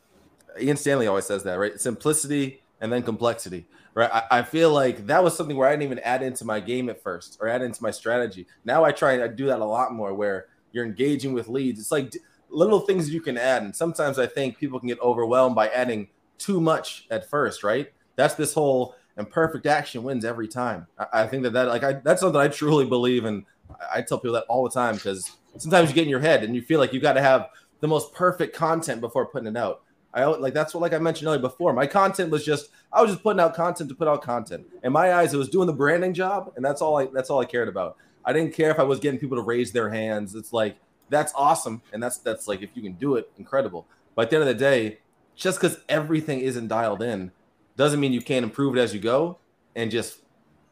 [0.58, 5.06] Ian Stanley always says that right simplicity and then complexity right I, I, feel like
[5.06, 7.62] that was something where I didn't even add into my game at first or add
[7.62, 8.46] into my strategy.
[8.64, 11.80] Now I try and I do that a lot more where you're engaging with leads.
[11.80, 12.12] It's like
[12.48, 16.08] little things you can add, and sometimes I think people can get overwhelmed by adding
[16.38, 17.92] too much at first, right?
[18.16, 20.86] That's this whole and perfect action wins every time.
[20.98, 24.02] I, I think that that like I, that's something I truly believe, and I, I
[24.02, 26.62] tell people that all the time because sometimes you get in your head and you
[26.62, 27.48] feel like you got to have
[27.80, 29.82] the most perfect content before putting it out.
[30.14, 31.72] I like that's what like I mentioned earlier before.
[31.72, 34.66] My content was just I was just putting out content to put out content.
[34.82, 37.40] In my eyes, it was doing the branding job, and that's all I that's all
[37.40, 37.96] I cared about.
[38.24, 40.34] I didn't care if I was getting people to raise their hands.
[40.34, 40.76] It's like
[41.10, 43.86] that's awesome, and that's that's like if you can do it, incredible.
[44.14, 44.98] But at the end of the day,
[45.38, 47.30] just because everything isn't dialed in
[47.76, 49.38] doesn't mean you can't improve it as you go
[49.76, 50.18] and just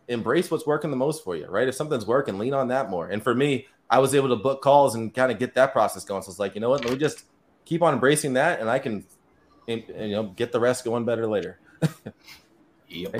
[0.09, 1.69] embrace what's working the most for you, right?
[1.69, 3.09] If something's working, lean on that more.
[3.09, 6.05] And for me, I was able to book calls and kind of get that process
[6.05, 6.23] going.
[6.23, 6.85] So it's like, you know what?
[6.85, 7.25] Let me just
[7.65, 9.05] keep on embracing that, and I can,
[9.69, 11.61] you know, get the rest going better later.
[12.89, 13.15] yep.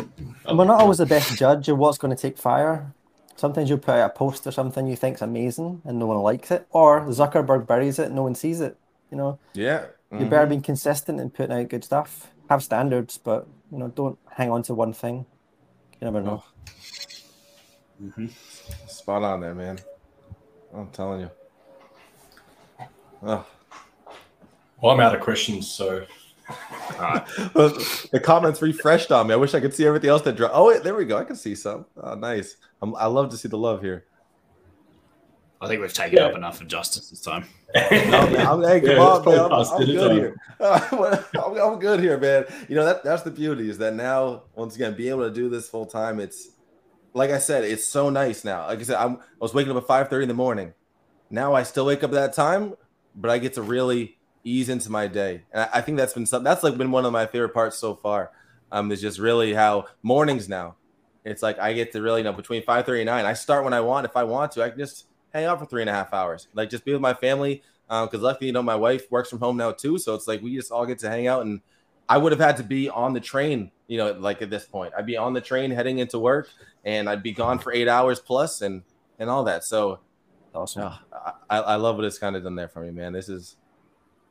[0.45, 2.93] And we're not always the best judge of what's going to take fire.
[3.37, 6.51] Sometimes you put out a post or something you think's amazing and no one likes
[6.51, 8.77] it, or Zuckerberg buries it and no one sees it.
[9.13, 9.39] You know.
[9.55, 9.87] Yeah.
[10.13, 10.21] Mm-hmm.
[10.21, 12.33] You're better be consistent and putting out good stuff.
[12.49, 15.27] Have standards, but you know, don't hang on to one thing.
[16.01, 16.45] You never know.
[16.45, 16.53] Oh.
[18.03, 18.27] Mm-hmm.
[18.87, 19.79] Spot on there, man.
[20.75, 21.31] I'm telling you.
[23.23, 23.47] Oh.
[24.81, 26.05] Well, I'm out of questions, so.
[26.95, 29.33] the comments refreshed on me.
[29.35, 30.55] I wish I could see everything else that dropped.
[30.55, 31.17] Oh, wait, there we go.
[31.17, 31.87] I can see some.
[31.97, 32.57] Oh, nice.
[32.83, 34.05] I'm, I love to see the love here.
[35.61, 36.27] I think we've taken yeah.
[36.27, 37.47] up enough of justice this time.
[37.75, 39.39] no, man, I'm, hey, yeah, on, man.
[39.39, 40.37] I'm, I'm good here.
[40.61, 42.45] I'm, I'm, good here, man.
[42.69, 45.49] You know that that's the beauty is that now, once again, being able to do
[45.49, 46.49] this full time, it's
[47.15, 48.67] like I said, it's so nice now.
[48.67, 50.75] Like I said, I'm, I was waking up at 5 30 in the morning.
[51.31, 52.75] Now I still wake up at that time,
[53.15, 55.43] but I get to really ease into my day.
[55.53, 57.79] And I, I think that's been something that's like been one of my favorite parts
[57.79, 58.31] so far.
[58.71, 60.75] Um, is just really how mornings now.
[61.25, 63.25] It's like I get to really you know between 5 30 and 9.
[63.25, 64.05] I start when I want.
[64.05, 65.07] If I want to, I can just
[65.37, 67.63] hang out for three and a half hours, like just be with my family.
[67.89, 70.43] Because um, luckily, you know, my wife works from home now too, so it's like
[70.43, 71.47] we just all get to hang out.
[71.47, 71.61] And
[72.09, 74.93] I would have had to be on the train, you know, like at this point,
[74.99, 76.49] I'd be on the train heading into work,
[76.85, 78.83] and I'd be gone for eight hours plus, and
[79.21, 79.63] and all that.
[79.63, 80.01] So
[80.53, 80.93] awesome.
[81.49, 83.13] I, I love what it's kind of done there for me, man.
[83.13, 83.57] This is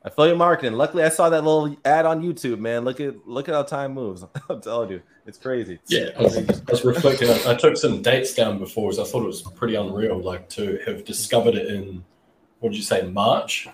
[0.06, 0.72] affiliate marketing.
[0.74, 2.84] Luckily, I saw that little ad on YouTube, man.
[2.84, 4.24] Look at look at how time moves.
[4.48, 5.78] I'm telling you, it's crazy.
[5.88, 7.28] Yeah, I was, I was reflecting.
[7.28, 10.18] I, I, took some dates down before, so I thought it was pretty unreal.
[10.18, 12.02] Like to have discovered it in
[12.60, 13.68] what did you say March,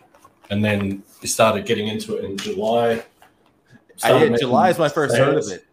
[0.51, 3.05] and then you started getting into it in July.
[4.03, 4.39] I, did.
[4.41, 5.65] July is my first heard of it.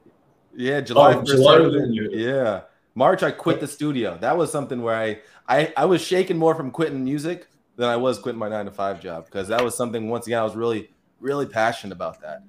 [0.56, 1.14] Yeah, July.
[1.14, 2.61] Oh, 1st July started was in- you- yeah,
[2.94, 4.18] March I quit the studio.
[4.19, 7.48] That was something where I I I was shaking more from quitting music
[7.80, 10.39] than I was quitting my nine to five job because that was something once again
[10.39, 10.89] I was really
[11.22, 12.43] really passionate about that.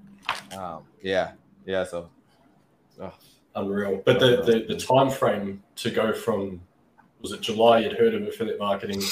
[0.59, 1.33] Um, yeah,
[1.65, 1.85] yeah.
[1.85, 2.11] So
[3.01, 3.13] oh,
[3.55, 4.03] unreal.
[4.05, 6.61] But the, the the time frame to go from
[7.23, 9.03] was it July you'd heard of affiliate marketing,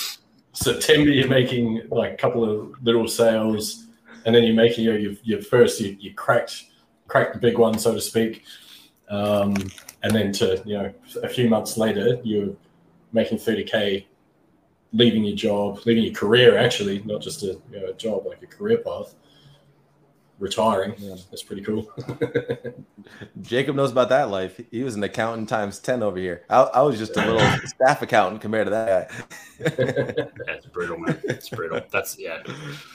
[0.52, 3.86] September you're making like a couple of little sales,
[4.26, 6.64] and then you're making your your, your first you, you cracked
[7.06, 8.42] cracked the big one so to speak,
[9.08, 9.54] um,
[10.02, 10.92] and then to you know
[11.22, 12.56] a few months later you're
[13.12, 14.04] making 30k,
[14.92, 18.42] leaving your job, leaving your career actually, not just a, you know, a job like
[18.42, 19.14] a career path.
[20.40, 21.16] Retiring, Yeah.
[21.30, 21.90] that's pretty cool.
[23.42, 24.60] Jacob knows about that life.
[24.70, 26.44] He was an accountant times ten over here.
[26.48, 29.10] I, I was just a little staff accountant compared to that
[29.58, 30.26] guy.
[30.46, 31.18] Yeah, brutal, man.
[31.24, 31.80] It's brutal.
[31.90, 32.44] That's yeah.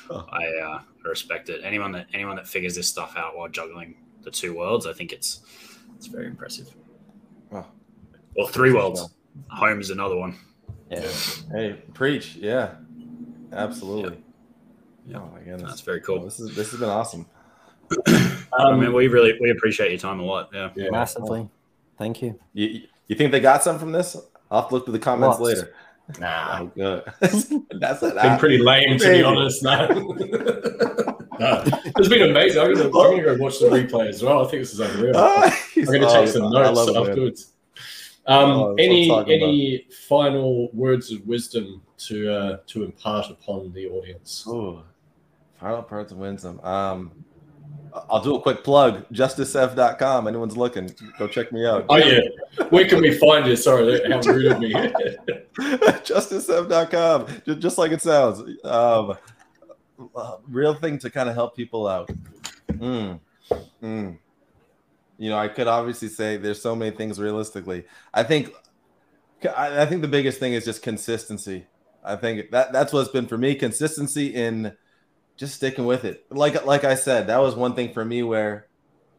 [0.09, 1.59] I uh, respect it.
[1.65, 5.11] Anyone that anyone that figures this stuff out while juggling the two worlds, I think
[5.11, 5.41] it's
[5.97, 6.73] it's very impressive.
[7.51, 9.09] Well, three worlds.
[9.49, 10.37] Home is another one.
[11.01, 11.57] Yeah.
[11.57, 12.75] Hey, preach, yeah,
[13.51, 14.23] absolutely.
[15.07, 15.17] Yeah.
[15.19, 16.25] Oh my goodness, That's very Well, cool.
[16.25, 17.25] this is this has been awesome.
[18.07, 20.49] I Um, mean, we really we appreciate your time a lot.
[20.53, 20.69] Yeah.
[20.75, 20.89] yeah.
[20.91, 21.49] Massively.
[21.97, 22.39] Thank you.
[22.53, 24.15] You, you think they got some from this?
[24.49, 25.55] I'll have to look through the comments Lots.
[25.59, 25.73] later.
[26.19, 27.03] Nah, Oh, good.
[27.79, 28.15] That's it.
[28.15, 29.63] been pretty lame to be honest.
[29.63, 29.87] No.
[31.39, 31.63] no.
[31.97, 32.61] It's been amazing.
[32.61, 34.45] I'm gonna, I'm gonna go watch the replay as well.
[34.45, 35.13] I think this is unreal.
[35.15, 37.52] Ah, I'm gonna take some notes afterwards.
[38.25, 44.45] Um, Oh, any any final words of wisdom to uh, to impart upon the audience?
[44.47, 44.81] Ooh,
[45.59, 46.59] final parts of wisdom.
[46.61, 47.11] Um,
[48.09, 49.05] I'll do a quick plug.
[49.11, 50.27] JusticeF.com.
[50.27, 50.89] Anyone's looking,
[51.19, 51.85] go check me out.
[51.89, 52.21] Oh yeah,
[52.69, 53.55] where can we find you?
[53.55, 54.73] Sorry, how rude of me.
[55.59, 57.27] JusticeF.com.
[57.45, 58.39] Just, just like it sounds.
[58.63, 59.17] Um,
[60.15, 62.09] uh, real thing to kind of help people out.
[62.71, 63.19] Mm,
[63.81, 64.17] mm.
[65.17, 67.85] You know, I could obviously say there's so many things realistically.
[68.13, 68.51] I think,
[69.55, 71.67] I, think the biggest thing is just consistency.
[72.03, 74.75] I think that that's what's been for me consistency in
[75.37, 76.25] just sticking with it.
[76.29, 78.67] Like like I said, that was one thing for me where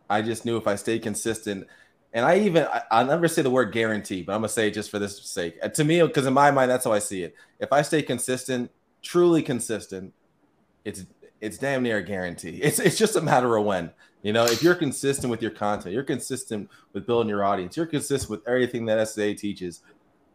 [0.08, 1.66] I just knew if I stayed consistent.
[2.12, 4.74] And I even I, I'll never say the word guarantee, but I'm gonna say it
[4.74, 5.60] just for this sake.
[5.60, 7.34] To me, because in my mind, that's how I see it.
[7.58, 8.70] If I stay consistent,
[9.02, 10.12] truly consistent,
[10.84, 11.04] it's
[11.44, 12.60] it's damn near a guarantee.
[12.62, 13.90] It's it's just a matter of when.
[14.22, 17.86] You know, if you're consistent with your content, you're consistent with building your audience, you're
[17.86, 19.82] consistent with everything that SAA teaches.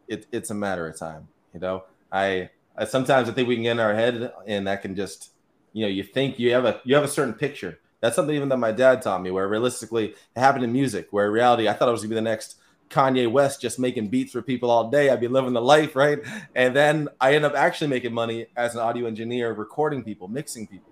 [0.08, 1.28] It, it's a matter of time.
[1.54, 4.84] You know, I, I sometimes I think we can get in our head, and that
[4.84, 5.32] can just,
[5.74, 7.80] you know, you think you have a you have a certain picture.
[8.00, 9.32] That's something even that my dad taught me.
[9.32, 11.08] Where realistically, it happened in music.
[11.10, 12.58] Where in reality, I thought I was gonna be the next
[12.90, 15.10] Kanye West, just making beats for people all day.
[15.10, 16.20] I'd be living the life, right?
[16.56, 20.68] And then I end up actually making money as an audio engineer, recording people, mixing
[20.68, 20.89] people.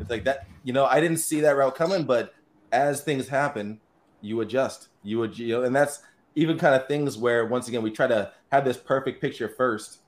[0.00, 2.34] It's like that, you know, I didn't see that route coming, but
[2.72, 3.80] as things happen,
[4.20, 4.88] you adjust.
[5.02, 6.00] You would, you know, and that's
[6.34, 9.98] even kind of things where once again we try to have this perfect picture first.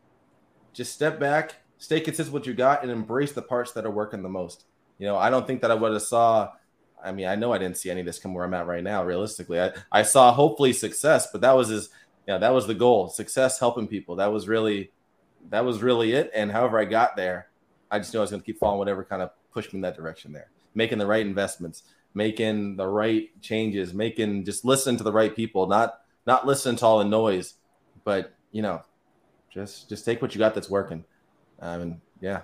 [0.73, 3.91] Just step back, stay consistent with what you got, and embrace the parts that are
[3.91, 4.65] working the most.
[4.99, 6.53] You know, I don't think that I would have saw.
[7.03, 8.83] I mean, I know I didn't see any of this come where I'm at right
[8.83, 9.05] now.
[9.05, 11.91] Realistically, I, I saw hopefully success, but that was his.
[12.27, 13.09] Yeah, that was the goal.
[13.09, 14.17] Success, helping people.
[14.17, 14.91] That was really,
[15.51, 16.31] that was really it.
[16.35, 17.47] And however I got there,
[17.89, 19.81] I just knew I was going to keep following whatever kind of pushed me in
[19.81, 20.33] that direction.
[20.33, 25.35] There, making the right investments, making the right changes, making just listen to the right
[25.35, 27.55] people, not not listen to all the noise,
[28.05, 28.83] but you know,
[29.51, 31.05] just just take what you got that's working.
[31.61, 32.43] Um, and yeah,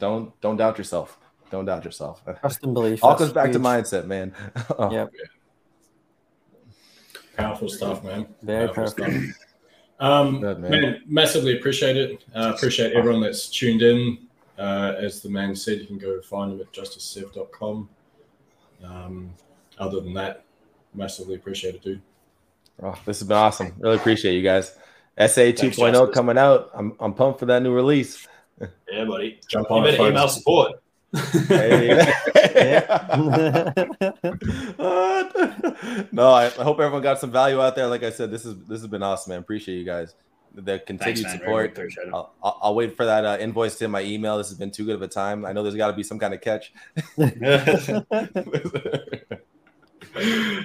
[0.00, 1.16] don't don't doubt yourself.
[1.52, 2.22] Don't doubt yourself.
[2.40, 3.04] Trust and belief.
[3.04, 4.34] All that's comes back to mindset, man.
[4.78, 5.12] Oh, Yep.
[7.36, 8.26] Powerful stuff, man.
[8.42, 9.22] Very Powerful powerful.
[9.22, 9.44] stuff.
[10.00, 10.70] Um, Good, man.
[10.70, 11.02] man.
[11.06, 12.24] massively appreciate it.
[12.34, 14.27] Uh, appreciate everyone that's tuned in.
[14.58, 17.88] Uh, as the man said, you can go find him at justicesev.com.
[18.84, 19.34] Um,
[19.78, 20.44] other than that,
[20.94, 22.02] massively appreciate it, dude.
[22.82, 23.74] Oh, this has been awesome.
[23.78, 24.70] Really appreciate you guys.
[25.18, 26.14] SA 2.0 Justice.
[26.14, 26.70] coming out.
[26.74, 28.26] I'm, I'm pumped for that new release.
[28.90, 29.40] Yeah, buddy.
[29.48, 30.80] Jump You on better email support.
[31.48, 31.88] Hey.
[36.12, 37.86] no, I, I hope everyone got some value out there.
[37.86, 39.40] Like I said, this is this has been awesome, man.
[39.40, 40.14] Appreciate you guys.
[40.60, 41.32] The Thanks, continued man.
[41.32, 41.70] Really support.
[41.72, 42.14] appreciate it.
[42.14, 44.38] I'll, I'll, I'll wait for that uh, invoice to hit my email.
[44.38, 45.44] This has been too good of a time.
[45.44, 46.72] I know there's got to be some kind of catch.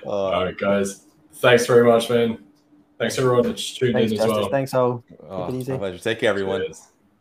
[0.05, 1.05] All Uh, right, guys.
[1.35, 2.37] Thanks very much, man.
[2.97, 4.41] Thanks everyone that's tuned Thanks, in as Justice.
[4.41, 4.49] well.
[4.49, 5.03] Thanks all.
[5.29, 5.77] oh, it easy.
[5.77, 5.97] pleasure.
[5.97, 6.65] Take care, everyone.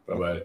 [0.07, 0.41] Bye bye.